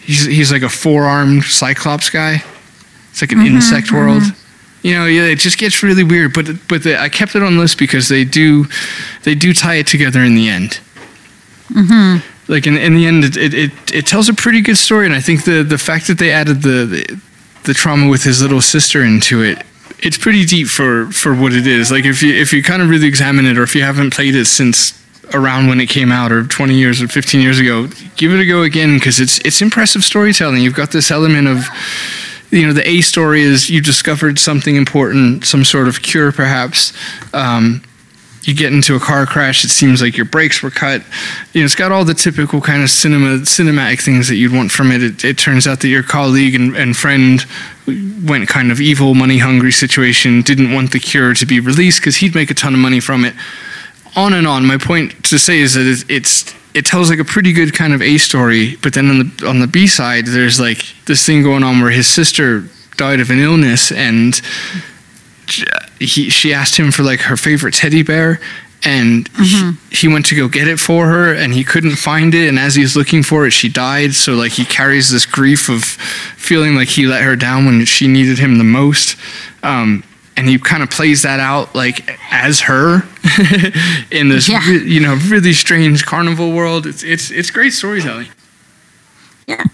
he's 0.09 0.25
he's 0.25 0.51
like 0.51 0.63
a 0.63 0.69
four 0.69 1.03
armed 1.05 1.43
Cyclops 1.43 2.09
guy. 2.09 2.43
It's 3.11 3.21
like 3.21 3.31
an 3.31 3.39
mm-hmm, 3.39 3.55
insect 3.55 3.87
mm-hmm. 3.87 3.95
world. 3.95 4.23
You 4.81 4.95
know, 4.95 5.05
yeah, 5.05 5.23
it 5.23 5.39
just 5.39 5.57
gets 5.57 5.83
really 5.83 6.03
weird. 6.03 6.33
But 6.33 6.67
but 6.67 6.83
the, 6.83 6.99
I 6.99 7.09
kept 7.09 7.35
it 7.35 7.43
on 7.43 7.55
the 7.55 7.61
list 7.61 7.77
because 7.77 8.07
they 8.09 8.25
do 8.25 8.65
they 9.23 9.35
do 9.35 9.53
tie 9.53 9.75
it 9.75 9.87
together 9.87 10.23
in 10.23 10.35
the 10.35 10.49
end. 10.49 10.79
Mm-hmm. 11.69 12.51
Like 12.51 12.65
in, 12.65 12.77
in 12.77 12.95
the 12.95 13.05
end, 13.05 13.23
it, 13.25 13.37
it, 13.37 13.53
it, 13.53 13.71
it 13.93 14.07
tells 14.07 14.27
a 14.27 14.33
pretty 14.33 14.61
good 14.61 14.77
story, 14.77 15.05
and 15.05 15.13
I 15.13 15.21
think 15.21 15.43
the, 15.43 15.61
the 15.61 15.77
fact 15.77 16.07
that 16.07 16.17
they 16.17 16.31
added 16.31 16.63
the, 16.63 16.85
the 16.85 17.21
the 17.65 17.73
trauma 17.75 18.09
with 18.09 18.23
his 18.23 18.41
little 18.41 18.61
sister 18.61 19.03
into 19.03 19.43
it, 19.43 19.61
it's 19.99 20.17
pretty 20.17 20.45
deep 20.45 20.67
for, 20.67 21.11
for 21.11 21.35
what 21.35 21.53
it 21.53 21.67
is. 21.67 21.91
Like 21.91 22.05
if 22.05 22.23
you 22.23 22.33
if 22.33 22.51
you 22.51 22.63
kind 22.63 22.81
of 22.81 22.89
really 22.89 23.07
examine 23.07 23.45
it, 23.45 23.59
or 23.59 23.63
if 23.63 23.75
you 23.75 23.83
haven't 23.83 24.15
played 24.15 24.33
it 24.33 24.45
since 24.45 24.98
around 25.33 25.67
when 25.67 25.79
it 25.79 25.89
came 25.89 26.11
out, 26.11 26.31
or 26.31 26.45
20 26.45 26.73
years 26.73 27.01
or 27.01 27.07
15 27.07 27.41
years 27.41 27.59
ago, 27.59 27.87
give 28.15 28.33
it 28.33 28.39
a 28.39 28.45
go 28.45 28.63
again 28.63 28.95
because 28.95 29.19
it's 29.19 29.39
it's 29.39 29.61
impressive 29.61 30.03
storytelling. 30.03 30.61
You've 30.61 30.75
got 30.75 30.91
this 30.91 31.11
element 31.11 31.47
of 31.47 31.65
you 32.51 32.65
know 32.65 32.73
the 32.73 32.87
A 32.87 33.01
story 33.01 33.41
is 33.41 33.69
you 33.69 33.81
discovered 33.81 34.39
something 34.39 34.75
important, 34.75 35.45
some 35.45 35.63
sort 35.63 35.87
of 35.87 36.01
cure 36.01 36.31
perhaps. 36.31 36.93
Um, 37.33 37.81
you 38.43 38.55
get 38.55 38.73
into 38.73 38.95
a 38.95 38.99
car 38.99 39.25
crash. 39.25 39.63
It 39.63 39.69
seems 39.69 40.01
like 40.01 40.15
your 40.15 40.25
brakes 40.25 40.63
were 40.63 40.71
cut. 40.71 41.03
You 41.53 41.61
know, 41.61 41.65
it's 41.65 41.75
got 41.75 41.91
all 41.91 42.05
the 42.05 42.13
typical 42.13 42.61
kind 42.61 42.81
of 42.81 42.89
cinema 42.89 43.39
cinematic 43.39 44.01
things 44.01 44.27
that 44.27 44.35
you'd 44.35 44.53
want 44.53 44.71
from 44.71 44.91
it. 44.91 45.03
It, 45.03 45.23
it 45.23 45.37
turns 45.37 45.67
out 45.67 45.81
that 45.81 45.87
your 45.87 46.03
colleague 46.03 46.55
and, 46.55 46.75
and 46.75 46.95
friend 46.95 47.45
went 48.25 48.47
kind 48.47 48.71
of 48.71 48.79
evil, 48.79 49.13
money 49.13 49.37
hungry 49.37 49.71
situation. 49.71 50.41
Didn't 50.41 50.73
want 50.73 50.91
the 50.91 50.99
cure 50.99 51.33
to 51.33 51.45
be 51.45 51.59
released 51.59 51.99
because 51.99 52.17
he'd 52.17 52.33
make 52.33 52.49
a 52.49 52.53
ton 52.53 52.73
of 52.73 52.79
money 52.79 52.99
from 52.99 53.25
it. 53.25 53.35
On 54.15 54.33
and 54.33 54.47
on. 54.47 54.65
My 54.65 54.77
point 54.77 55.23
to 55.25 55.39
say 55.39 55.59
is 55.59 55.75
that 55.75 55.85
it, 55.85 56.09
it's 56.09 56.53
it 56.73 56.85
tells 56.85 57.09
like 57.09 57.19
a 57.19 57.25
pretty 57.25 57.53
good 57.53 57.73
kind 57.73 57.93
of 57.93 58.01
A 58.01 58.17
story, 58.17 58.75
but 58.81 58.93
then 58.93 59.09
on 59.09 59.19
the 59.19 59.47
on 59.47 59.59
the 59.59 59.67
B 59.67 59.87
side, 59.87 60.25
there's 60.27 60.59
like 60.59 60.85
this 61.05 61.25
thing 61.25 61.43
going 61.43 61.63
on 61.63 61.81
where 61.81 61.91
his 61.91 62.07
sister 62.07 62.65
died 62.97 63.19
of 63.19 63.29
an 63.29 63.39
illness 63.39 63.91
and 63.91 64.41
he 65.99 66.29
she 66.29 66.53
asked 66.53 66.77
him 66.77 66.91
for 66.91 67.03
like 67.03 67.21
her 67.21 67.37
favorite 67.37 67.73
teddy 67.73 68.03
bear 68.03 68.39
and 68.83 69.27
he, 69.37 69.71
he 69.91 70.07
went 70.07 70.25
to 70.27 70.35
go 70.35 70.47
get 70.47 70.67
it 70.67 70.79
for 70.79 71.07
her 71.07 71.33
and 71.33 71.53
he 71.53 71.63
couldn't 71.65 71.97
find 71.97 72.33
it. 72.33 72.47
And 72.47 72.57
as 72.57 72.75
he's 72.75 72.95
looking 72.95 73.23
for 73.23 73.45
it 73.45 73.51
she 73.51 73.67
died. 73.67 74.13
So 74.13 74.35
like 74.35 74.53
he 74.53 74.65
carries 74.65 75.11
this 75.11 75.25
grief 75.25 75.69
of 75.69 75.83
feeling 75.83 76.75
like 76.75 76.87
he 76.87 77.05
let 77.05 77.23
her 77.23 77.35
down 77.35 77.65
when 77.65 77.85
she 77.85 78.07
needed 78.07 78.39
him 78.39 78.57
the 78.57 78.63
most. 78.63 79.17
Um, 79.63 80.03
and 80.39 80.47
he 80.49 80.57
kind 80.57 80.81
of 80.81 80.89
plays 80.89 81.21
that 81.23 81.39
out 81.39 81.75
like 81.75 82.09
as 82.31 82.61
her 82.61 83.01
in 84.11 84.29
this 84.29 84.47
Yeah. 84.47 84.65
re- 84.67 84.87
you 84.87 84.99
know 85.01 85.15
really 85.27 85.53
strange 85.53 86.05
carnival 86.05 86.51
world 86.53 86.85
it's 86.87 87.03
it's 87.03 87.29
it's 87.31 87.51
great 87.51 87.73
storytelling 87.73 88.27
Yeah. 89.47 89.65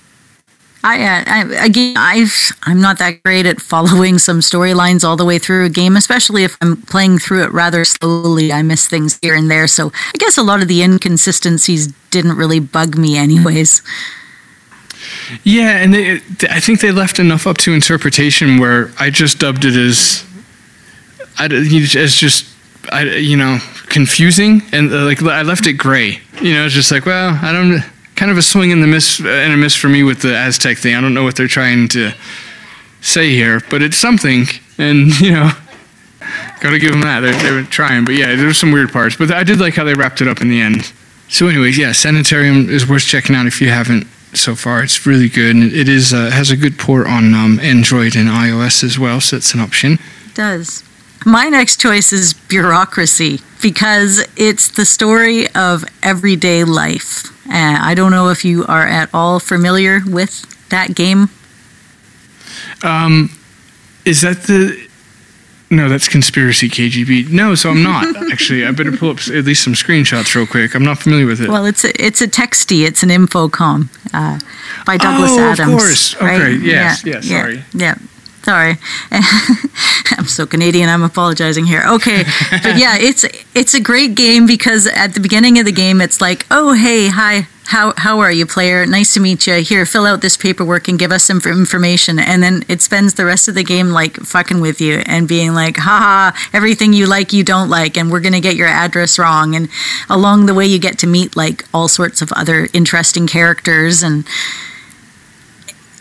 I, 0.87 1.01
uh, 1.03 1.23
I 1.27 1.65
again, 1.65 1.95
I've 1.97 2.51
I'm 2.63 2.79
not 2.79 2.99
that 2.99 3.23
great 3.23 3.45
at 3.47 3.59
following 3.59 4.19
some 4.19 4.39
storylines 4.41 5.03
all 5.03 5.17
the 5.17 5.25
way 5.25 5.39
through 5.39 5.65
a 5.65 5.69
game, 5.69 5.95
especially 5.97 6.43
if 6.43 6.55
I'm 6.61 6.77
playing 6.83 7.17
through 7.17 7.43
it 7.43 7.51
rather 7.51 7.83
slowly. 7.85 8.53
I 8.53 8.61
miss 8.61 8.87
things 8.87 9.17
here 9.23 9.33
and 9.33 9.49
there, 9.49 9.65
so 9.67 9.91
I 10.13 10.17
guess 10.19 10.37
a 10.37 10.43
lot 10.43 10.61
of 10.61 10.67
the 10.67 10.83
inconsistencies 10.83 11.87
didn't 12.11 12.37
really 12.37 12.59
bug 12.59 12.97
me, 12.99 13.17
anyways. 13.17 13.81
Yeah, 15.43 15.77
and 15.81 15.91
they, 15.91 16.21
I 16.51 16.59
think 16.59 16.81
they 16.81 16.91
left 16.91 17.17
enough 17.17 17.47
up 17.47 17.57
to 17.65 17.73
interpretation 17.73 18.59
where 18.59 18.91
I 18.99 19.09
just 19.09 19.39
dubbed 19.39 19.65
it 19.65 19.75
as, 19.75 20.23
I, 21.37 21.45
as 21.45 22.15
just, 22.15 22.47
I, 22.91 23.03
you 23.03 23.37
know, 23.37 23.59
confusing, 23.87 24.61
and 24.71 24.91
uh, 24.91 25.05
like 25.05 25.21
I 25.23 25.41
left 25.41 25.67
it 25.67 25.73
gray. 25.73 26.19
You 26.41 26.53
know, 26.53 26.65
it's 26.65 26.75
just 26.75 26.91
like, 26.91 27.05
well, 27.05 27.37
I 27.41 27.51
don't, 27.51 27.83
kind 28.15 28.31
of 28.31 28.37
a 28.37 28.41
swing 28.41 28.71
in 28.71 28.81
the 28.81 28.87
miss 28.87 29.19
and 29.19 29.53
a 29.53 29.57
miss 29.57 29.75
for 29.75 29.89
me 29.89 30.03
with 30.03 30.21
the 30.21 30.35
Aztec 30.35 30.77
thing. 30.77 30.95
I 30.95 31.01
don't 31.01 31.13
know 31.13 31.23
what 31.23 31.35
they're 31.35 31.47
trying 31.47 31.87
to 31.89 32.11
say 33.01 33.31
here, 33.31 33.61
but 33.69 33.81
it's 33.81 33.97
something, 33.97 34.45
and 34.77 35.19
you 35.19 35.31
know. 35.31 35.51
Got 36.61 36.71
to 36.71 36.79
give 36.79 36.91
them 36.91 37.01
that. 37.01 37.19
They, 37.19 37.31
they 37.33 37.63
trying, 37.67 38.05
but 38.05 38.15
yeah, 38.15 38.35
there's 38.35 38.57
some 38.57 38.71
weird 38.71 38.91
parts. 38.91 39.15
But 39.15 39.29
I 39.31 39.43
did 39.43 39.59
like 39.59 39.75
how 39.75 39.83
they 39.83 39.93
wrapped 39.93 40.21
it 40.21 40.27
up 40.27 40.41
in 40.41 40.49
the 40.49 40.59
end. 40.59 40.91
So, 41.27 41.47
anyways, 41.47 41.77
yeah, 41.77 41.91
Sanitarium 41.91 42.69
is 42.69 42.87
worth 42.87 43.03
checking 43.03 43.35
out 43.35 43.45
if 43.45 43.61
you 43.61 43.69
haven't 43.69 44.07
so 44.33 44.55
far. 44.55 44.83
It's 44.83 45.05
really 45.05 45.29
good, 45.29 45.55
and 45.55 45.71
it 45.71 45.89
is 45.89 46.13
uh, 46.13 46.29
has 46.31 46.51
a 46.51 46.57
good 46.57 46.77
port 46.77 47.07
on 47.07 47.33
um, 47.33 47.59
Android 47.59 48.15
and 48.15 48.29
iOS 48.29 48.83
as 48.83 48.97
well, 48.97 49.21
so 49.21 49.37
it's 49.37 49.53
an 49.53 49.59
option. 49.59 49.93
It 49.93 50.35
does. 50.35 50.83
My 51.25 51.49
next 51.49 51.79
choice 51.79 52.13
is 52.13 52.33
bureaucracy 52.33 53.39
because 53.59 54.23
it's 54.37 54.69
the 54.69 54.85
story 54.85 55.49
of 55.55 55.83
everyday 56.03 56.63
life. 56.63 57.25
Uh, 57.47 57.77
I 57.81 57.95
don't 57.95 58.11
know 58.11 58.29
if 58.29 58.45
you 58.45 58.63
are 58.67 58.85
at 58.85 59.09
all 59.11 59.39
familiar 59.39 60.01
with 60.05 60.45
that 60.69 60.93
game. 60.93 61.29
Um, 62.83 63.31
is 64.05 64.21
that 64.21 64.43
the? 64.43 64.87
No, 65.71 65.89
that's 65.89 66.07
conspiracy 66.07 66.69
KGB. 66.69 67.29
No, 67.31 67.55
so 67.55 67.71
I'm 67.71 67.81
not 67.81 68.05
actually. 68.31 68.63
I 68.63 68.69
better 68.71 68.91
pull 68.91 69.09
up 69.09 69.17
at 69.17 69.45
least 69.45 69.63
some 69.63 69.73
screenshots 69.73 70.35
real 70.35 70.45
quick. 70.45 70.75
I'm 70.75 70.83
not 70.83 70.99
familiar 70.99 71.25
with 71.25 71.41
it. 71.41 71.49
Well, 71.49 71.65
it's 71.65 71.83
a, 71.83 72.03
it's 72.03 72.21
a 72.21 72.27
texty. 72.27 72.85
It's 72.85 73.01
an 73.01 73.09
infocom 73.09 73.89
uh, 74.13 74.39
by 74.85 74.97
Douglas 74.97 75.31
Adams. 75.31 75.39
Oh, 75.39 75.51
of 75.51 75.59
Adams. 75.59 75.81
course. 75.81 76.15
Okay, 76.17 76.55
yes, 76.57 77.03
yes, 77.03 77.25
yeah, 77.27 77.39
sorry. 77.39 77.63
Yeah. 77.73 77.95
Sorry, 78.43 78.77
I'm 80.17 80.25
so 80.25 80.45
Canadian. 80.45 80.89
I'm 80.89 81.03
apologizing 81.03 81.65
here. 81.65 81.83
Okay, 81.87 82.23
but 82.63 82.77
yeah, 82.77 82.97
it's 82.97 83.25
it's 83.53 83.73
a 83.73 83.79
great 83.79 84.15
game 84.15 84.45
because 84.45 84.87
at 84.87 85.13
the 85.13 85.19
beginning 85.19 85.59
of 85.59 85.65
the 85.65 85.71
game, 85.71 86.01
it's 86.01 86.21
like, 86.21 86.45
oh 86.51 86.73
hey, 86.73 87.07
hi, 87.07 87.47
how 87.65 87.93
how 87.97 88.19
are 88.19 88.31
you, 88.31 88.45
player? 88.45 88.85
Nice 88.85 89.13
to 89.15 89.19
meet 89.19 89.47
you. 89.47 89.55
Here, 89.55 89.85
fill 89.85 90.05
out 90.05 90.21
this 90.21 90.37
paperwork 90.37 90.87
and 90.87 90.99
give 90.99 91.11
us 91.11 91.23
some 91.23 91.41
information. 91.45 92.19
And 92.19 92.41
then 92.43 92.63
it 92.67 92.81
spends 92.81 93.15
the 93.15 93.25
rest 93.25 93.47
of 93.47 93.55
the 93.55 93.63
game 93.63 93.89
like 93.89 94.17
fucking 94.17 94.61
with 94.61 94.79
you 94.79 95.01
and 95.05 95.27
being 95.27 95.53
like, 95.53 95.77
haha, 95.77 96.37
everything 96.53 96.93
you 96.93 97.07
like, 97.07 97.33
you 97.33 97.43
don't 97.43 97.69
like, 97.69 97.97
and 97.97 98.11
we're 98.11 98.21
gonna 98.21 98.41
get 98.41 98.55
your 98.55 98.67
address 98.67 99.17
wrong. 99.17 99.55
And 99.55 99.69
along 100.09 100.45
the 100.45 100.53
way, 100.53 100.65
you 100.65 100.79
get 100.79 100.99
to 100.99 101.07
meet 101.07 101.35
like 101.35 101.65
all 101.73 101.87
sorts 101.87 102.21
of 102.21 102.31
other 102.33 102.67
interesting 102.73 103.27
characters 103.27 104.03
and 104.03 104.25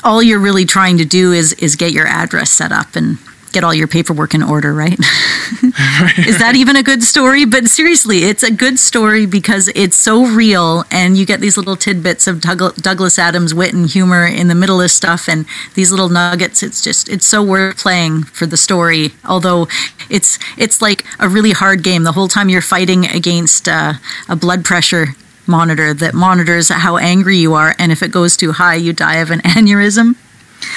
all 0.04 0.22
you're 0.22 0.38
really 0.38 0.66
trying 0.66 0.98
to 0.98 1.04
do 1.04 1.32
is 1.32 1.54
is 1.54 1.76
get 1.76 1.92
your 1.92 2.06
address 2.06 2.50
set 2.50 2.70
up 2.70 2.94
and 2.94 3.18
get 3.54 3.64
all 3.64 3.72
your 3.72 3.88
paperwork 3.88 4.34
in 4.34 4.42
order, 4.42 4.74
right? 4.74 4.98
Is 6.18 6.38
that 6.38 6.54
even 6.56 6.76
a 6.76 6.82
good 6.82 7.02
story? 7.02 7.44
But 7.44 7.66
seriously, 7.66 8.24
it's 8.24 8.42
a 8.42 8.50
good 8.50 8.78
story 8.78 9.26
because 9.26 9.68
it's 9.74 9.96
so 9.96 10.26
real, 10.26 10.84
and 10.90 11.16
you 11.16 11.26
get 11.26 11.40
these 11.40 11.56
little 11.56 11.76
tidbits 11.76 12.26
of 12.26 12.40
Doug- 12.40 12.76
Douglas 12.76 13.18
Adams' 13.18 13.54
wit 13.54 13.72
and 13.72 13.88
humor 13.88 14.26
in 14.26 14.48
the 14.48 14.54
middle 14.54 14.80
of 14.80 14.90
stuff, 14.90 15.28
and 15.28 15.46
these 15.74 15.90
little 15.90 16.08
nuggets. 16.08 16.62
It's 16.62 16.82
just 16.82 17.08
it's 17.08 17.26
so 17.26 17.42
worth 17.42 17.78
playing 17.78 18.24
for 18.24 18.46
the 18.46 18.56
story. 18.56 19.12
Although 19.24 19.68
it's 20.10 20.38
it's 20.58 20.80
like 20.82 21.04
a 21.18 21.28
really 21.28 21.52
hard 21.52 21.82
game. 21.82 22.04
The 22.04 22.12
whole 22.12 22.28
time 22.28 22.48
you're 22.48 22.62
fighting 22.62 23.06
against 23.06 23.68
uh, 23.68 23.94
a 24.28 24.36
blood 24.36 24.64
pressure 24.64 25.08
monitor 25.46 25.92
that 25.94 26.14
monitors 26.14 26.68
how 26.68 26.96
angry 26.96 27.36
you 27.36 27.54
are, 27.54 27.74
and 27.78 27.92
if 27.92 28.02
it 28.02 28.10
goes 28.10 28.36
too 28.36 28.52
high, 28.52 28.76
you 28.76 28.92
die 28.92 29.16
of 29.16 29.30
an 29.30 29.40
aneurysm. 29.44 30.16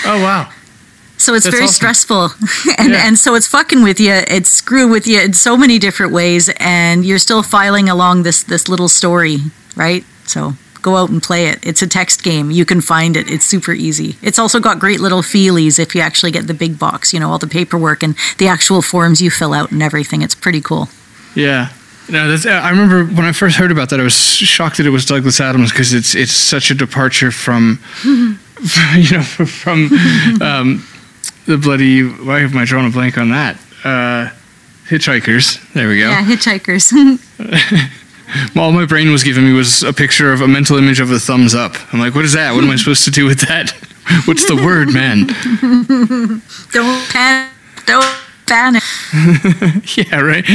Oh 0.06 0.22
wow. 0.22 0.52
So 1.18 1.34
it's 1.34 1.44
That's 1.46 1.56
very 1.56 1.64
awesome. 1.66 1.74
stressful, 1.76 2.32
and 2.78 2.92
Yeah. 2.92 3.08
and 3.08 3.18
so 3.18 3.36
it's 3.36 3.48
fucking 3.48 3.82
with 3.84 4.00
you. 4.00 4.14
It's 4.28 4.50
screwing 4.50 4.92
with 4.92 5.08
you 5.08 5.20
in 5.20 5.34
so 5.34 5.58
many 5.58 5.80
different 5.80 6.14
ways, 6.14 6.50
and 6.60 7.04
you're 7.06 7.20
still 7.20 7.44
filing 7.44 7.90
along 7.90 8.24
this 8.24 8.44
this 8.44 8.68
little 8.70 8.88
story, 8.90 9.40
right? 9.76 10.04
So 10.26 10.54
go 10.84 10.96
out 10.96 11.10
and 11.10 11.22
play 11.22 11.48
it. 11.48 11.60
It's 11.64 11.82
a 11.82 11.88
text 11.88 12.24
game. 12.24 12.52
You 12.52 12.64
can 12.66 12.82
find 12.82 13.18
it. 13.18 13.30
It's 13.30 13.46
super 13.46 13.74
easy. 13.74 14.16
It's 14.22 14.38
also 14.40 14.60
got 14.60 14.78
great 14.80 15.00
little 15.00 15.22
feelies 15.24 15.80
if 15.80 15.96
you 15.96 16.02
actually 16.02 16.32
get 16.32 16.46
the 16.48 16.54
big 16.54 16.78
box. 16.78 17.14
You 17.14 17.20
know 17.20 17.32
all 17.32 17.40
the 17.40 17.48
paperwork 17.48 18.04
and 18.04 18.16
the 18.38 18.48
actual 18.48 18.82
forms 18.82 19.20
you 19.22 19.32
fill 19.32 19.54
out 19.54 19.72
and 19.72 19.82
everything. 19.82 20.22
It's 20.22 20.36
pretty 20.36 20.62
cool. 20.62 20.88
Yeah. 21.36 21.70
No, 22.10 22.30
that's, 22.30 22.46
I 22.46 22.70
remember 22.70 23.04
when 23.04 23.26
I 23.26 23.34
first 23.34 23.58
heard 23.58 23.72
about 23.72 23.90
that, 23.90 24.00
I 24.00 24.04
was 24.04 24.16
shocked 24.16 24.78
that 24.78 24.86
it 24.86 24.92
was 24.92 25.06
Douglas 25.06 25.42
Adams 25.42 25.72
because 25.72 25.94
it's 25.94 26.16
it's 26.16 26.32
such 26.32 26.72
a 26.72 26.76
departure 26.76 27.32
from, 27.32 27.80
you 28.06 29.12
know, 29.18 29.24
from 29.24 29.90
um, 30.42 30.84
the 31.48 31.58
bloody. 31.58 32.04
Why 32.08 32.42
am 32.42 32.56
I 32.58 32.66
drawing 32.66 32.88
a 32.88 32.92
blank 32.92 33.18
on 33.18 33.30
that? 33.32 33.58
Uh, 33.84 34.30
Hitchhikers. 34.88 35.60
There 35.74 35.88
we 35.90 36.00
go. 36.00 36.10
Yeah, 36.10 36.24
hitchhikers. 36.24 36.94
All 38.58 38.72
my 38.72 38.86
brain 38.86 39.12
was 39.12 39.24
giving 39.24 39.44
me 39.46 39.54
was 39.54 39.84
a 39.84 39.92
picture 39.92 40.32
of 40.32 40.42
a 40.42 40.48
mental 40.48 40.78
image 40.78 41.00
of 41.00 41.12
a 41.12 41.20
thumbs 41.20 41.54
up. 41.56 41.74
I'm 41.94 42.00
like, 42.00 42.16
what 42.16 42.24
is 42.26 42.34
that? 42.34 42.54
What 42.54 42.64
am 42.64 42.70
I 42.70 42.76
supposed 42.78 43.04
to 43.06 43.12
do 43.12 43.26
with 43.26 43.42
that? 43.42 43.72
What's 44.26 44.48
the 44.48 44.56
word, 44.56 44.94
man? 44.94 45.28
don't 46.72 47.10
panic. 47.10 47.52
Don't 47.86 48.18
panic. 48.46 48.84
yeah, 49.98 50.20
right. 50.22 50.46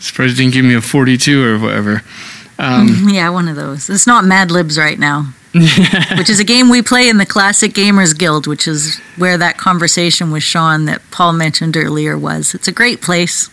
Surprised 0.00 0.36
didn't 0.36 0.52
give 0.52 0.64
me 0.64 0.74
a 0.74 0.80
42 0.80 1.42
or 1.42 1.58
whatever. 1.58 2.02
Um, 2.58 3.06
Yeah, 3.08 3.30
one 3.30 3.48
of 3.48 3.56
those. 3.56 3.88
It's 3.88 4.06
not 4.06 4.24
Mad 4.26 4.50
Libs 4.50 4.78
right 4.78 4.98
now. 4.98 5.32
which 6.18 6.30
is 6.30 6.38
a 6.40 6.44
game 6.44 6.68
we 6.70 6.80
play 6.82 7.08
in 7.08 7.16
the 7.18 7.26
Classic 7.26 7.72
Gamers 7.72 8.16
Guild, 8.16 8.46
which 8.46 8.68
is 8.68 8.98
where 9.16 9.36
that 9.38 9.56
conversation 9.58 10.30
with 10.30 10.42
Sean 10.42 10.84
that 10.84 11.02
Paul 11.10 11.32
mentioned 11.32 11.76
earlier 11.76 12.16
was. 12.16 12.54
It's 12.54 12.68
a 12.68 12.72
great 12.72 13.00
place. 13.00 13.48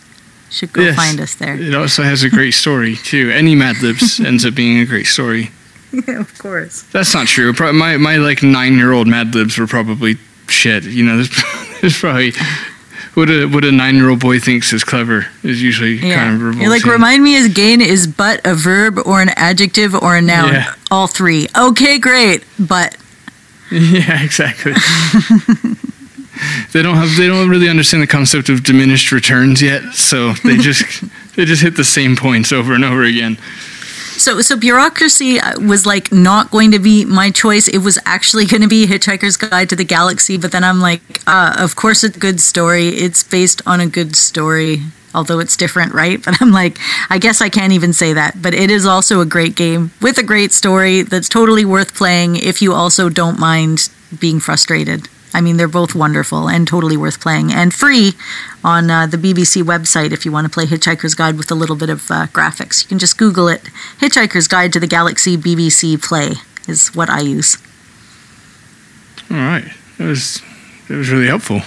Should 0.50 0.72
go 0.72 0.80
Yes. 0.82 0.96
find 0.96 1.20
us 1.20 1.34
there. 1.34 1.54
It 1.60 1.74
also 1.74 2.02
has 2.04 2.22
a 2.22 2.30
great 2.30 2.52
story 2.52 2.96
too. 2.96 3.30
Any 3.30 3.54
Mad 3.54 3.82
Libs 3.82 4.18
ends 4.24 4.46
up 4.46 4.54
being 4.54 4.78
a 4.78 4.86
great 4.86 5.06
story. 5.06 5.50
Yeah, 5.92 6.20
of 6.20 6.38
course. 6.38 6.82
That's 6.92 7.12
not 7.14 7.26
true. 7.26 7.52
Pro- 7.52 7.72
My 7.72 7.96
my 7.96 8.16
like 8.16 8.42
nine 8.42 8.74
year 8.76 8.92
old 8.92 9.08
Mad 9.08 9.34
Libs 9.34 9.58
were 9.58 9.66
probably 9.66 10.16
shit. 10.48 10.84
You 10.84 11.04
know, 11.04 11.16
there's, 11.16 11.30
there's 11.80 11.98
probably 11.98 12.32
what 13.18 13.28
a 13.28 13.46
what 13.46 13.64
a 13.64 13.72
nine 13.72 13.96
year 13.96 14.08
old 14.08 14.20
boy 14.20 14.38
thinks 14.38 14.72
is 14.72 14.84
clever 14.84 15.26
is 15.42 15.60
usually 15.62 15.96
Yeah. 15.96 16.14
kind 16.16 16.34
of 16.36 16.40
revolting. 16.40 16.62
You're 16.62 16.70
like, 16.70 16.84
remind 16.84 17.22
me 17.24 17.34
is 17.34 17.48
gain 17.48 17.80
is 17.80 18.06
but 18.06 18.40
a 18.44 18.54
verb 18.54 18.98
or 19.04 19.20
an 19.20 19.30
adjective 19.30 19.94
or 19.94 20.16
a 20.16 20.22
noun? 20.22 20.52
Yeah. 20.54 20.74
All 20.90 21.06
three. 21.08 21.48
Okay, 21.56 21.98
great. 21.98 22.44
But 22.58 22.96
Yeah, 23.70 24.22
exactly. 24.22 24.72
they 26.72 26.82
don't 26.82 26.96
have 26.96 27.16
they 27.16 27.26
don't 27.26 27.48
really 27.50 27.68
understand 27.68 28.02
the 28.02 28.06
concept 28.06 28.48
of 28.48 28.62
diminished 28.62 29.10
returns 29.12 29.60
yet, 29.60 29.82
so 29.94 30.32
they 30.44 30.56
just 30.56 30.84
they 31.36 31.44
just 31.44 31.62
hit 31.62 31.76
the 31.76 31.84
same 31.84 32.16
points 32.16 32.52
over 32.52 32.72
and 32.74 32.84
over 32.84 33.02
again. 33.04 33.36
So, 34.18 34.40
so 34.40 34.56
bureaucracy 34.56 35.38
uh, 35.38 35.60
was 35.60 35.86
like 35.86 36.10
not 36.10 36.50
going 36.50 36.72
to 36.72 36.80
be 36.80 37.04
my 37.04 37.30
choice. 37.30 37.68
It 37.68 37.78
was 37.78 37.98
actually 38.04 38.46
going 38.46 38.62
to 38.62 38.68
be 38.68 38.86
Hitchhiker's 38.86 39.36
Guide 39.36 39.70
to 39.70 39.76
the 39.76 39.84
Galaxy. 39.84 40.36
But 40.36 40.50
then 40.52 40.64
I'm 40.64 40.80
like, 40.80 41.22
uh, 41.26 41.54
of 41.58 41.76
course, 41.76 42.02
it's 42.02 42.16
a 42.16 42.20
good 42.20 42.40
story. 42.40 42.88
It's 42.88 43.22
based 43.22 43.62
on 43.64 43.80
a 43.80 43.86
good 43.86 44.16
story, 44.16 44.82
although 45.14 45.38
it's 45.38 45.56
different, 45.56 45.94
right? 45.94 46.22
But 46.24 46.42
I'm 46.42 46.50
like, 46.50 46.78
I 47.08 47.18
guess 47.18 47.40
I 47.40 47.48
can't 47.48 47.72
even 47.72 47.92
say 47.92 48.12
that. 48.12 48.42
But 48.42 48.54
it 48.54 48.70
is 48.70 48.84
also 48.84 49.20
a 49.20 49.26
great 49.26 49.54
game 49.54 49.92
with 50.02 50.18
a 50.18 50.24
great 50.24 50.52
story 50.52 51.02
that's 51.02 51.28
totally 51.28 51.64
worth 51.64 51.94
playing 51.94 52.36
if 52.36 52.60
you 52.60 52.74
also 52.74 53.08
don't 53.08 53.38
mind 53.38 53.88
being 54.18 54.40
frustrated. 54.40 55.08
I 55.34 55.40
mean, 55.40 55.56
they're 55.56 55.68
both 55.68 55.94
wonderful 55.94 56.48
and 56.48 56.66
totally 56.66 56.96
worth 56.96 57.20
playing 57.20 57.52
and 57.52 57.72
free 57.72 58.12
on 58.64 58.90
uh, 58.90 59.06
the 59.06 59.16
BBC 59.16 59.62
website 59.62 60.12
if 60.12 60.24
you 60.24 60.32
want 60.32 60.46
to 60.46 60.50
play 60.50 60.64
Hitchhiker's 60.64 61.14
Guide 61.14 61.36
with 61.36 61.50
a 61.50 61.54
little 61.54 61.76
bit 61.76 61.90
of 61.90 62.10
uh, 62.10 62.26
graphics. 62.28 62.82
You 62.82 62.88
can 62.88 62.98
just 62.98 63.18
Google 63.18 63.48
it. 63.48 63.62
Hitchhiker's 64.00 64.48
Guide 64.48 64.72
to 64.72 64.80
the 64.80 64.86
Galaxy 64.86 65.36
BBC 65.36 66.02
Play 66.02 66.32
is 66.66 66.88
what 66.94 67.10
I 67.10 67.20
use. 67.20 67.58
All 69.30 69.36
right, 69.36 69.70
that 69.98 70.06
was 70.06 70.42
that 70.88 70.96
was 70.96 71.10
really 71.10 71.26
helpful, 71.26 71.60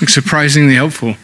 like 0.00 0.10
surprisingly 0.10 0.74
helpful. 0.74 1.16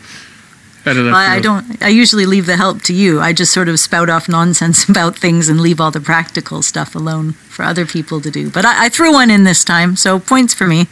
I 1.13 1.41
don't. 1.41 1.83
I 1.83 1.89
usually 1.89 2.25
leave 2.25 2.47
the 2.47 2.57
help 2.57 2.81
to 2.85 2.95
you. 2.95 3.21
I 3.21 3.35
just 3.35 3.53
sort 3.53 3.69
of 3.69 3.79
spout 3.79 4.09
off 4.09 4.29
nonsense 4.29 4.89
about 4.89 5.17
things 5.19 5.49
and 5.49 5.61
leave 5.61 5.81
all 5.81 5.91
the 5.91 6.01
practical 6.01 6.63
stuff 6.63 6.95
alone 6.95 7.33
for 7.33 7.65
other 7.65 7.85
people 7.85 8.21
to 8.23 8.31
do. 8.31 8.51
But 8.51 8.65
I, 8.65 8.87
I 8.87 8.89
threw 8.89 9.13
one 9.13 9.31
in 9.31 9.45
this 9.45 9.65
time, 9.65 9.97
so 9.97 10.19
points 10.19 10.55
for 10.55 10.67
me. 10.67 10.87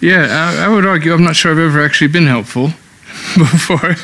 Yeah, 0.00 0.26
I, 0.58 0.66
I 0.66 0.68
would 0.68 0.86
argue 0.86 1.12
I'm 1.14 1.24
not 1.24 1.36
sure 1.36 1.52
I've 1.52 1.58
ever 1.58 1.84
actually 1.84 2.08
been 2.08 2.26
helpful 2.26 2.66
before. 3.36 3.94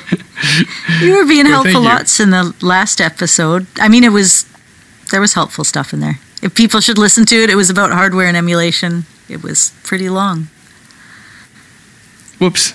You 1.00 1.16
were 1.16 1.26
being 1.26 1.44
Well, 1.44 1.62
helpful 1.62 1.82
you. 1.82 1.88
lots 1.88 2.18
in 2.20 2.30
the 2.30 2.54
last 2.62 3.00
episode. 3.00 3.66
I 3.78 3.88
mean, 3.88 4.04
it 4.04 4.12
was 4.12 4.46
there 5.10 5.20
was 5.20 5.34
helpful 5.34 5.64
stuff 5.64 5.92
in 5.92 6.00
there. 6.00 6.18
If 6.42 6.54
people 6.54 6.80
should 6.80 6.98
listen 6.98 7.24
to 7.26 7.36
it, 7.36 7.50
it 7.50 7.54
was 7.56 7.70
about 7.70 7.92
hardware 7.92 8.26
and 8.26 8.36
emulation. 8.36 9.04
It 9.28 9.42
was 9.42 9.72
pretty 9.84 10.08
long. 10.08 10.48
Whoops. 12.38 12.74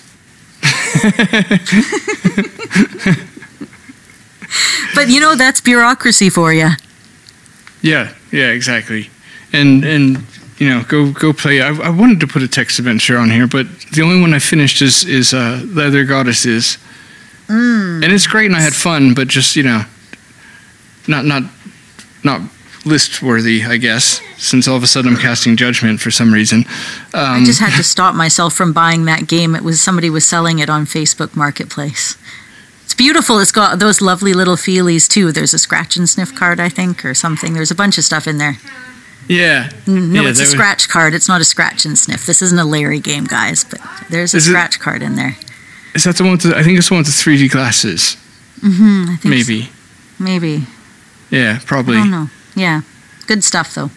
But 4.95 5.10
you 5.10 5.19
know, 5.19 5.36
that's 5.36 5.62
bureaucracy 5.62 6.30
for 6.30 6.53
you. 6.53 6.69
Yeah, 7.82 8.13
yeah, 8.32 8.49
exactly. 8.51 9.10
And 9.53 9.84
and 9.84 10.17
you 10.58 10.70
know, 10.70 10.84
go 10.88 11.12
go 11.12 11.34
play. 11.34 11.62
I, 11.62 11.70
I 11.70 11.89
wanted 11.89 12.20
to 12.22 12.28
put 12.28 12.41
a 12.43 12.48
text 12.48 12.80
adventure 12.80 13.17
on 13.17 13.30
here, 13.30 13.48
but 13.48 13.67
the 13.93 14.02
only 14.02 14.20
one 14.22 14.34
I 14.34 14.39
finished 14.39 14.82
is 14.82 15.04
is 15.06 15.34
uh, 15.34 15.62
Leather 15.67 16.04
Goddesses, 16.06 16.78
Mm. 17.48 18.04
and 18.04 18.12
it's 18.12 18.28
great 18.28 18.48
and 18.48 18.56
I 18.58 18.60
had 18.62 18.74
fun, 18.76 19.13
but 19.13 19.28
just 19.30 19.56
you 19.56 19.63
know, 19.63 19.84
not 21.08 21.26
not 21.26 21.43
not 22.24 22.41
list 22.86 23.22
worthy, 23.22 23.63
I 23.63 23.78
guess. 23.78 24.22
Since 24.38 24.67
all 24.67 24.76
of 24.78 24.84
a 24.84 24.88
sudden 24.88 25.13
I'm 25.13 25.20
casting 25.20 25.56
judgment 25.58 26.00
for 26.02 26.12
some 26.12 26.34
reason. 26.34 26.65
Um, 27.13 27.41
I 27.41 27.46
just 27.46 27.60
had 27.60 27.76
to 27.78 27.84
stop 27.96 28.15
myself 28.15 28.54
from 28.54 28.74
buying 28.74 29.06
that 29.06 29.28
game. 29.28 29.56
It 29.56 29.63
was 29.63 29.82
somebody 29.82 30.10
was 30.10 30.26
selling 30.26 30.60
it 30.60 30.70
on 30.70 30.86
Facebook 30.86 31.36
Marketplace. 31.36 32.17
It's 32.84 32.93
beautiful. 32.93 33.39
It's 33.39 33.52
got 33.52 33.80
those 33.80 34.00
lovely 34.02 34.34
little 34.34 34.56
feelies 34.56 35.08
too. 35.10 35.32
There's 35.32 35.54
a 35.54 35.60
scratch 35.60 35.98
and 35.98 36.08
sniff 36.10 36.34
card, 36.36 36.60
I 36.60 36.70
think, 36.70 37.04
or 37.06 37.13
something. 37.13 37.54
There's 37.54 37.72
a 37.72 37.76
bunch 37.76 37.98
of 37.98 38.04
stuff 38.04 38.28
in 38.28 38.38
there. 38.38 38.58
Yeah, 39.28 39.70
No, 39.86 40.22
Yeah, 40.24 40.30
it's 40.30 40.40
a 40.40 40.44
there 40.44 40.48
was- 40.48 40.50
scratch 40.52 40.90
card. 40.90 41.13
It's 41.13 41.28
not 41.28 41.42
a 41.42 41.46
scratch 41.46 41.86
and 41.86 41.98
sniff. 41.98 42.26
This 42.26 42.42
isn't 42.42 42.58
a 42.60 42.63
Larry 42.66 43.00
game, 43.00 43.26
guys, 43.26 43.63
but 43.63 43.80
there's 44.10 44.34
a 44.34 44.38
Is 44.38 44.48
it- 44.48 44.52
scratch 44.52 44.80
card 44.80 45.02
in 45.02 45.16
there. 45.16 45.38
Is 45.96 46.04
that 46.04 46.16
the 46.18 46.24
one 46.24 46.34
with 46.34 46.42
the? 46.44 46.56
I 46.58 46.63
think 46.63 46.78
it's 46.78 46.90
the 46.90 46.94
one 46.96 47.00
with 47.04 47.08
the 47.08 47.13
3D 47.32 47.50
glasses. 47.50 48.18
hmm 48.62 49.04
I 49.04 49.16
think 49.18 49.22
so. 49.24 49.30
Maybe. 49.30 49.70
Maybe. 50.20 50.66
Yeah, 51.30 51.60
I 51.62 51.66
probably. 51.66 51.96
don't 51.98 52.12
know. 52.12 52.30
Yeah. 52.56 52.82
Good 53.28 53.44
stuff, 53.44 53.74
though. 53.76 53.92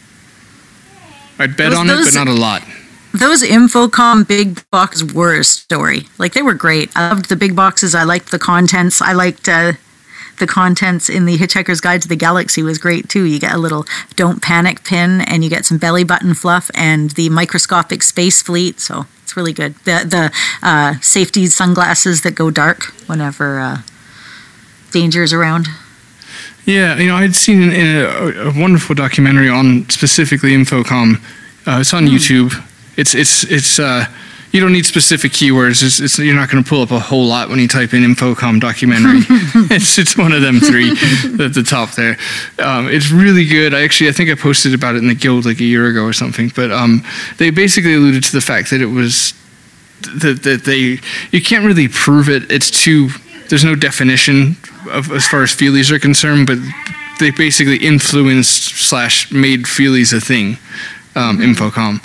I'd 1.38 1.56
bet 1.56 1.70
Those- 1.70 1.78
on 1.78 1.90
it, 1.90 1.94
those- 1.94 2.04
but 2.06 2.14
not 2.24 2.28
a 2.28 2.32
lot. 2.32 2.62
Those 3.12 3.42
Infocom 3.42 4.26
big 4.26 4.62
boxes 4.70 5.12
were 5.12 5.34
a 5.34 5.44
story. 5.44 6.08
Like, 6.16 6.32
they 6.32 6.42
were 6.42 6.54
great. 6.54 6.90
I 6.94 7.08
loved 7.08 7.28
the 7.28 7.34
big 7.36 7.56
boxes. 7.56 7.92
I 7.94 8.04
liked 8.04 8.30
the 8.30 8.38
contents. 8.38 9.02
I 9.02 9.12
liked 9.14 9.48
uh, 9.48 9.72
the 10.40 10.46
contents 10.48 11.08
in 11.08 11.26
the 11.26 11.38
Hitchhiker's 11.38 11.80
Guide 11.80 12.02
to 12.02 12.08
the 12.08 12.16
Galaxy 12.16 12.62
was 12.62 12.78
great, 12.78 13.08
too. 13.08 13.22
You 13.22 13.38
get 13.38 13.52
a 13.52 13.58
little 13.58 13.86
Don't 14.16 14.42
Panic 14.42 14.82
pin, 14.82 15.20
and 15.20 15.44
you 15.44 15.50
get 15.50 15.64
some 15.64 15.78
belly 15.78 16.02
button 16.02 16.34
fluff 16.34 16.70
and 16.74 17.10
the 17.10 17.28
microscopic 17.28 18.02
space 18.02 18.42
fleet. 18.42 18.80
So 18.80 19.06
it's 19.22 19.36
really 19.36 19.52
good. 19.52 19.76
The, 19.84 20.04
the 20.04 20.32
uh, 20.62 20.94
safety 21.00 21.46
sunglasses 21.46 22.22
that 22.22 22.34
go 22.34 22.50
dark 22.50 22.86
whenever 23.06 23.60
uh, 23.60 23.82
is 24.92 25.32
around. 25.32 25.68
Yeah, 26.66 26.98
you 26.98 27.06
know, 27.06 27.16
I'd 27.16 27.36
seen 27.36 27.62
in 27.62 27.96
a, 27.96 28.48
a 28.48 28.60
wonderful 28.60 28.96
documentary 28.96 29.48
on 29.48 29.88
specifically 29.88 30.50
Infocom. 30.50 31.16
Uh, 31.66 31.80
it's 31.80 31.94
on 31.94 32.06
YouTube. 32.06 32.52
It's 32.96 33.14
it's 33.14 33.44
it's. 33.44 33.78
You 34.52 34.60
don't 34.60 34.72
need 34.72 34.84
specific 34.84 35.30
keywords. 35.32 35.82
It's, 35.84 36.00
it's 36.00 36.18
you're 36.18 36.34
not 36.34 36.50
going 36.50 36.62
to 36.62 36.68
pull 36.68 36.82
up 36.82 36.90
a 36.90 36.98
whole 36.98 37.26
lot 37.26 37.48
when 37.48 37.60
you 37.60 37.68
type 37.68 37.94
in 37.94 38.02
Infocom 38.02 38.60
documentary. 38.60 39.20
it's 39.70 39.98
it's 39.98 40.16
one 40.16 40.32
of 40.32 40.42
them 40.42 40.58
three 40.58 40.90
at 40.90 41.54
the 41.54 41.64
top 41.66 41.92
there. 41.92 42.16
Um, 42.58 42.88
it's 42.88 43.10
really 43.10 43.44
good. 43.44 43.74
I 43.74 43.82
actually 43.82 44.08
I 44.10 44.12
think 44.12 44.30
I 44.30 44.34
posted 44.34 44.74
about 44.74 44.96
it 44.96 44.98
in 44.98 45.08
the 45.08 45.14
guild 45.14 45.46
like 45.46 45.60
a 45.60 45.64
year 45.64 45.86
ago 45.86 46.04
or 46.04 46.12
something. 46.12 46.50
But 46.54 46.72
um, 46.72 47.04
they 47.38 47.50
basically 47.50 47.94
alluded 47.94 48.24
to 48.24 48.32
the 48.32 48.40
fact 48.40 48.70
that 48.70 48.80
it 48.80 48.86
was 48.86 49.34
that 50.02 50.42
that 50.42 50.64
they 50.64 50.98
you 51.30 51.42
can't 51.42 51.64
really 51.64 51.88
prove 51.88 52.28
it. 52.28 52.50
It's 52.50 52.70
too 52.70 53.10
there's 53.50 53.64
no 53.64 53.74
definition 53.74 54.56
of 54.90 55.12
as 55.12 55.26
far 55.28 55.42
as 55.42 55.50
feelies 55.50 55.90
are 55.90 55.98
concerned, 55.98 56.46
but 56.46 56.58
they 57.20 57.30
basically 57.30 57.76
influenced 57.76 58.76
slash 58.76 59.30
made 59.30 59.64
feelies 59.64 60.12
a 60.16 60.20
thing. 60.20 60.56
Um, 61.16 61.38
Infocom. 61.38 62.00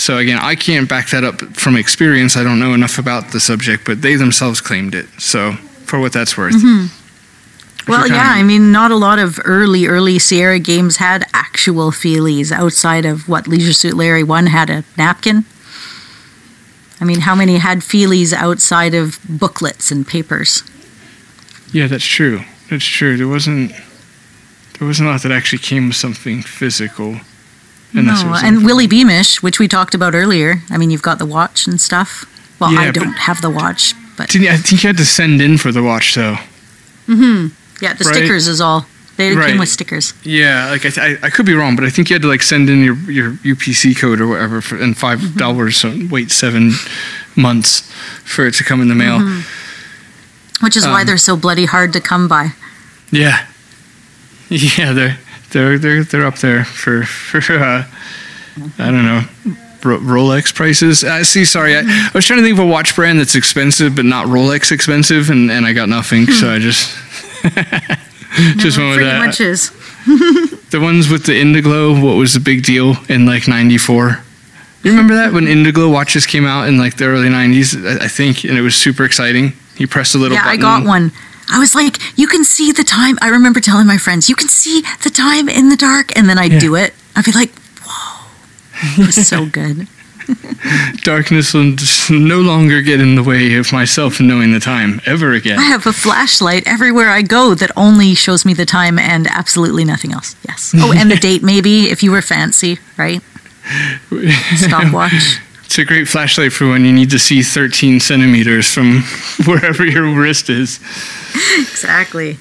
So 0.00 0.16
again, 0.16 0.38
I 0.40 0.54
can't 0.54 0.88
back 0.88 1.10
that 1.10 1.24
up 1.24 1.40
from 1.54 1.76
experience. 1.76 2.34
I 2.34 2.42
don't 2.42 2.58
know 2.58 2.72
enough 2.72 2.98
about 2.98 3.32
the 3.32 3.40
subject, 3.40 3.84
but 3.84 4.00
they 4.00 4.16
themselves 4.16 4.60
claimed 4.62 4.94
it. 4.94 5.06
So 5.18 5.52
for 5.84 6.00
what 6.00 6.14
that's 6.14 6.38
worth. 6.38 6.54
Mm-hmm. 6.54 7.90
Well, 7.90 8.06
you're 8.06 8.16
yeah, 8.16 8.30
I 8.30 8.42
mean, 8.42 8.72
not 8.72 8.90
a 8.90 8.96
lot 8.96 9.18
of 9.18 9.38
early, 9.44 9.86
early 9.86 10.18
Sierra 10.18 10.58
games 10.58 10.96
had 10.96 11.26
actual 11.34 11.90
feelies 11.90 12.50
outside 12.50 13.04
of 13.04 13.28
what 13.28 13.46
Leisure 13.46 13.74
Suit 13.74 13.94
Larry 13.94 14.22
1 14.22 14.46
had 14.46 14.70
a 14.70 14.84
napkin. 14.96 15.44
I 17.00 17.04
mean, 17.04 17.20
how 17.20 17.34
many 17.34 17.58
had 17.58 17.78
feelies 17.78 18.32
outside 18.32 18.94
of 18.94 19.18
booklets 19.28 19.90
and 19.90 20.06
papers? 20.06 20.62
Yeah, 21.72 21.88
that's 21.88 22.06
true. 22.06 22.40
That's 22.70 22.84
true. 22.84 23.16
There 23.16 23.28
wasn't 23.28 23.72
there 24.78 24.88
wasn't 24.88 25.08
a 25.08 25.12
lot 25.12 25.22
that 25.22 25.32
actually 25.32 25.58
came 25.58 25.88
with 25.88 25.96
something 25.96 26.42
physical. 26.42 27.20
Unless 27.92 28.22
No, 28.24 28.34
and 28.34 28.64
Willie 28.64 28.86
Beamish, 28.86 29.42
which 29.42 29.58
we 29.58 29.66
talked 29.68 29.94
about 29.94 30.14
earlier. 30.14 30.62
I 30.70 30.78
mean, 30.78 30.90
you've 30.90 31.02
got 31.02 31.18
the 31.18 31.26
watch 31.26 31.66
and 31.66 31.80
stuff. 31.80 32.24
Well, 32.60 32.72
Yeah, 32.72 32.80
I 32.80 32.90
don't 32.90 33.14
have 33.18 33.40
the 33.42 33.50
watch, 33.50 33.94
but 34.16 34.24
I 34.24 34.26
think 34.56 34.82
you 34.82 34.88
had 34.88 34.96
to 34.98 35.04
send 35.04 35.40
in 35.40 35.58
for 35.58 35.72
the 35.72 35.82
watch 35.82 36.14
though. 36.14 36.36
Mm-hmm. 37.08 37.48
Yeah, 37.82 37.94
the 37.94 38.04
Right. 38.04 38.14
stickers 38.14 38.46
is 38.48 38.60
all. 38.60 38.86
They 39.16 39.34
Right. 39.34 39.48
came 39.48 39.58
with 39.58 39.68
stickers. 39.68 40.14
Yeah, 40.22 40.70
like 40.70 40.86
I, 40.86 40.90
th- 40.90 40.98
I, 41.22 41.26
I 41.26 41.30
could 41.30 41.44
be 41.46 41.52
wrong, 41.54 41.74
but 41.76 41.84
I 41.84 41.90
think 41.90 42.08
you 42.10 42.14
had 42.14 42.22
to 42.22 42.28
like 42.28 42.42
send 42.42 42.70
in 42.70 42.82
your, 42.84 42.94
your 43.10 43.32
UPC 43.44 43.94
code 43.98 44.20
or 44.20 44.28
whatever, 44.28 44.60
for, 44.60 44.76
and 44.76 44.96
five 44.96 45.36
dollars. 45.36 45.76
So 45.78 45.92
wait 46.10 46.30
seven 46.30 46.72
months 47.36 47.80
for 48.24 48.46
it 48.46 48.54
to 48.54 48.64
come 48.64 48.80
in 48.80 48.88
the 48.88 48.94
mail. 48.94 49.18
Which 50.60 50.76
is 50.76 50.86
why 50.86 51.00
Um, 51.00 51.06
they're 51.06 51.18
so 51.18 51.36
bloody 51.36 51.64
hard 51.66 51.92
to 51.94 52.00
come 52.00 52.28
by. 52.28 52.52
Yeah, 53.10 53.46
yeah, 54.48 54.92
they're 54.92 55.18
they're 55.50 55.78
they're 55.78 56.04
they're 56.04 56.26
up 56.26 56.38
there 56.38 56.64
for 56.64 57.02
for 57.04 57.38
uh, 57.54 57.84
I 58.78 58.90
don't 58.90 59.04
know. 59.04 59.22
Rolex 59.80 60.54
prices. 60.54 61.02
Uh, 61.02 61.24
see, 61.24 61.44
sorry, 61.46 61.74
I, 61.74 61.80
I 61.80 62.10
was 62.14 62.26
trying 62.26 62.38
to 62.40 62.44
think 62.44 62.58
of 62.58 62.64
a 62.64 62.68
watch 62.68 62.94
brand 62.94 63.18
that's 63.18 63.34
expensive 63.34 63.96
but 63.96 64.04
not 64.04 64.26
Rolex 64.26 64.72
expensive, 64.72 65.30
and, 65.30 65.50
and 65.50 65.64
I 65.64 65.72
got 65.72 65.88
nothing. 65.88 66.26
So 66.26 66.50
I 66.50 66.58
just 66.58 66.94
just 68.58 68.78
went 68.78 68.90
with 68.96 69.06
that. 69.06 69.24
much 69.24 69.40
is. 69.40 69.70
The 70.70 70.78
ones 70.78 71.08
with 71.08 71.26
the 71.26 71.32
Indiglo, 71.32 72.00
what 72.00 72.14
was 72.14 72.32
the 72.32 72.38
big 72.38 72.62
deal 72.62 72.94
in 73.08 73.26
like 73.26 73.48
'94? 73.48 74.22
You 74.84 74.92
remember 74.92 75.16
that 75.16 75.32
when 75.32 75.46
Indiglo 75.46 75.92
watches 75.92 76.26
came 76.26 76.46
out 76.46 76.68
in 76.68 76.78
like 76.78 76.96
the 76.96 77.06
early 77.06 77.28
'90s, 77.28 77.74
I 77.84 78.04
I 78.04 78.08
think, 78.08 78.44
and 78.44 78.56
it 78.56 78.62
was 78.62 78.76
super 78.76 79.04
exciting. 79.04 79.52
You 79.78 79.88
press 79.88 80.14
a 80.14 80.18
little 80.18 80.36
button. 80.36 80.46
Yeah, 80.46 80.52
I 80.52 80.56
got 80.56 80.86
one. 80.86 81.10
I 81.50 81.58
was 81.58 81.74
like, 81.74 81.98
you 82.18 82.26
can 82.26 82.44
see 82.44 82.72
the 82.72 82.84
time. 82.84 83.18
I 83.20 83.28
remember 83.28 83.60
telling 83.60 83.86
my 83.86 83.98
friends, 83.98 84.28
you 84.28 84.36
can 84.36 84.48
see 84.48 84.82
the 85.02 85.10
time 85.10 85.48
in 85.48 85.68
the 85.68 85.76
dark. 85.76 86.16
And 86.16 86.28
then 86.28 86.38
I'd 86.38 86.52
Yeah. 86.52 86.58
do 86.60 86.74
it. 86.76 86.94
I'd 87.16 87.24
be 87.24 87.32
like, 87.32 87.50
whoa. 87.84 88.26
It 89.02 89.06
was 89.06 89.26
so 89.28 89.46
good. 89.60 89.88
Darkness 91.02 91.52
will 91.54 91.74
no 92.10 92.40
longer 92.40 92.82
get 92.82 93.00
in 93.00 93.16
the 93.16 93.22
way 93.22 93.54
of 93.54 93.72
myself 93.72 94.20
knowing 94.20 94.52
the 94.52 94.60
time 94.60 95.00
ever 95.04 95.32
again. 95.32 95.58
I 95.58 95.62
have 95.64 95.86
a 95.86 95.92
flashlight 95.92 96.62
everywhere 96.66 97.08
I 97.08 97.22
go 97.22 97.54
that 97.54 97.72
only 97.76 98.14
shows 98.14 98.44
me 98.44 98.54
the 98.54 98.66
time 98.66 98.96
and 98.98 99.26
absolutely 99.26 99.84
nothing 99.84 100.12
else. 100.12 100.36
Yes. 100.46 100.72
Oh, 100.76 100.92
and 100.92 101.10
the 101.10 101.16
date, 101.28 101.42
maybe, 101.42 101.90
if 101.90 102.02
you 102.04 102.12
were 102.12 102.22
fancy, 102.22 102.78
right? 102.96 103.20
Stopwatch. 104.56 105.40
It's 105.70 105.78
a 105.78 105.84
great 105.84 106.08
flashlight 106.08 106.52
for 106.52 106.68
when 106.68 106.84
you 106.84 106.92
need 106.92 107.10
to 107.10 107.18
see 107.20 107.42
13 107.42 108.00
centimeters 108.00 108.74
from 108.74 109.02
wherever 109.46 109.86
your 109.86 110.12
wrist 110.20 110.50
is. 110.50 110.80
Exactly. 111.56 112.38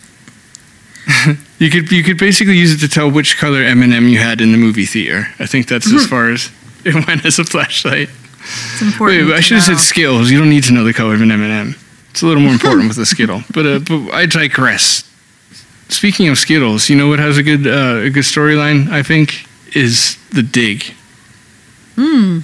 You 1.59 1.69
could 1.69 1.91
you 1.91 2.03
could 2.03 2.17
basically 2.17 2.57
use 2.57 2.73
it 2.73 2.79
to 2.79 2.87
tell 2.87 3.11
which 3.11 3.37
color 3.37 3.61
M&M 3.61 4.07
you 4.07 4.19
had 4.19 4.39
in 4.39 4.53
the 4.53 4.57
movie 4.57 4.85
theater. 4.85 5.27
I 5.39 5.45
think 5.45 5.67
that's 5.67 5.91
as 5.91 6.07
far 6.07 6.29
as 6.29 6.49
it 6.85 6.95
went 7.05 7.25
as 7.25 7.37
a 7.37 7.43
flashlight. 7.43 8.09
It's 8.09 8.81
important. 8.81 9.27
Wait, 9.27 9.35
I 9.35 9.41
should 9.41 9.55
have 9.55 9.65
said 9.65 9.77
Skittles. 9.79 10.31
You 10.31 10.39
don't 10.39 10.49
need 10.49 10.63
to 10.65 10.73
know 10.73 10.85
the 10.85 10.93
color 10.93 11.15
of 11.15 11.21
an 11.21 11.31
M&M. 11.31 11.75
It's 12.11 12.21
a 12.21 12.25
little 12.25 12.41
more 12.41 12.53
important 12.53 12.87
with 12.87 12.97
a 12.97 13.05
Skittle. 13.05 13.41
But 13.53 13.65
uh, 13.65 13.79
but 13.79 14.13
I 14.13 14.25
digress. 14.25 15.03
Speaking 15.89 16.29
of 16.29 16.37
Skittles, 16.37 16.89
you 16.89 16.95
know 16.95 17.09
what 17.09 17.19
has 17.19 17.37
a 17.37 17.43
good 17.43 17.67
uh, 17.67 18.05
a 18.05 18.09
good 18.09 18.23
storyline? 18.23 18.89
I 18.89 19.03
think 19.03 19.45
is 19.75 20.17
the 20.31 20.43
dig. 20.43 20.93
Hmm. 21.95 22.39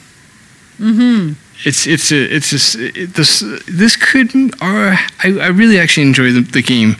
Mm-hmm. 0.79 1.33
It's 1.63 1.87
it's 1.87 2.11
a 2.11 2.35
it's 2.35 2.75
a, 2.75 2.85
it, 2.85 3.13
this 3.13 3.39
this 3.67 3.95
could 3.95 4.35
or 4.61 4.97
I, 5.23 5.39
I 5.39 5.47
really 5.47 5.79
actually 5.79 6.05
enjoy 6.07 6.31
the, 6.31 6.41
the 6.41 6.61
game, 6.61 6.97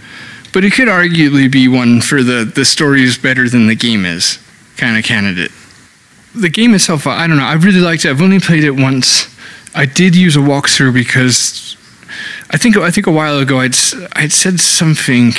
but 0.54 0.64
it 0.64 0.74
could 0.74 0.88
arguably 0.88 1.52
be 1.52 1.68
one 1.68 2.02
for 2.02 2.24
the 2.24 2.46
the 2.46 2.64
story 2.64 3.04
is 3.04 3.18
better 3.18 3.50
than 3.50 3.68
the 3.68 3.76
game 3.76 4.06
is 4.06 4.40
kind 4.78 4.98
of 4.98 5.04
candidate. 5.04 5.52
The 6.34 6.50
game 6.50 6.74
itself, 6.74 7.08
I 7.08 7.28
don't 7.28 7.38
know. 7.38 7.44
I 7.44 7.54
really 7.54 7.80
liked 7.80 8.06
it. 8.06 8.10
I've 8.10 8.22
only 8.22 8.40
played 8.40 8.64
it 8.64 8.72
once. 8.72 9.34
I 9.74 9.86
did 9.86 10.16
use 10.16 10.36
a 10.36 10.40
walkthrough 10.40 10.94
because 10.94 11.78
I 12.50 12.58
think 12.58 12.78
I 12.78 12.92
think 12.92 13.08
a 13.08 13.12
while 13.12 13.40
ago 13.40 13.60
I'd 13.60 13.76
I'd 14.14 14.32
said 14.32 14.60
something 14.62 15.34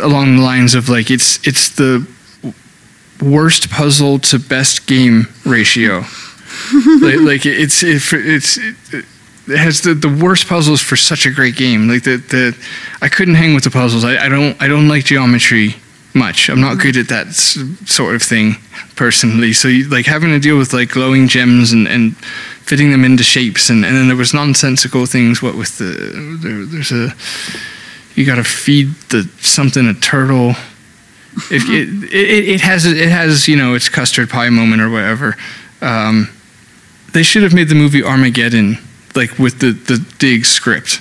along 0.00 0.36
the 0.36 0.42
lines 0.42 0.74
of 0.74 0.88
like 0.88 1.10
it's 1.10 1.44
it's 1.46 1.70
the 1.70 2.06
worst 3.20 3.68
puzzle 3.70 4.18
to 4.18 4.38
best 4.38 4.86
game 4.86 5.26
ratio 5.44 6.04
like, 7.00 7.20
like 7.20 7.46
it's 7.46 7.82
it, 7.82 8.02
it's 8.12 8.58
it, 8.58 9.04
it 9.48 9.58
has 9.58 9.80
the, 9.80 9.94
the 9.94 10.08
worst 10.08 10.46
puzzles 10.46 10.80
for 10.80 10.96
such 10.96 11.26
a 11.26 11.30
great 11.30 11.56
game. 11.56 11.88
Like 11.88 12.04
the 12.04 12.16
the 12.16 12.56
I 13.00 13.08
couldn't 13.08 13.34
hang 13.34 13.54
with 13.54 13.64
the 13.64 13.70
puzzles. 13.70 14.04
I, 14.04 14.26
I 14.26 14.28
don't 14.28 14.60
I 14.62 14.68
don't 14.68 14.88
like 14.88 15.04
geometry 15.04 15.74
much. 16.14 16.48
I'm 16.50 16.60
not 16.60 16.78
good 16.78 16.96
at 16.96 17.08
that 17.08 17.28
s- 17.28 17.58
sort 17.86 18.14
of 18.14 18.22
thing 18.22 18.56
personally. 18.96 19.52
So 19.52 19.68
you, 19.68 19.88
like 19.88 20.06
having 20.06 20.30
to 20.30 20.38
deal 20.38 20.58
with 20.58 20.72
like 20.72 20.90
glowing 20.90 21.26
gems 21.26 21.72
and, 21.72 21.88
and 21.88 22.16
fitting 22.16 22.90
them 22.90 23.04
into 23.04 23.22
shapes 23.24 23.70
and, 23.70 23.84
and 23.84 23.96
then 23.96 24.08
there 24.08 24.16
was 24.16 24.34
nonsensical 24.34 25.06
things. 25.06 25.42
What 25.42 25.56
with 25.56 25.78
the 25.78 26.38
there, 26.42 26.64
there's 26.66 26.92
a 26.92 27.14
you 28.14 28.26
got 28.26 28.36
to 28.36 28.44
feed 28.44 28.88
the 29.08 29.28
something 29.40 29.86
a 29.86 29.94
turtle. 29.94 30.50
If 31.50 31.68
it, 31.70 32.12
it, 32.12 32.48
it 32.48 32.60
has 32.60 32.84
it 32.84 33.08
has 33.08 33.48
you 33.48 33.56
know 33.56 33.74
its 33.74 33.88
custard 33.88 34.28
pie 34.28 34.50
moment 34.50 34.82
or 34.82 34.90
whatever. 34.90 35.34
Um, 35.80 36.28
they 37.12 37.22
should 37.22 37.42
have 37.42 37.54
made 37.54 37.68
the 37.68 37.74
movie 37.74 38.02
Armageddon 38.02 38.78
like 39.14 39.38
with 39.38 39.60
the 39.60 39.72
the 39.72 40.04
dig 40.18 40.44
script. 40.44 41.00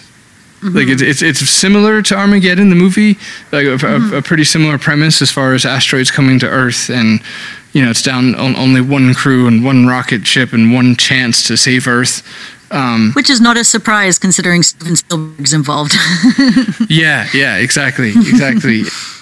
Like 0.64 0.90
it's, 0.90 1.02
it's 1.02 1.24
it's 1.24 1.50
similar 1.50 2.04
to 2.04 2.16
Armageddon, 2.16 2.70
the 2.70 2.76
movie, 2.76 3.18
like 3.52 3.66
a, 3.66 3.84
a, 3.84 4.18
a 4.18 4.22
pretty 4.22 4.44
similar 4.44 4.78
premise 4.78 5.20
as 5.20 5.32
far 5.32 5.56
as 5.56 5.66
asteroids 5.66 6.12
coming 6.12 6.38
to 6.38 6.48
Earth, 6.48 6.92
and 6.92 7.20
you 7.74 7.84
know 7.84 7.90
it's 7.90 8.04
down 8.04 8.36
on 8.36 8.56
only 8.56 8.80
one 8.80 9.16
crew 9.16 9.48
and 9.48 9.66
one 9.66 9.88
rocket 9.88 10.28
ship 10.28 10.54
and 10.54 10.72
one 10.72 10.96
chance 10.96 11.48
to 11.48 11.58
save 11.58 11.88
Earth. 11.88 12.22
Um, 12.70 13.12
Which 13.14 13.32
is 13.32 13.42
not 13.42 13.58
a 13.58 13.64
surprise 13.64 14.20
considering 14.20 14.62
Steven 14.62 14.96
Spielberg's 14.96 15.52
involved. 15.52 15.94
yeah, 16.90 17.28
yeah, 17.34 17.58
exactly, 17.58 18.10
exactly. 18.10 18.84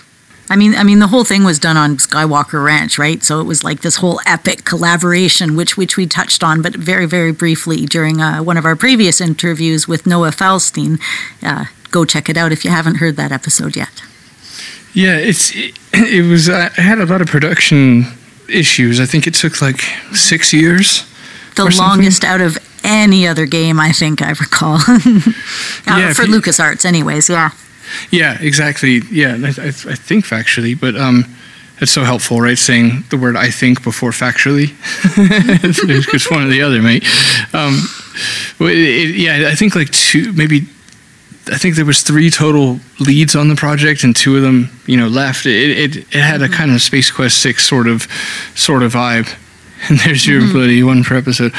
I 0.52 0.56
mean, 0.56 0.74
I 0.76 0.84
mean, 0.84 0.98
the 1.00 1.08
whole 1.08 1.24
thing 1.24 1.44
was 1.44 1.60
done 1.60 1.78
on 1.78 1.98
Skywalker 1.98 2.64
Ranch, 2.64 2.98
right? 2.98 3.22
So 3.24 3.40
it 3.40 3.44
was 3.44 3.64
like 3.64 3.82
this 3.82 3.98
whole 3.98 4.20
epic 4.26 4.66
collaboration, 4.66 5.56
which 5.56 5.78
which 5.78 5.96
we 5.96 6.08
touched 6.08 6.44
on, 6.44 6.62
but 6.62 6.76
very 6.76 7.06
very 7.06 7.32
briefly 7.32 7.86
during 7.86 8.20
uh, 8.22 8.42
one 8.42 8.58
of 8.58 8.66
our 8.66 8.76
previous 8.76 9.22
interviews 9.22 9.88
with 9.88 10.08
Noah 10.08 10.32
Falstein. 10.32 10.98
Uh, 11.44 11.66
go 11.92 12.04
check 12.06 12.30
it 12.30 12.38
out 12.38 12.52
if 12.52 12.66
you 12.66 12.72
haven't 12.72 12.96
heard 12.96 13.16
that 13.18 13.32
episode 13.32 13.76
yet. 13.76 14.02
Yeah, 14.94 15.18
it's 15.18 15.52
it, 15.56 15.78
it 15.94 16.28
was. 16.28 16.50
I 16.50 16.70
had 16.70 17.00
a 17.00 17.06
lot 17.06 17.22
of 17.22 17.28
production 17.28 18.06
issues. 18.48 19.00
I 19.00 19.06
think 19.06 19.28
it 19.28 19.36
took 19.36 19.62
like 19.62 19.82
six 20.14 20.52
years. 20.52 21.06
The 21.56 21.66
Or 21.66 21.72
something. 21.72 21.78
longest 22.00 22.24
out 22.24 22.42
of 22.42 22.58
any 22.84 23.28
other 23.28 23.46
game, 23.46 23.80
I 23.80 23.92
think 23.92 24.22
I 24.22 24.30
recall. 24.30 24.76
uh, 24.88 24.90
Yeah, 25.86 26.14
for 26.14 26.24
if 26.24 26.30
you- 26.30 26.42
LucasArts, 26.42 26.86
anyways. 26.86 27.30
Yeah. 27.30 27.52
Yeah, 28.12 28.38
exactly. 28.40 29.02
Yeah, 29.12 29.38
I, 29.38 29.48
I, 29.62 29.68
I 29.68 29.96
think 29.96 30.26
factually, 30.26 30.80
but 30.80 30.96
um, 30.96 31.26
it's 31.82 31.92
so 31.92 32.04
helpful, 32.04 32.42
right? 32.42 32.58
Saying 32.58 33.06
the 33.10 33.18
word 33.18 33.36
"I 33.36 33.50
think" 33.50 33.84
before 33.84 34.12
factually. 34.12 34.74
it's, 35.64 35.80
it's 36.14 36.32
one 36.32 36.44
or 36.44 36.50
the 36.50 36.62
other, 36.62 36.82
mate. 36.82 37.04
Um, 37.54 37.80
it, 38.60 38.78
it, 38.78 39.16
yeah, 39.16 39.50
I 39.50 39.56
think 39.56 39.76
like 39.76 39.90
two, 39.92 40.34
maybe. 40.34 40.68
I 41.52 41.58
think 41.58 41.76
there 41.76 41.86
was 41.86 42.04
three 42.04 42.30
total 42.30 42.80
leads 43.00 43.36
on 43.36 43.48
the 43.48 43.56
project, 43.56 44.04
and 44.04 44.16
two 44.16 44.36
of 44.36 44.44
them, 44.44 44.70
you 44.86 44.98
know, 44.98 45.08
left. 45.08 45.46
It 45.46 45.78
it, 45.78 45.98
it 45.98 46.22
had 46.22 46.42
a 46.42 46.50
kind 46.50 46.72
of 46.72 46.82
Space 46.82 47.12
Quest 47.12 47.42
Six 47.42 47.68
sort 47.68 47.88
of 47.88 48.08
sort 48.56 48.84
of 48.84 48.94
vibe. 48.94 49.34
And 49.88 49.98
there's 50.06 50.28
your 50.28 50.42
bloody 50.42 50.84
one 50.84 51.04
per 51.04 51.18
episode, 51.18 51.54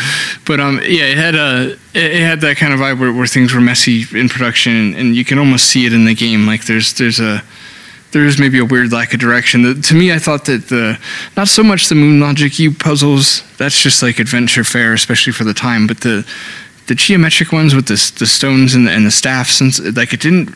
but 0.46 0.60
um, 0.60 0.76
yeah, 0.82 1.04
it 1.04 1.16
had 1.16 1.34
a 1.34 1.76
it, 1.94 2.20
had 2.20 2.40
that 2.42 2.56
kind 2.58 2.72
of 2.72 2.80
vibe 2.80 3.00
where, 3.00 3.12
where 3.12 3.26
things 3.26 3.54
were 3.54 3.60
messy 3.60 4.04
in 4.12 4.28
production, 4.28 4.94
and, 4.94 5.16
you 5.16 5.24
can 5.24 5.38
almost 5.38 5.66
see 5.66 5.86
it 5.86 5.92
in 5.92 6.04
the 6.04 6.14
game. 6.14 6.46
Like 6.46 6.66
there's 6.66 6.92
there's 6.94 7.18
a 7.18 7.42
there 8.12 8.26
is 8.26 8.38
maybe 8.38 8.58
a 8.58 8.64
weird 8.64 8.92
lack 8.92 9.14
of 9.14 9.20
direction. 9.20 9.62
The, 9.62 9.74
to 9.74 9.94
me, 9.94 10.12
I 10.12 10.18
thought 10.18 10.44
that 10.46 10.68
the 10.68 10.98
not 11.36 11.48
so 11.48 11.62
much 11.62 11.88
the 11.88 11.94
moon 11.94 12.20
logic 12.20 12.58
you 12.58 12.72
puzzles. 12.72 13.42
That's 13.56 13.82
just 13.82 14.02
like 14.02 14.18
adventure 14.18 14.64
fare, 14.64 14.92
especially 14.92 15.32
for 15.32 15.44
the 15.44 15.54
time. 15.54 15.86
But 15.86 16.00
the 16.00 16.26
the 16.88 16.94
geometric 16.94 17.52
ones 17.52 17.74
with 17.74 17.86
the 17.86 18.12
the 18.18 18.26
stones 18.26 18.74
and 18.74 18.86
the, 18.86 18.90
and 18.90 19.06
the 19.06 19.10
staffs 19.10 19.60
and 19.60 19.96
like 19.96 20.12
it 20.12 20.20
didn't. 20.20 20.54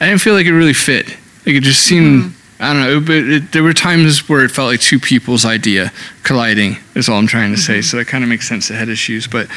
I 0.00 0.06
didn't 0.06 0.20
feel 0.20 0.34
like 0.34 0.46
it 0.46 0.52
really 0.52 0.74
fit. 0.74 1.08
Like 1.46 1.56
it 1.56 1.62
just 1.62 1.82
seemed. 1.82 2.34
I 2.60 2.72
don't 2.72 2.82
know, 2.82 3.00
but 3.00 3.16
it, 3.16 3.52
there 3.52 3.64
were 3.64 3.72
times 3.72 4.28
where 4.28 4.44
it 4.44 4.50
felt 4.50 4.68
like 4.68 4.80
two 4.80 5.00
people's 5.00 5.44
idea 5.44 5.92
colliding. 6.22 6.76
Is 6.94 7.08
all 7.08 7.18
I'm 7.18 7.26
trying 7.26 7.52
to 7.52 7.60
say. 7.60 7.82
So 7.82 7.96
that 7.96 8.06
kind 8.06 8.22
of 8.22 8.30
makes 8.30 8.48
sense. 8.48 8.70
It 8.70 8.74
had 8.74 8.88
issues, 8.88 9.26
but 9.26 9.48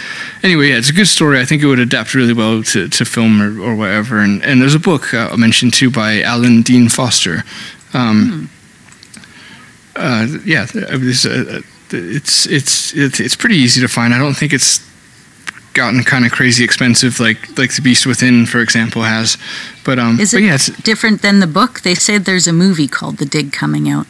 anyway, 0.41 0.69
yeah, 0.69 0.77
it's 0.77 0.89
a 0.89 0.93
good 0.93 1.07
story. 1.07 1.39
I 1.39 1.45
think 1.45 1.61
it 1.61 1.67
would 1.67 1.79
adapt 1.79 2.15
really 2.15 2.33
well 2.33 2.63
to, 2.63 2.89
to 2.89 3.05
film 3.05 3.41
or, 3.41 3.61
or 3.61 3.75
whatever. 3.75 4.19
And 4.19 4.43
and 4.43 4.61
there's 4.61 4.73
a 4.73 4.79
book 4.79 5.13
uh, 5.13 5.37
mentioned 5.37 5.75
too 5.75 5.91
by 5.91 6.21
Alan 6.21 6.63
Dean 6.63 6.89
Foster. 6.89 7.43
Um, 7.93 8.49
uh, 9.95 10.27
yeah, 10.43 10.65
it's, 10.73 11.25
uh, 11.25 11.61
it's 11.91 12.45
it's 12.47 12.95
it's 12.95 13.19
it's 13.19 13.35
pretty 13.35 13.57
easy 13.57 13.79
to 13.81 13.87
find. 13.87 14.13
I 14.13 14.17
don't 14.17 14.35
think 14.35 14.53
it's 14.53 14.86
gotten 15.77 16.03
kind 16.03 16.25
of 16.25 16.31
crazy 16.33 16.63
expensive 16.63 17.19
like 17.21 17.57
like 17.57 17.73
the 17.75 17.81
Beast 17.81 18.05
Within, 18.05 18.45
for 18.45 18.59
example, 18.59 19.03
has. 19.03 19.37
But 19.85 19.97
um, 19.99 20.19
Is 20.19 20.31
but 20.33 20.41
it 20.41 20.45
yeah, 20.47 20.55
it's, 20.55 20.67
different 20.81 21.21
than 21.21 21.39
the 21.39 21.47
book? 21.47 21.81
They 21.81 21.95
said 21.95 22.25
there's 22.25 22.47
a 22.47 22.53
movie 22.53 22.87
called 22.89 23.17
The 23.17 23.25
Dig 23.25 23.53
coming 23.53 23.87
out. 23.89 24.07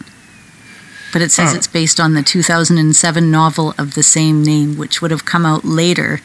But 1.13 1.21
it 1.21 1.31
says 1.31 1.53
Oh. 1.53 1.57
it's 1.57 1.67
based 1.67 1.99
on 1.99 2.13
the 2.15 2.23
2007 2.23 3.31
novel 3.31 3.73
of 3.77 3.93
the 3.93 4.03
same 4.03 4.43
name, 4.43 4.77
which 4.77 5.01
would 5.01 5.11
have 5.11 5.25
come 5.25 5.45
out 5.45 5.63
later. 5.63 6.21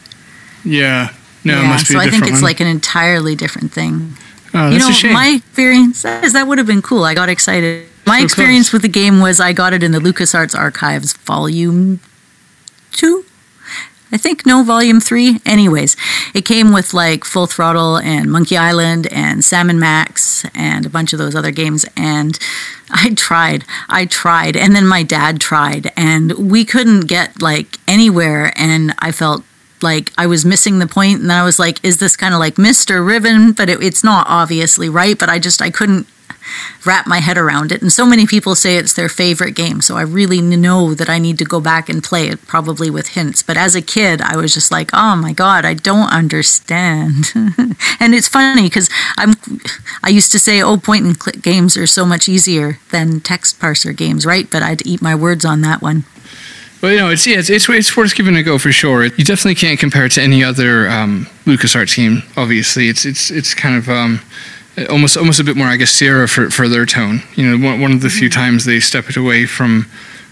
yeah. 0.65 1.11
No, 1.45 1.59
it 1.59 1.63
yeah, 1.63 1.69
must 1.71 1.89
be 1.89 1.95
so 1.95 1.99
I 2.01 2.09
think 2.09 2.23
it's 2.25 2.35
one. 2.35 2.43
like 2.43 2.61
an 2.61 2.69
entirely 2.69 3.35
different 3.35 3.73
thing. 3.73 4.17
oh, 4.55 4.67
you 4.71 4.79
that's 4.79 4.85
know, 4.85 4.91
a 4.91 4.93
shame. 4.93 5.13
my 5.13 5.29
experience 5.39 6.05
is 6.05 6.33
that 6.35 6.47
would 6.47 6.59
have 6.59 6.69
been 6.69 6.83
cool. 6.83 7.03
I 7.03 7.15
got 7.15 7.29
excited. 7.29 7.89
My 8.07 8.19
So 8.21 8.25
experience 8.27 8.69
close. 8.71 8.75
with 8.75 8.83
the 8.83 8.89
game 9.01 9.19
was 9.21 9.41
I 9.41 9.53
got 9.53 9.73
it 9.73 9.83
in 9.83 9.91
the 9.91 9.99
LucasArts 9.99 10.55
Archives 10.57 11.15
Volume 11.15 11.99
2. 12.93 13.25
I 14.13 14.19
think 14.19 14.45
no 14.45 14.63
volume 14.63 15.01
3. 15.01 15.41
Anyways, 15.47 15.97
it 16.35 16.45
came 16.45 16.73
with 16.73 16.93
like 16.93 17.25
Full 17.25 17.47
Throttle 17.47 17.97
and 17.97 18.31
Monkey 18.31 18.59
Island 18.59 19.07
and 19.11 19.43
Sam 19.43 19.71
and 19.71 19.81
Max 19.81 20.45
and 20.55 20.85
a 20.85 20.91
bunch 20.91 21.15
of 21.15 21.19
those 21.19 21.35
other 21.35 21.51
games 21.51 21.87
and 21.97 22.39
I 22.91 23.15
tried. 23.15 23.65
I 23.89 24.05
tried 24.05 24.55
and 24.55 24.77
then 24.77 24.87
my 24.87 25.03
dad 25.03 25.41
tried 25.41 25.93
and 25.97 26.33
we 26.33 26.67
couldn't 26.67 27.07
get 27.07 27.41
like 27.41 27.79
anywhere 27.89 28.53
and 28.55 28.95
I 28.99 29.13
felt 29.13 29.45
like 29.81 30.13
I 30.19 30.27
was 30.27 30.45
missing 30.45 30.79
the 30.79 30.87
point 30.87 31.21
and 31.21 31.33
I 31.33 31.43
was 31.43 31.59
like 31.59 31.83
is 31.83 31.97
this 31.97 32.15
kind 32.15 32.35
of 32.35 32.41
like 32.41 32.59
Myst 32.59 32.91
or 32.91 33.03
Riven 33.03 33.53
but 33.53 33.71
it, 33.71 33.83
it's 33.83 34.05
not 34.05 34.27
obviously 34.29 34.91
right 34.91 35.19
but 35.19 35.31
I 35.31 35.39
just 35.39 35.63
I 35.63 35.71
couldn't 35.71 36.07
wrap 36.85 37.07
my 37.07 37.19
head 37.19 37.39
around 37.39 37.73
it. 37.73 37.83
And 37.83 37.93
so 37.93 38.07
many 38.07 38.27
people 38.27 38.55
say 38.55 38.77
it's 38.77 38.93
their 38.93 39.09
favorite 39.09 39.55
game. 39.55 39.81
So 39.81 39.97
I 39.97 40.03
really 40.03 40.41
know 40.41 40.95
that 40.95 41.09
I 41.09 41.19
need 41.19 41.39
to 41.39 41.45
go 41.45 41.61
back 41.61 41.89
and 41.89 42.03
play 42.03 42.29
it 42.29 42.47
probably 42.47 42.91
with 42.91 43.09
hints. 43.09 43.43
But 43.43 43.57
as 43.57 43.75
a 43.75 43.83
kid 43.83 44.21
I 44.21 44.37
was 44.37 44.55
just 44.55 44.71
like 44.71 44.91
oh 44.93 45.17
my 45.17 45.33
god 45.33 45.65
I 45.65 45.75
don't 45.75 46.11
understand. 46.11 47.33
And 48.01 48.15
it's 48.15 48.27
funny 48.27 48.69
cuz 48.69 48.89
I'm 49.17 49.35
I 50.03 50.09
used 50.09 50.33
to 50.33 50.39
say 50.39 50.61
oh 50.61 50.77
point 50.77 51.05
and 51.05 51.19
click 51.19 51.41
games 51.41 51.77
are 51.77 51.87
so 51.87 52.05
much 52.05 52.29
easier 52.29 52.79
than 52.91 53.21
text 53.21 53.61
parser 53.61 53.95
games 53.95 54.27
right? 54.27 54.49
But 54.51 54.63
I'd 54.63 54.87
eat 54.87 55.01
my 55.03 55.15
words 55.15 55.45
on 55.45 55.61
that 55.63 55.83
one. 55.83 56.05
Well, 56.83 56.91
you 56.91 56.99
know, 56.99 57.11
it's 57.11 57.25
yeah, 57.29 57.39
it's, 57.39 57.49
it's 57.49 57.69
it's 57.69 57.97
worth 57.97 58.15
giving 58.17 58.35
a 58.35 58.43
go 58.43 58.59
for 58.59 58.73
sure. 58.73 59.05
You 59.05 59.25
definitely 59.25 59.55
can't 59.55 59.79
compare 59.79 60.05
it 60.07 60.13
to 60.13 60.23
any 60.23 60.43
other 60.43 60.89
um, 60.89 61.29
LucasArts 61.45 61.95
game. 61.97 62.25
Obviously, 62.37 62.89
it's 62.89 63.05
it's 63.05 63.31
it's 63.31 63.55
kind 63.55 63.77
of 63.77 63.89
um, 63.89 64.21
almost 64.89 65.17
almost 65.17 65.41
a 65.41 65.45
bit 65.45 65.57
more, 65.57 65.67
I 65.67 65.77
guess, 65.77 65.91
Sierra 65.91 66.29
for 66.29 66.51
for 66.51 66.69
their 66.69 66.87
tone. 66.87 67.23
You 67.35 67.51
know, 67.51 67.67
one, 67.67 67.81
one 67.81 67.93
of 67.93 68.01
the 68.01 68.11
few 68.11 68.29
times 68.29 68.65
they 68.65 68.81
stepped 68.81 69.17
away 69.17 69.47
from 69.47 69.87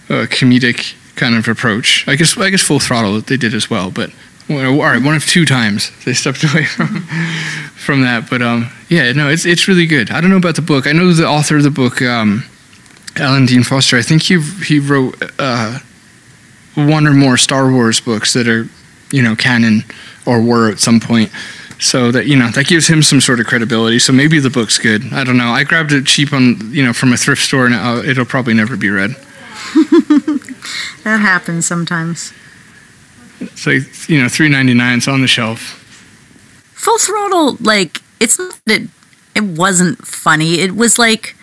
a 0.09 0.26
comedic 0.26 0.94
kind 1.16 1.35
of 1.35 1.48
approach. 1.48 2.07
I 2.09 2.16
guess 2.16 2.37
I 2.37 2.50
guess 2.50 2.62
Full 2.62 2.81
Throttle 2.81 3.20
they 3.20 3.37
did 3.37 3.55
as 3.55 3.70
well, 3.70 3.90
but 3.90 4.11
well, 4.48 4.81
all 4.81 4.90
right, 4.90 5.03
one 5.03 5.14
of 5.14 5.24
two 5.26 5.44
times 5.44 5.90
they 6.05 6.14
stepped 6.14 6.42
away 6.53 6.64
from 6.64 7.03
from 7.76 8.03
that. 8.03 8.29
But 8.29 8.42
um, 8.42 8.70
yeah, 8.88 9.12
no, 9.12 9.29
it's 9.29 9.46
it's 9.46 9.68
really 9.68 9.87
good. 9.87 10.11
I 10.11 10.20
don't 10.20 10.31
know 10.31 10.37
about 10.37 10.57
the 10.57 10.62
book. 10.62 10.87
I 10.87 10.92
know 10.92 11.12
the 11.12 11.26
author 11.26 11.57
of 11.57 11.62
the 11.62 11.70
book, 11.70 12.03
um, 12.03 12.44
Alan 13.16 13.46
Dean 13.46 13.62
Foster. 13.62 13.96
I 13.96 14.03
think 14.03 14.22
he 14.22 14.40
he 14.40 14.79
wrote. 14.79 15.16
Uh, 15.38 15.81
one 16.74 17.07
or 17.07 17.12
more 17.12 17.37
Star 17.37 17.70
Wars 17.70 18.00
books 18.00 18.33
that 18.35 18.48
are, 18.48 18.68
you 19.11 19.22
know, 19.22 19.37
canon 19.37 19.85
or 20.26 20.40
were 20.40 20.70
at 20.70 20.79
some 20.79 21.00
point. 21.00 21.31
So 21.80 22.12
that 22.12 22.26
you 22.26 22.36
know 22.36 22.50
that 22.50 22.66
gives 22.66 22.86
him 22.86 23.02
some 23.02 23.22
sort 23.22 23.40
of 23.40 23.46
credibility. 23.46 23.98
So 23.98 24.12
maybe 24.12 24.38
the 24.38 24.50
book's 24.50 24.78
good. 24.78 25.12
I 25.12 25.24
don't 25.24 25.38
know. 25.38 25.48
I 25.48 25.64
grabbed 25.64 25.92
it 25.92 26.06
cheap 26.06 26.32
on 26.32 26.72
you 26.72 26.84
know 26.84 26.92
from 26.92 27.12
a 27.12 27.16
thrift 27.16 27.42
store, 27.42 27.66
and 27.66 27.74
uh, 27.74 28.02
it'll 28.04 28.26
probably 28.26 28.52
never 28.52 28.76
be 28.76 28.90
read. 28.90 29.10
that 31.04 31.20
happens 31.20 31.66
sometimes 31.66 32.32
It's 33.40 33.66
like 33.66 34.08
you 34.08 34.20
know 34.20 34.28
three 34.28 34.50
ninety 34.50 34.74
nine. 34.74 34.98
It's 34.98 35.08
on 35.08 35.22
the 35.22 35.26
shelf. 35.26 35.78
Full 36.74 36.98
Throttle, 36.98 37.56
like 37.60 38.02
it's 38.20 38.38
not 38.38 38.58
that 38.66 38.82
it, 38.82 38.88
it 39.34 39.44
wasn't 39.44 40.06
funny. 40.06 40.60
It 40.60 40.76
was 40.76 40.98
like 40.98 41.34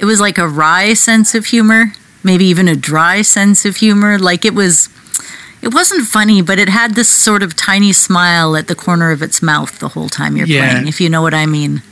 it 0.00 0.06
was 0.06 0.18
like 0.18 0.38
a 0.38 0.48
wry 0.48 0.94
sense 0.94 1.34
of 1.34 1.46
humor, 1.46 1.92
maybe 2.24 2.46
even 2.46 2.68
a 2.68 2.76
dry 2.76 3.20
sense 3.20 3.66
of 3.66 3.76
humor. 3.76 4.18
Like 4.18 4.46
it 4.46 4.54
was 4.54 4.88
it 5.66 5.74
wasn't 5.74 6.06
funny, 6.06 6.42
but 6.42 6.60
it 6.60 6.68
had 6.68 6.94
this 6.94 7.08
sort 7.08 7.42
of 7.42 7.56
tiny 7.56 7.92
smile 7.92 8.56
at 8.56 8.68
the 8.68 8.76
corner 8.76 9.10
of 9.10 9.20
its 9.20 9.42
mouth 9.42 9.80
the 9.80 9.88
whole 9.88 10.08
time 10.08 10.36
you're 10.36 10.46
Yeah. 10.46 10.70
playing, 10.70 10.86
if 10.86 11.00
you 11.00 11.08
know 11.08 11.22
what 11.22 11.34
I 11.34 11.44
mean. 11.46 11.82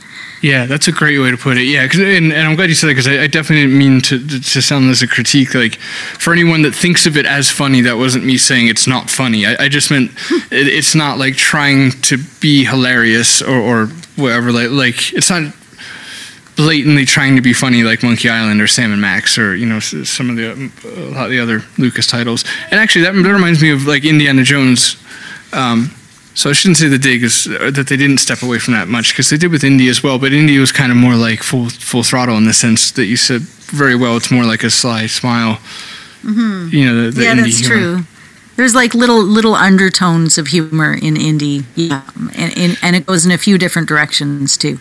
Yeah, 0.41 0.65
that's 0.65 0.87
a 0.87 0.93
great 0.93 1.17
way 1.19 1.29
to 1.31 1.37
put 1.37 1.57
it. 1.57 1.63
Yeah, 1.63 1.85
'cause- 1.87 1.99
and, 1.99 2.31
and 2.31 2.47
I'm 2.47 2.55
glad 2.55 2.69
you 2.69 2.75
said 2.75 2.87
that 2.87 2.93
because 2.93 3.07
I, 3.07 3.23
I 3.23 3.27
definitely 3.27 3.65
didn't 3.65 3.77
mean 3.77 3.99
to, 4.01 4.19
to 4.53 4.61
sound 4.61 4.89
as 4.91 5.01
a 5.01 5.07
critique. 5.07 5.53
Like, 5.55 5.75
for 5.75 6.31
anyone 6.31 6.61
that 6.61 6.73
thinks 6.73 7.05
of 7.05 7.17
it 7.17 7.25
as 7.25 7.49
funny, 7.49 7.81
that 7.81 7.97
wasn't 7.97 8.23
me 8.25 8.37
saying 8.37 8.67
it's 8.67 8.87
not 8.87 9.09
funny. 9.09 9.45
I, 9.45 9.65
I 9.65 9.67
just 9.69 9.91
meant 9.91 10.11
hmm. 10.15 10.53
it, 10.53 10.67
it's 10.67 10.95
not 10.95 11.17
like 11.17 11.35
trying 11.35 11.91
to 12.03 12.17
be 12.39 12.63
hilarious 12.63 13.41
or, 13.41 13.57
or 13.57 13.87
whatever. 14.15 14.51
Like, 14.53 14.69
like, 14.69 15.13
it's 15.13 15.29
not 15.29 15.51
blatantly 16.55 17.05
trying 17.05 17.35
to 17.35 17.41
be 17.41 17.53
funny 17.53 17.83
like 17.83 18.03
Monkey 18.03 18.29
Island 18.29 18.61
or 18.61 18.67
Sam 18.67 18.91
and 18.91 19.01
Max 19.01 19.37
or 19.37 19.55
you 19.55 19.65
know 19.65 19.79
some 19.79 20.29
of 20.29 20.35
the 20.35 20.51
um, 20.51 20.71
a 20.83 21.11
lot 21.11 21.25
of 21.25 21.31
the 21.31 21.39
other 21.39 21.63
Lucas 21.77 22.07
titles. 22.07 22.45
And 22.71 22.79
actually, 22.79 23.03
that, 23.05 23.13
that 23.13 23.33
reminds 23.33 23.61
me 23.61 23.71
of 23.71 23.85
like 23.85 24.05
Indiana 24.05 24.43
Jones. 24.43 24.97
Um, 25.53 25.91
so 26.33 26.49
I 26.49 26.53
shouldn't 26.53 26.77
say 26.77 26.89
the 26.89 26.97
dig 26.97 27.23
is 27.23 27.45
that 27.45 27.85
they 27.87 27.95
didn't 27.95 28.17
step 28.17 28.43
away 28.43 28.59
from 28.59 28.73
that 28.73 28.89
much 28.89 29.13
because 29.13 29.29
they 29.29 29.37
did 29.37 29.51
with 29.51 29.63
Indy 29.63 29.87
as 29.87 30.03
well. 30.03 30.19
But 30.19 30.33
Indy 30.33 30.59
was 30.59 30.71
kind 30.71 30.91
of 30.91 30.97
more 30.97 31.15
like 31.15 31.41
full 31.41 31.69
full 31.69 32.03
throttle 32.03 32.37
in 32.37 32.43
the 32.43 32.53
sense 32.53 32.91
that 32.91 33.05
you 33.05 33.15
said 33.15 33.41
very 33.41 33.95
well. 33.95 34.17
It's 34.17 34.31
more 34.31 34.43
like 34.43 34.63
a 34.63 34.69
sly 34.69 35.07
smile. 35.07 35.59
Mm-hmm. 36.23 36.75
You 36.75 36.85
know, 36.85 37.05
the, 37.05 37.11
the 37.11 37.23
yeah, 37.23 37.31
Indy 37.31 37.43
that's 37.43 37.59
humor. 37.59 37.75
true. 37.75 38.03
There's 38.57 38.75
like 38.75 38.93
little 38.93 39.21
little 39.21 39.55
undertones 39.55 40.37
of 40.37 40.47
humor 40.47 40.93
in 40.93 41.17
Indy, 41.17 41.63
yeah, 41.75 42.03
and, 42.35 42.57
and 42.57 42.77
and 42.81 42.95
it 42.95 43.05
goes 43.05 43.25
in 43.25 43.31
a 43.31 43.37
few 43.37 43.57
different 43.57 43.87
directions 43.87 44.57
too. 44.57 44.79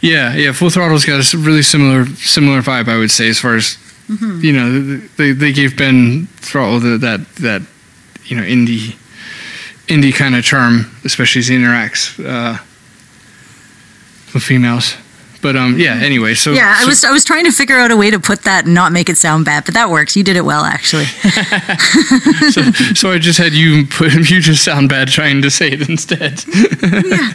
Yeah, 0.00 0.34
yeah. 0.34 0.52
Full 0.52 0.70
Throttle's 0.70 1.04
got 1.04 1.20
a 1.34 1.38
really 1.38 1.62
similar 1.62 2.06
similar 2.16 2.60
vibe, 2.62 2.88
I 2.88 2.96
would 2.98 3.10
say, 3.10 3.28
as 3.28 3.38
far 3.38 3.56
as 3.56 3.76
you 4.08 4.52
know. 4.52 4.96
They 5.16 5.32
they 5.32 5.52
gave 5.52 5.76
Ben 5.76 6.26
Throttle 6.40 6.80
the, 6.80 6.98
that 6.98 7.20
that 7.36 7.62
you 8.26 8.36
know 8.36 8.42
Indy 8.44 8.96
Indy 9.88 10.12
kind 10.12 10.34
of 10.36 10.44
charm, 10.44 10.90
especially 11.04 11.40
as 11.40 11.48
he 11.48 11.56
interacts 11.56 12.18
uh, 12.24 12.58
with 14.34 14.42
females. 14.42 14.94
But 15.40 15.54
um, 15.54 15.78
yeah. 15.78 15.94
Anyway, 16.02 16.34
so 16.34 16.50
Yeah, 16.52 16.74
I 16.76 16.82
so- 16.82 16.88
was 16.88 17.04
I 17.04 17.12
was 17.12 17.24
trying 17.24 17.44
to 17.44 17.52
figure 17.52 17.76
out 17.78 17.90
a 17.92 17.96
way 17.96 18.10
to 18.10 18.18
put 18.18 18.42
that 18.42 18.64
and 18.64 18.74
not 18.74 18.90
make 18.90 19.08
it 19.08 19.16
sound 19.16 19.44
bad, 19.44 19.64
but 19.64 19.74
that 19.74 19.88
works. 19.88 20.16
You 20.16 20.24
did 20.24 20.36
it 20.36 20.44
well, 20.44 20.64
actually. 20.64 21.04
so, 22.50 22.62
so 22.94 23.12
I 23.12 23.18
just 23.20 23.38
had 23.38 23.52
you 23.52 23.86
put 23.86 24.12
you 24.30 24.40
just 24.40 24.64
sound 24.64 24.88
bad 24.88 25.06
trying 25.08 25.40
to 25.42 25.50
say 25.50 25.68
it 25.70 25.88
instead. 25.88 26.42
yeah, 27.06 27.32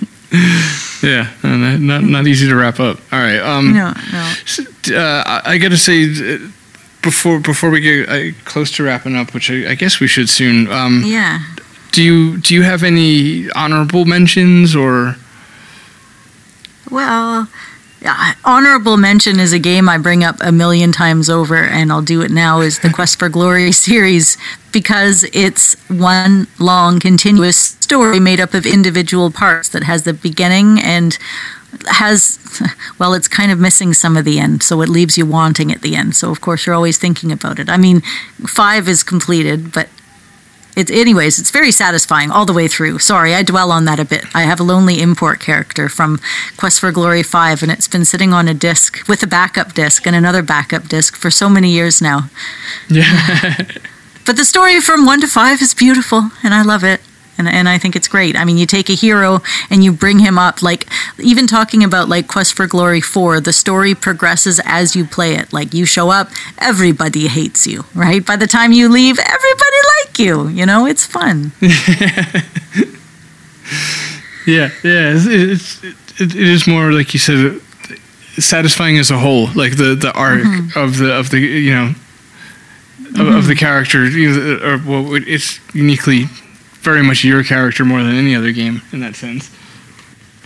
uh, 1.02 1.26
not, 1.42 2.02
not 2.02 2.26
easy 2.26 2.46
to 2.48 2.54
wrap 2.54 2.80
up. 2.80 2.98
All 3.12 3.18
right. 3.18 3.38
Um, 3.38 3.72
no, 3.72 3.92
no. 4.12 4.34
uh, 4.96 5.22
I, 5.26 5.42
I 5.44 5.58
got 5.58 5.70
to 5.70 5.78
say 5.78 6.38
before 7.02 7.40
before 7.40 7.70
we 7.70 7.80
get 7.80 8.08
uh, 8.08 8.36
close 8.44 8.70
to 8.72 8.82
wrapping 8.82 9.16
up, 9.16 9.32
which 9.32 9.50
I, 9.50 9.70
I 9.70 9.74
guess 9.74 10.00
we 10.00 10.06
should 10.06 10.28
soon. 10.28 10.70
Um, 10.70 11.02
Yeah. 11.04 11.40
Do 11.92 12.02
you 12.02 12.38
do 12.38 12.54
you 12.54 12.62
have 12.62 12.82
any 12.82 13.50
honorable 13.52 14.04
mentions 14.04 14.76
or? 14.76 15.16
Well, 16.90 17.48
honorable 18.44 18.96
mention 18.96 19.40
is 19.40 19.52
a 19.52 19.58
game 19.58 19.88
I 19.88 19.98
bring 19.98 20.22
up 20.24 20.36
a 20.40 20.52
million 20.52 20.92
times 20.92 21.28
over, 21.28 21.56
and 21.56 21.90
I'll 21.90 22.02
do 22.02 22.22
it 22.22 22.30
now. 22.30 22.60
Is 22.60 22.78
the 22.80 22.90
Quest 22.90 23.18
for 23.18 23.28
Glory 23.28 23.72
series 23.86 24.36
because 24.78 25.24
it's 25.32 25.74
one 25.88 26.46
long, 26.60 27.00
continuous 27.00 27.56
story 27.56 28.20
made 28.20 28.38
up 28.38 28.54
of 28.54 28.64
individual 28.64 29.28
parts 29.28 29.68
that 29.70 29.82
has 29.82 30.04
the 30.04 30.12
beginning 30.12 30.78
and 30.78 31.18
has 31.86 32.38
well 33.00 33.12
it's 33.12 33.26
kind 33.26 33.50
of 33.50 33.58
missing 33.58 33.92
some 33.92 34.16
of 34.16 34.24
the 34.24 34.38
end 34.38 34.62
so 34.62 34.80
it 34.80 34.88
leaves 34.88 35.18
you 35.18 35.26
wanting 35.26 35.70
at 35.70 35.82
the 35.82 35.94
end 35.94 36.16
so 36.16 36.30
of 36.30 36.40
course 36.40 36.64
you're 36.64 36.74
always 36.74 36.96
thinking 36.96 37.30
about 37.30 37.58
it 37.58 37.68
i 37.68 37.76
mean 37.76 38.00
five 38.46 38.88
is 38.88 39.02
completed 39.02 39.70
but 39.70 39.86
it, 40.78 40.92
anyways, 40.92 41.40
it's 41.40 41.50
very 41.50 41.72
satisfying 41.72 42.30
all 42.30 42.46
the 42.46 42.52
way 42.52 42.68
through. 42.68 43.00
Sorry, 43.00 43.34
I 43.34 43.42
dwell 43.42 43.72
on 43.72 43.84
that 43.86 43.98
a 43.98 44.04
bit. 44.04 44.24
I 44.32 44.42
have 44.42 44.60
a 44.60 44.62
lonely 44.62 45.02
import 45.02 45.40
character 45.40 45.88
from 45.88 46.20
Quest 46.56 46.78
for 46.78 46.92
Glory 46.92 47.24
5, 47.24 47.64
and 47.64 47.72
it's 47.72 47.88
been 47.88 48.04
sitting 48.04 48.32
on 48.32 48.46
a 48.46 48.54
disc 48.54 49.08
with 49.08 49.20
a 49.24 49.26
backup 49.26 49.74
disc 49.74 50.06
and 50.06 50.14
another 50.14 50.40
backup 50.40 50.86
disc 50.86 51.16
for 51.16 51.32
so 51.32 51.48
many 51.48 51.70
years 51.70 52.00
now. 52.00 52.30
Yeah. 52.88 53.66
But 54.28 54.36
the 54.36 54.44
story 54.44 54.78
from 54.80 55.06
one 55.06 55.20
to 55.22 55.26
five 55.26 55.62
is 55.62 55.72
beautiful, 55.72 56.30
and 56.44 56.52
I 56.52 56.60
love 56.62 56.84
it. 56.84 57.00
And, 57.38 57.48
and 57.48 57.68
I 57.68 57.78
think 57.78 57.94
it's 57.96 58.08
great. 58.08 58.34
I 58.36 58.44
mean, 58.44 58.58
you 58.58 58.66
take 58.66 58.90
a 58.90 58.94
hero 58.94 59.40
and 59.70 59.82
you 59.84 59.92
bring 59.92 60.18
him 60.18 60.38
up. 60.38 60.60
Like, 60.60 60.86
even 61.20 61.46
talking 61.46 61.82
about 61.84 62.08
like 62.08 62.26
Quest 62.26 62.52
for 62.54 62.66
Glory 62.66 63.00
4, 63.00 63.40
the 63.40 63.52
story 63.52 63.94
progresses 63.94 64.60
as 64.64 64.96
you 64.96 65.04
play 65.06 65.34
it. 65.36 65.52
Like, 65.52 65.72
you 65.72 65.86
show 65.86 66.10
up, 66.10 66.30
everybody 66.58 67.28
hates 67.28 67.64
you, 67.64 67.84
right? 67.94 68.26
By 68.26 68.36
the 68.36 68.48
time 68.48 68.72
you 68.72 68.88
leave, 68.88 69.18
everybody 69.20 69.80
like 70.02 70.18
you. 70.18 70.48
You 70.48 70.66
know, 70.66 70.84
it's 70.86 71.06
fun. 71.06 71.52
Yeah, 74.46 74.70
yeah. 74.82 75.12
It's, 75.14 75.26
it's 75.26 75.84
it, 75.84 76.34
it 76.34 76.48
is 76.48 76.66
more 76.66 76.90
like 76.90 77.12
you 77.12 77.20
said, 77.20 77.60
satisfying 78.38 78.96
as 78.98 79.10
a 79.10 79.18
whole. 79.18 79.48
Like 79.54 79.76
the 79.76 79.94
the 79.94 80.10
arc 80.12 80.40
Mm-hmm. 80.42 80.78
of 80.78 80.96
the 80.96 81.12
of 81.12 81.28
the 81.30 81.38
you 81.38 81.70
know 81.74 81.94
of, 83.20 83.28
of 83.28 83.46
the 83.46 83.54
mm-hmm. 83.54 83.58
character. 83.58 84.04
Or 84.04 84.78
well, 84.78 85.14
it's 85.14 85.60
uniquely 85.74 86.24
very 86.80 87.02
much 87.02 87.24
your 87.24 87.44
character 87.44 87.84
more 87.84 88.02
than 88.02 88.14
any 88.14 88.34
other 88.34 88.52
game 88.52 88.82
in 88.92 89.00
that 89.00 89.16
sense. 89.16 89.50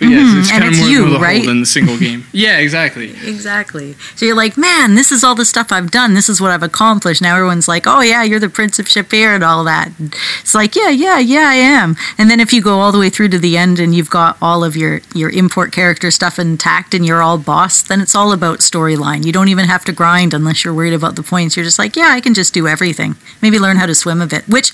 But 0.02 0.10
yes, 0.10 0.26
mm-hmm. 0.26 0.40
it's 0.40 0.50
and 0.50 0.62
kind 0.62 0.64
of 0.64 0.70
it's 0.70 0.80
more 0.80 0.88
you, 0.90 1.00
more 1.02 1.10
the 1.10 1.20
right? 1.20 1.36
whole 1.36 1.46
than 1.46 1.60
the 1.60 1.66
single 1.66 1.96
game. 1.96 2.24
yeah, 2.32 2.58
exactly. 2.58 3.10
Exactly. 3.10 3.94
So 4.16 4.26
you're 4.26 4.34
like, 4.34 4.56
man, 4.56 4.96
this 4.96 5.12
is 5.12 5.22
all 5.22 5.36
the 5.36 5.44
stuff 5.44 5.70
I've 5.70 5.92
done. 5.92 6.14
This 6.14 6.28
is 6.28 6.40
what 6.40 6.50
I've 6.50 6.64
accomplished. 6.64 7.22
Now 7.22 7.36
everyone's 7.36 7.68
like, 7.68 7.86
oh, 7.86 8.00
yeah, 8.00 8.24
you're 8.24 8.40
the 8.40 8.48
Prince 8.48 8.80
of 8.80 8.86
Shapeir 8.86 9.32
and 9.32 9.44
all 9.44 9.62
that. 9.62 9.92
It's 10.40 10.56
like, 10.56 10.74
yeah, 10.74 10.88
yeah, 10.88 11.20
yeah, 11.20 11.46
I 11.46 11.54
am. 11.54 11.94
And 12.18 12.28
then 12.28 12.40
if 12.40 12.52
you 12.52 12.60
go 12.60 12.80
all 12.80 12.90
the 12.90 12.98
way 12.98 13.10
through 13.10 13.28
to 13.28 13.38
the 13.38 13.56
end 13.56 13.78
and 13.78 13.94
you've 13.94 14.10
got 14.10 14.36
all 14.42 14.64
of 14.64 14.76
your, 14.76 15.02
your 15.14 15.30
import 15.30 15.70
character 15.70 16.10
stuff 16.10 16.36
intact 16.36 16.94
and 16.94 17.06
you're 17.06 17.22
all 17.22 17.38
boss, 17.38 17.80
then 17.80 18.00
it's 18.00 18.16
all 18.16 18.32
about 18.32 18.58
storyline. 18.58 19.24
You 19.24 19.30
don't 19.30 19.48
even 19.50 19.66
have 19.66 19.84
to 19.84 19.92
grind 19.92 20.34
unless 20.34 20.64
you're 20.64 20.74
worried 20.74 20.94
about 20.94 21.14
the 21.14 21.22
points. 21.22 21.56
You're 21.56 21.64
just 21.64 21.78
like, 21.78 21.94
yeah, 21.94 22.08
I 22.08 22.20
can 22.20 22.34
just 22.34 22.52
do 22.52 22.66
everything. 22.66 23.14
Maybe 23.40 23.60
learn 23.60 23.76
how 23.76 23.86
to 23.86 23.94
swim 23.94 24.20
a 24.20 24.26
bit. 24.26 24.48
Which, 24.48 24.72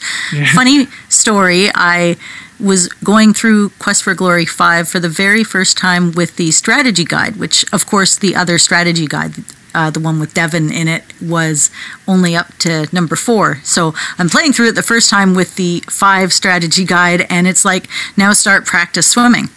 funny 0.55 0.87
story, 1.11 1.69
I 1.75 2.17
was 2.61 2.89
going 2.89 3.35
through 3.35 3.71
Quest 3.79 4.03
for 4.03 4.15
Glory 4.15 4.47
5 4.47 4.89
for 4.89 4.99
the 5.01 5.09
very 5.09 5.45
first 5.45 5.79
time 5.79 6.13
with 6.13 6.37
the 6.37 6.51
strategy 6.51 7.05
guide, 7.05 7.37
which, 7.37 7.65
of 7.73 7.87
course, 7.87 8.17
the 8.17 8.35
other 8.35 8.59
strategy 8.59 9.07
guide, 9.07 9.33
uh, 9.75 9.91
the 9.91 10.01
one 10.01 10.19
with 10.19 10.35
Devon 10.35 10.73
in 10.73 10.89
it, 10.89 11.05
was 11.23 11.71
only 12.07 12.35
up 12.35 12.55
to 12.59 12.89
number 12.93 13.17
four. 13.17 13.61
So 13.63 13.95
I'm 14.19 14.29
playing 14.29 14.53
through 14.53 14.69
it 14.69 14.75
the 14.75 14.83
first 14.83 15.09
time 15.09 15.35
with 15.35 15.57
the 15.57 15.83
five 15.89 16.33
strategy 16.33 16.85
guide, 16.85 17.27
and 17.31 17.47
it's 17.47 17.65
like, 17.65 17.89
now 18.17 18.33
start 18.33 18.67
practice 18.67 19.07
swimming. 19.07 19.49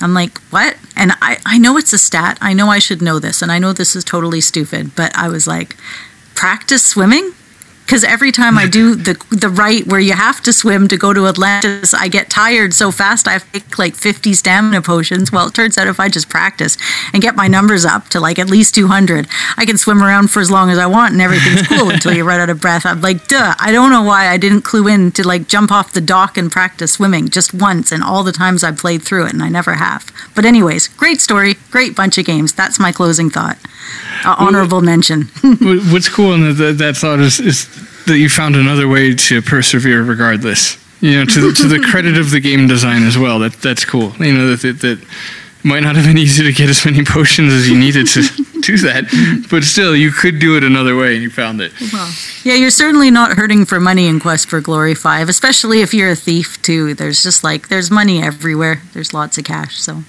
I'm 0.00 0.14
like, 0.14 0.38
what? 0.50 0.76
And 0.96 1.12
I, 1.22 1.38
I 1.46 1.58
know 1.58 1.76
it's 1.76 1.92
a 1.92 1.98
stat. 1.98 2.36
I 2.40 2.54
know 2.54 2.68
I 2.68 2.80
should 2.80 3.00
know 3.00 3.18
this, 3.18 3.40
and 3.40 3.52
I 3.52 3.58
know 3.58 3.72
this 3.72 3.94
is 3.94 4.04
totally 4.04 4.40
stupid, 4.40 4.94
but 4.96 5.16
I 5.16 5.28
was 5.28 5.46
like, 5.46 5.76
practice 6.34 6.84
swimming? 6.84 7.32
Because 7.92 8.04
every 8.04 8.32
time 8.32 8.56
I 8.56 8.66
do 8.66 8.94
the 8.94 9.22
the 9.28 9.50
right 9.50 9.86
where 9.86 10.00
you 10.00 10.14
have 10.14 10.40
to 10.44 10.52
swim 10.54 10.88
to 10.88 10.96
go 10.96 11.12
to 11.12 11.26
Atlantis, 11.26 11.92
I 11.92 12.08
get 12.08 12.30
tired 12.30 12.72
so 12.72 12.90
fast 12.90 13.28
I 13.28 13.32
have 13.32 13.44
to 13.52 13.60
take 13.60 13.78
like 13.78 13.94
50 13.94 14.32
stamina 14.32 14.80
potions. 14.80 15.30
Well, 15.30 15.48
it 15.48 15.52
turns 15.52 15.76
out 15.76 15.86
if 15.86 16.00
I 16.00 16.08
just 16.08 16.30
practice 16.30 16.78
and 17.12 17.20
get 17.20 17.36
my 17.36 17.48
numbers 17.48 17.84
up 17.84 18.08
to 18.08 18.18
like 18.18 18.38
at 18.38 18.48
least 18.48 18.74
200, 18.76 19.28
I 19.58 19.66
can 19.66 19.76
swim 19.76 20.02
around 20.02 20.30
for 20.30 20.40
as 20.40 20.50
long 20.50 20.70
as 20.70 20.78
I 20.78 20.86
want 20.86 21.12
and 21.12 21.20
everything's 21.20 21.68
cool 21.68 21.90
until 21.94 22.14
you 22.14 22.24
run 22.24 22.40
out 22.40 22.48
of 22.48 22.62
breath. 22.62 22.86
I'm 22.86 23.02
like, 23.02 23.28
duh, 23.28 23.54
I 23.60 23.70
don't 23.72 23.90
know 23.90 24.02
why 24.02 24.28
I 24.28 24.38
didn't 24.38 24.62
clue 24.62 24.88
in 24.88 25.12
to 25.12 25.28
like 25.28 25.46
jump 25.46 25.70
off 25.70 25.92
the 25.92 26.00
dock 26.00 26.38
and 26.38 26.50
practice 26.50 26.92
swimming 26.92 27.28
just 27.28 27.52
once 27.52 27.92
and 27.92 28.02
all 28.02 28.22
the 28.22 28.32
times 28.32 28.64
I 28.64 28.72
played 28.72 29.02
through 29.02 29.26
it, 29.26 29.34
and 29.34 29.42
I 29.42 29.50
never 29.50 29.74
have. 29.74 30.10
But, 30.34 30.46
anyways, 30.46 30.88
great 30.88 31.20
story, 31.20 31.56
great 31.70 31.94
bunch 31.94 32.16
of 32.16 32.24
games. 32.24 32.54
That's 32.54 32.80
my 32.80 32.90
closing 32.90 33.28
thought. 33.28 33.58
Uh, 34.24 34.36
honorable 34.38 34.80
mention. 34.80 35.22
What's 35.92 36.08
cool 36.08 36.34
in 36.34 36.56
that, 36.56 36.76
that 36.78 36.96
thought 36.96 37.18
is, 37.20 37.40
is 37.40 37.66
that 38.06 38.18
you 38.18 38.28
found 38.28 38.56
another 38.56 38.88
way 38.88 39.14
to 39.14 39.42
persevere 39.42 40.02
regardless. 40.02 40.78
You 41.00 41.18
know, 41.18 41.24
to 41.24 41.40
the, 41.40 41.52
to 41.54 41.66
the 41.68 41.80
credit 41.80 42.16
of 42.16 42.30
the 42.30 42.38
game 42.38 42.68
design 42.68 43.02
as 43.02 43.18
well. 43.18 43.40
That 43.40 43.54
that's 43.54 43.84
cool. 43.84 44.12
You 44.20 44.32
know 44.32 44.54
that, 44.54 44.60
that 44.62 44.80
that 44.80 45.04
might 45.64 45.80
not 45.80 45.96
have 45.96 46.04
been 46.04 46.18
easy 46.18 46.44
to 46.44 46.52
get 46.52 46.68
as 46.68 46.84
many 46.84 47.04
potions 47.04 47.52
as 47.52 47.68
you 47.68 47.76
needed 47.78 48.06
to 48.08 48.22
do 48.60 48.76
that, 48.78 49.46
but 49.50 49.64
still 49.64 49.94
you 49.96 50.10
could 50.10 50.38
do 50.38 50.56
it 50.56 50.64
another 50.64 50.96
way, 50.96 51.14
and 51.14 51.22
you 51.22 51.30
found 51.30 51.60
it. 51.60 51.72
Well, 51.92 52.12
Yeah, 52.44 52.54
you're 52.54 52.70
certainly 52.70 53.10
not 53.10 53.32
hurting 53.32 53.64
for 53.64 53.80
money 53.80 54.06
in 54.06 54.20
Quest 54.20 54.48
for 54.48 54.60
Glory 54.60 54.94
5, 54.94 55.28
especially 55.28 55.80
if 55.80 55.92
you're 55.92 56.10
a 56.10 56.16
thief 56.16 56.60
too. 56.62 56.94
There's 56.94 57.22
just 57.22 57.42
like 57.42 57.68
there's 57.68 57.90
money 57.90 58.22
everywhere. 58.22 58.80
There's 58.92 59.12
lots 59.12 59.38
of 59.38 59.44
cash, 59.44 59.80
so. 59.80 60.04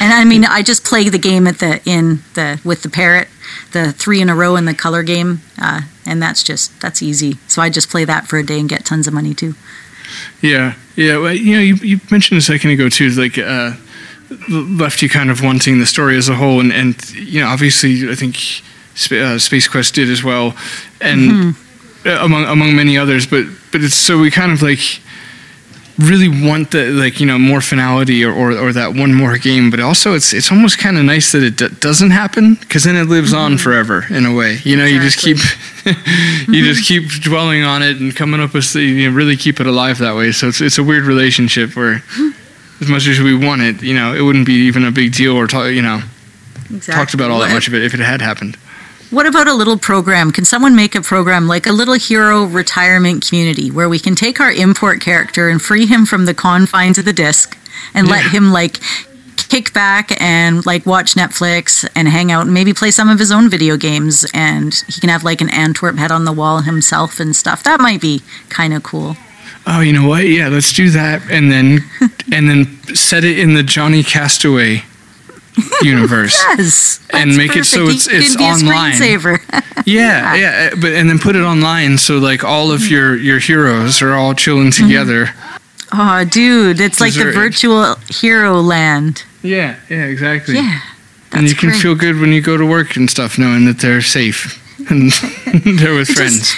And 0.00 0.12
I 0.12 0.24
mean, 0.24 0.44
I 0.44 0.62
just 0.62 0.84
play 0.84 1.08
the 1.08 1.18
game 1.18 1.46
at 1.46 1.58
the 1.58 1.80
in 1.84 2.22
the 2.34 2.60
with 2.64 2.82
the 2.82 2.90
parrot, 2.90 3.28
the 3.72 3.92
three 3.92 4.20
in 4.20 4.28
a 4.28 4.34
row 4.34 4.56
in 4.56 4.64
the 4.64 4.74
color 4.74 5.02
game, 5.02 5.40
uh, 5.60 5.82
and 6.06 6.22
that's 6.22 6.42
just 6.42 6.78
that's 6.80 7.02
easy. 7.02 7.38
So 7.48 7.62
I 7.62 7.70
just 7.70 7.88
play 7.88 8.04
that 8.04 8.26
for 8.26 8.38
a 8.38 8.44
day 8.44 8.60
and 8.60 8.68
get 8.68 8.84
tons 8.84 9.06
of 9.06 9.14
money 9.14 9.34
too. 9.34 9.54
Yeah, 10.40 10.74
yeah. 10.96 11.18
Well, 11.18 11.34
you 11.34 11.54
know, 11.54 11.60
you, 11.60 11.74
you 11.76 12.00
mentioned 12.10 12.38
a 12.38 12.42
second 12.42 12.70
ago 12.70 12.88
too, 12.88 13.08
like 13.10 13.38
uh, 13.38 13.72
left 14.48 15.02
you 15.02 15.08
kind 15.08 15.30
of 15.30 15.42
wanting 15.42 15.78
the 15.78 15.86
story 15.86 16.16
as 16.16 16.28
a 16.28 16.34
whole, 16.34 16.60
and 16.60 16.72
and 16.72 17.10
you 17.14 17.40
know, 17.40 17.48
obviously, 17.48 18.10
I 18.10 18.14
think 18.14 18.36
uh, 19.12 19.38
Space 19.38 19.68
Quest 19.68 19.94
did 19.94 20.10
as 20.10 20.22
well, 20.22 20.54
and 21.00 21.56
uh, 22.06 22.18
among 22.20 22.44
among 22.44 22.76
many 22.76 22.98
others. 22.98 23.26
But 23.26 23.46
but 23.72 23.82
it's 23.82 23.94
so 23.94 24.18
we 24.18 24.30
kind 24.30 24.52
of 24.52 24.62
like 24.62 25.00
really 25.98 26.28
want 26.28 26.70
the 26.70 26.90
like 26.90 27.18
you 27.18 27.26
know 27.26 27.38
more 27.38 27.60
finality 27.60 28.24
or, 28.24 28.32
or, 28.32 28.52
or 28.52 28.72
that 28.72 28.94
one 28.94 29.12
more 29.12 29.36
game 29.36 29.68
but 29.68 29.80
also 29.80 30.14
it's 30.14 30.32
it's 30.32 30.52
almost 30.52 30.78
kind 30.78 30.96
of 30.96 31.04
nice 31.04 31.32
that 31.32 31.42
it 31.42 31.56
d- 31.56 31.68
doesn't 31.80 32.10
happen 32.10 32.54
because 32.54 32.84
then 32.84 32.94
it 32.94 33.04
lives 33.04 33.32
on 33.32 33.52
mm-hmm. 33.52 33.58
forever 33.58 34.04
in 34.10 34.24
a 34.24 34.32
way. 34.32 34.58
You 34.62 34.76
know 34.76 34.84
you 34.84 35.00
just 35.00 35.18
keep 35.18 35.38
you 36.48 36.64
just 36.64 36.86
keep 36.86 37.08
dwelling 37.22 37.64
on 37.64 37.82
it 37.82 38.00
and 38.00 38.14
coming 38.14 38.40
up 38.40 38.54
with 38.54 38.72
you 38.76 39.10
know, 39.10 39.16
really 39.16 39.36
keep 39.36 39.58
it 39.60 39.66
alive 39.66 39.98
that 39.98 40.14
way. 40.14 40.30
So 40.30 40.48
it's, 40.48 40.60
it's 40.60 40.78
a 40.78 40.84
weird 40.84 41.04
relationship 41.04 41.74
where 41.74 41.98
hmm. 42.06 42.30
as 42.80 42.88
much 42.88 43.08
as 43.08 43.18
we 43.18 43.34
want 43.34 43.62
it 43.62 43.82
you 43.82 43.94
know 43.94 44.14
it 44.14 44.22
wouldn't 44.22 44.46
be 44.46 44.66
even 44.66 44.84
a 44.84 44.92
big 44.92 45.12
deal 45.12 45.36
or 45.36 45.46
talk, 45.46 45.72
you 45.72 45.82
know 45.82 46.00
Exactly. 46.70 46.94
talked 46.94 47.14
about 47.14 47.30
all 47.30 47.40
that 47.40 47.52
much 47.52 47.66
of 47.66 47.74
it 47.74 47.82
if 47.82 47.94
it 47.94 48.00
had 48.00 48.20
happened 48.20 48.56
What 49.10 49.26
about 49.26 49.48
a 49.48 49.54
little 49.54 49.78
program? 49.78 50.32
Can 50.32 50.44
someone 50.44 50.76
make 50.76 50.94
a 50.94 51.00
program 51.00 51.48
like 51.48 51.66
a 51.66 51.72
little 51.72 51.94
hero 51.94 52.44
retirement 52.44 53.26
community 53.26 53.70
where 53.70 53.88
we 53.88 53.98
can 53.98 54.14
take 54.14 54.38
our 54.38 54.52
import 54.52 55.00
character 55.00 55.48
and 55.48 55.62
free 55.62 55.86
him 55.86 56.04
from 56.04 56.26
the 56.26 56.34
confines 56.34 56.98
of 56.98 57.06
the 57.06 57.14
disc 57.14 57.56
and 57.94 58.06
let 58.06 58.30
him 58.30 58.52
like 58.52 58.78
kick 59.48 59.72
back 59.72 60.20
and 60.20 60.66
like 60.66 60.84
watch 60.84 61.14
Netflix 61.14 61.88
and 61.94 62.06
hang 62.06 62.30
out 62.30 62.42
and 62.42 62.52
maybe 62.52 62.74
play 62.74 62.90
some 62.90 63.08
of 63.08 63.18
his 63.18 63.32
own 63.32 63.48
video 63.48 63.78
games 63.78 64.26
and 64.34 64.74
he 64.88 65.00
can 65.00 65.08
have 65.08 65.24
like 65.24 65.40
an 65.40 65.48
Antwerp 65.48 65.96
head 65.96 66.12
on 66.12 66.26
the 66.26 66.32
wall 66.32 66.60
himself 66.60 67.18
and 67.18 67.34
stuff. 67.34 67.62
That 67.62 67.80
might 67.80 68.02
be 68.02 68.20
kind 68.50 68.74
of 68.74 68.82
cool. 68.82 69.16
oh 69.66 69.80
you 69.80 69.92
know 69.92 70.06
what 70.06 70.26
yeah 70.26 70.48
let's 70.48 70.72
do 70.72 70.90
that 70.90 71.22
and 71.30 71.50
then 71.50 71.78
and 72.32 72.48
then 72.48 72.66
set 72.94 73.24
it 73.24 73.38
in 73.38 73.54
the 73.54 73.62
johnny 73.62 74.02
castaway 74.02 74.82
universe 75.82 76.36
Yes. 76.58 77.00
And 77.10 77.36
make 77.36 77.56
it 77.56 77.64
so 77.64 77.86
perfect. 77.86 78.06
it's- 78.08 78.24
it's 78.24 78.36
can 78.36 78.38
be 78.38 78.44
a 78.44 78.68
online. 78.68 78.92
screensaver. 78.92 79.64
Yeah, 79.86 80.34
yeah, 80.34 80.70
uh, 80.72 80.76
but 80.76 80.92
and 80.92 81.08
then 81.08 81.18
put 81.18 81.34
it 81.34 81.40
online 81.42 81.96
so 81.96 82.18
like 82.18 82.44
all 82.44 82.72
of 82.72 82.90
your 82.90 83.16
your 83.16 83.38
heroes 83.38 84.02
are 84.02 84.12
all 84.14 84.34
chilling 84.34 84.70
together. 84.70 85.30
oh, 85.92 86.24
dude, 86.26 86.78
it's 86.78 87.00
like 87.00 87.14
the 87.14 87.32
virtual 87.32 87.94
hero 88.10 88.60
land. 88.60 89.24
Yeah, 89.42 89.76
yeah, 89.88 90.04
exactly. 90.04 90.56
Yeah. 90.56 90.80
and 91.32 91.48
you 91.48 91.54
can 91.54 91.70
great. 91.70 91.80
feel 91.80 91.94
good 91.94 92.20
when 92.20 92.32
you 92.32 92.42
go 92.42 92.58
to 92.58 92.66
work 92.66 92.96
and 92.96 93.08
stuff, 93.08 93.38
knowing 93.38 93.64
that 93.64 93.78
they're 93.80 94.02
safe 94.02 94.60
and 94.90 95.10
they're 95.78 95.94
with 95.94 96.08
friends. 96.08 96.54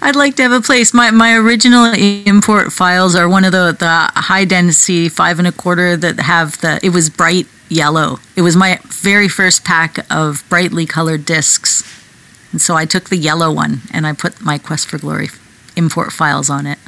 I'd 0.00 0.14
like 0.14 0.36
to 0.36 0.42
have 0.44 0.52
a 0.52 0.60
place. 0.60 0.94
My 0.94 1.10
my 1.10 1.34
original 1.34 1.92
import 1.94 2.72
files 2.72 3.16
are 3.16 3.28
one 3.28 3.44
of 3.44 3.50
the 3.50 3.74
the 3.76 4.20
high 4.20 4.44
density 4.44 5.08
five 5.08 5.40
and 5.40 5.48
a 5.48 5.52
quarter 5.52 5.96
that 5.96 6.20
have 6.20 6.60
the. 6.60 6.78
It 6.84 6.90
was 6.90 7.10
bright 7.10 7.48
yellow. 7.68 8.18
It 8.36 8.42
was 8.42 8.56
my 8.56 8.78
very 8.86 9.28
first 9.28 9.64
pack 9.64 9.98
of 10.10 10.44
brightly 10.48 10.86
colored 10.86 11.24
discs, 11.24 11.82
and 12.52 12.60
so 12.60 12.76
I 12.76 12.84
took 12.84 13.08
the 13.08 13.16
yellow 13.16 13.52
one 13.52 13.82
and 13.92 14.06
I 14.06 14.12
put 14.12 14.40
my 14.40 14.58
Quest 14.58 14.88
for 14.88 14.98
Glory 14.98 15.28
import 15.76 16.12
files 16.12 16.50
on 16.50 16.66
it. 16.66 16.78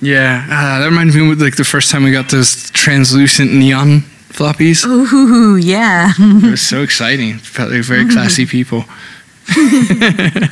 Yeah, 0.00 0.44
uh, 0.50 0.80
that 0.80 0.86
reminds 0.86 1.16
me 1.16 1.32
of 1.32 1.40
like 1.40 1.56
the 1.56 1.64
first 1.64 1.90
time 1.90 2.04
we 2.04 2.12
got 2.12 2.30
those 2.30 2.70
translucent 2.70 3.52
neon 3.52 4.02
floppies. 4.28 4.84
Ooh, 4.84 5.56
yeah. 5.60 6.12
It 6.18 6.50
was 6.50 6.60
so 6.60 6.82
exciting. 6.82 7.38
Felt 7.38 7.70
like 7.70 7.82
very 7.82 8.08
classy 8.12 8.44
people. 8.44 8.84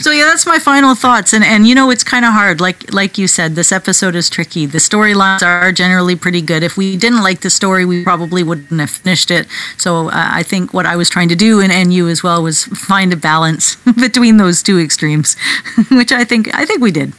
So 0.00 0.10
yeah, 0.10 0.24
that's 0.24 0.46
my 0.46 0.58
final 0.58 0.94
thoughts. 0.94 1.32
And 1.32 1.44
and 1.44 1.66
you 1.66 1.74
know, 1.74 1.90
it's 1.90 2.04
kind 2.04 2.24
of 2.24 2.32
hard. 2.32 2.60
Like 2.60 2.92
like 2.92 3.18
you 3.18 3.26
said, 3.28 3.54
this 3.54 3.70
episode 3.72 4.14
is 4.14 4.30
tricky. 4.30 4.66
The 4.66 4.78
storylines 4.78 5.42
are 5.42 5.72
generally 5.72 6.16
pretty 6.16 6.40
good. 6.42 6.62
If 6.62 6.76
we 6.76 6.96
didn't 6.96 7.22
like 7.22 7.40
the 7.40 7.50
story, 7.50 7.84
we 7.84 8.02
probably 8.04 8.42
wouldn't 8.42 8.80
have 8.80 8.90
finished 8.90 9.30
it. 9.30 9.46
So 9.76 10.08
uh, 10.08 10.12
I 10.14 10.42
think 10.42 10.72
what 10.72 10.86
I 10.86 10.96
was 10.96 11.10
trying 11.10 11.28
to 11.30 11.36
do, 11.36 11.60
and, 11.60 11.72
and 11.72 11.92
you 11.92 12.08
as 12.08 12.22
well, 12.22 12.42
was 12.42 12.64
find 12.64 13.12
a 13.12 13.16
balance 13.16 13.76
between 14.00 14.36
those 14.38 14.62
two 14.62 14.78
extremes, 14.78 15.36
which 15.90 16.12
I 16.12 16.24
think 16.24 16.54
I 16.54 16.64
think 16.64 16.80
we 16.80 16.90
did. 16.90 17.12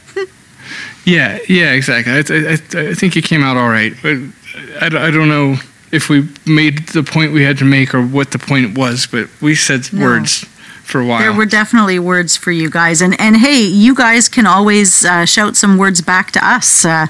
Yeah, 1.04 1.38
yeah, 1.48 1.72
exactly. 1.72 2.12
I, 2.12 2.18
I, 2.18 2.88
I- 2.90 2.94
think 2.94 3.16
it 3.16 3.24
came 3.24 3.42
out 3.44 3.56
all 3.56 3.68
right, 3.70 3.92
but 4.02 4.16
I, 4.80 4.88
don't- 4.88 5.02
I 5.02 5.10
don't 5.10 5.28
know 5.28 5.56
if 5.92 6.08
we 6.08 6.28
made 6.46 6.88
the 6.88 7.02
point 7.04 7.32
we 7.32 7.44
had 7.44 7.58
to 7.58 7.64
make 7.64 7.94
or 7.94 8.02
what 8.02 8.32
the 8.32 8.38
point 8.38 8.76
was, 8.76 9.06
but 9.06 9.28
we 9.40 9.54
said 9.54 9.92
No. 9.92 10.02
words 10.04 10.44
for 10.86 11.00
a 11.00 11.06
while. 11.06 11.18
There 11.18 11.32
were 11.32 11.46
definitely 11.46 11.98
words 11.98 12.36
for 12.36 12.52
you 12.52 12.70
guys, 12.70 13.02
and 13.02 13.18
and 13.20 13.36
hey, 13.36 13.60
you 13.60 13.94
guys 13.94 14.28
can 14.28 14.46
always 14.46 15.04
uh, 15.04 15.26
shout 15.26 15.56
some 15.56 15.76
words 15.76 16.00
back 16.00 16.30
to 16.32 16.46
us. 16.46 16.84
Uh, 16.84 17.06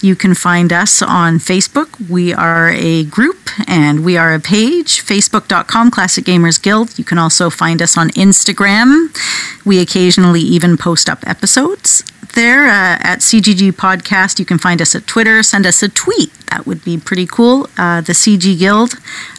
you 0.00 0.14
can 0.14 0.34
find 0.34 0.72
us 0.72 1.00
on 1.00 1.38
Facebook. 1.38 2.08
We 2.08 2.34
are 2.34 2.70
a 2.70 3.04
group 3.04 3.48
and 3.66 4.04
we 4.04 4.18
are 4.18 4.34
a 4.34 4.40
page. 4.40 5.02
Facebook.com 5.02 5.90
Classic 5.90 6.24
Gamers 6.24 6.60
Guild. 6.60 6.98
You 6.98 7.04
can 7.04 7.18
also 7.18 7.48
find 7.48 7.80
us 7.80 7.96
on 7.96 8.10
Instagram. 8.10 9.08
We 9.64 9.80
occasionally 9.80 10.40
even 10.40 10.76
post 10.76 11.08
up 11.08 11.26
episodes 11.26 12.04
there 12.34 12.66
uh, 12.66 12.98
at 13.00 13.20
CGG 13.20 13.72
Podcast. 13.72 14.38
You 14.38 14.44
can 14.44 14.58
find 14.58 14.82
us 14.82 14.94
at 14.94 15.06
Twitter. 15.06 15.42
Send 15.42 15.66
us 15.66 15.82
a 15.82 15.88
tweet. 15.88 16.32
That 16.50 16.66
would 16.66 16.84
be 16.84 16.98
pretty 16.98 17.26
cool. 17.26 17.68
Uh, 17.78 18.00
the 18.00 18.12
CG 18.12 18.58
Guild. 18.58 18.94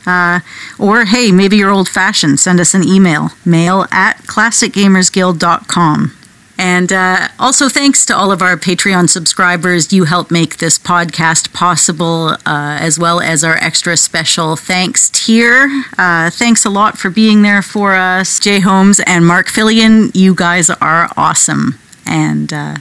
Uh, 0.06 0.40
or, 0.80 1.06
hey, 1.06 1.32
maybe 1.32 1.58
you're 1.58 1.72
old 1.72 1.90
fashioned. 1.90 2.40
Send 2.40 2.60
us 2.60 2.74
an 2.74 2.84
email. 2.84 3.30
Mail 3.46 3.86
at 3.92 4.18
classicgamersguild.com. 4.24 6.18
And 6.58 6.94
uh, 6.94 7.28
also, 7.38 7.68
thanks 7.68 8.06
to 8.06 8.16
all 8.16 8.32
of 8.32 8.42
our 8.42 8.56
Patreon 8.56 9.10
subscribers. 9.10 9.92
You 9.92 10.06
help 10.06 10.32
make 10.32 10.58
this 10.58 10.80
podcast 10.80 11.52
possible, 11.52 12.30
uh, 12.46 12.78
as 12.80 12.98
well 12.98 13.20
as 13.20 13.44
our 13.44 13.56
extra 13.56 13.98
special 13.98 14.56
thanks 14.56 15.10
tier. 15.10 15.70
Uh, 15.98 16.30
thanks 16.30 16.64
a 16.64 16.70
lot 16.70 16.98
for 16.98 17.10
being 17.10 17.42
there 17.42 17.62
for 17.62 17.94
us. 17.94 18.40
Jay 18.40 18.62
Holmes 18.62 19.02
and 19.02 19.28
Mark 19.28 19.48
Fillion, 19.48 20.12
you 20.14 20.34
guys 20.34 20.70
are 20.70 21.10
awesome. 21.18 21.78
And 22.06 22.54
uh, 22.54 22.76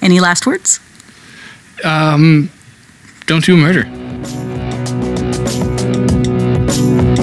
any 0.00 0.18
last 0.20 0.46
words? 0.46 0.80
Um, 1.84 2.50
don't 3.26 3.44
do 3.44 3.56
murder. 3.56 4.53
Thank 6.74 7.08
you. 7.08 7.13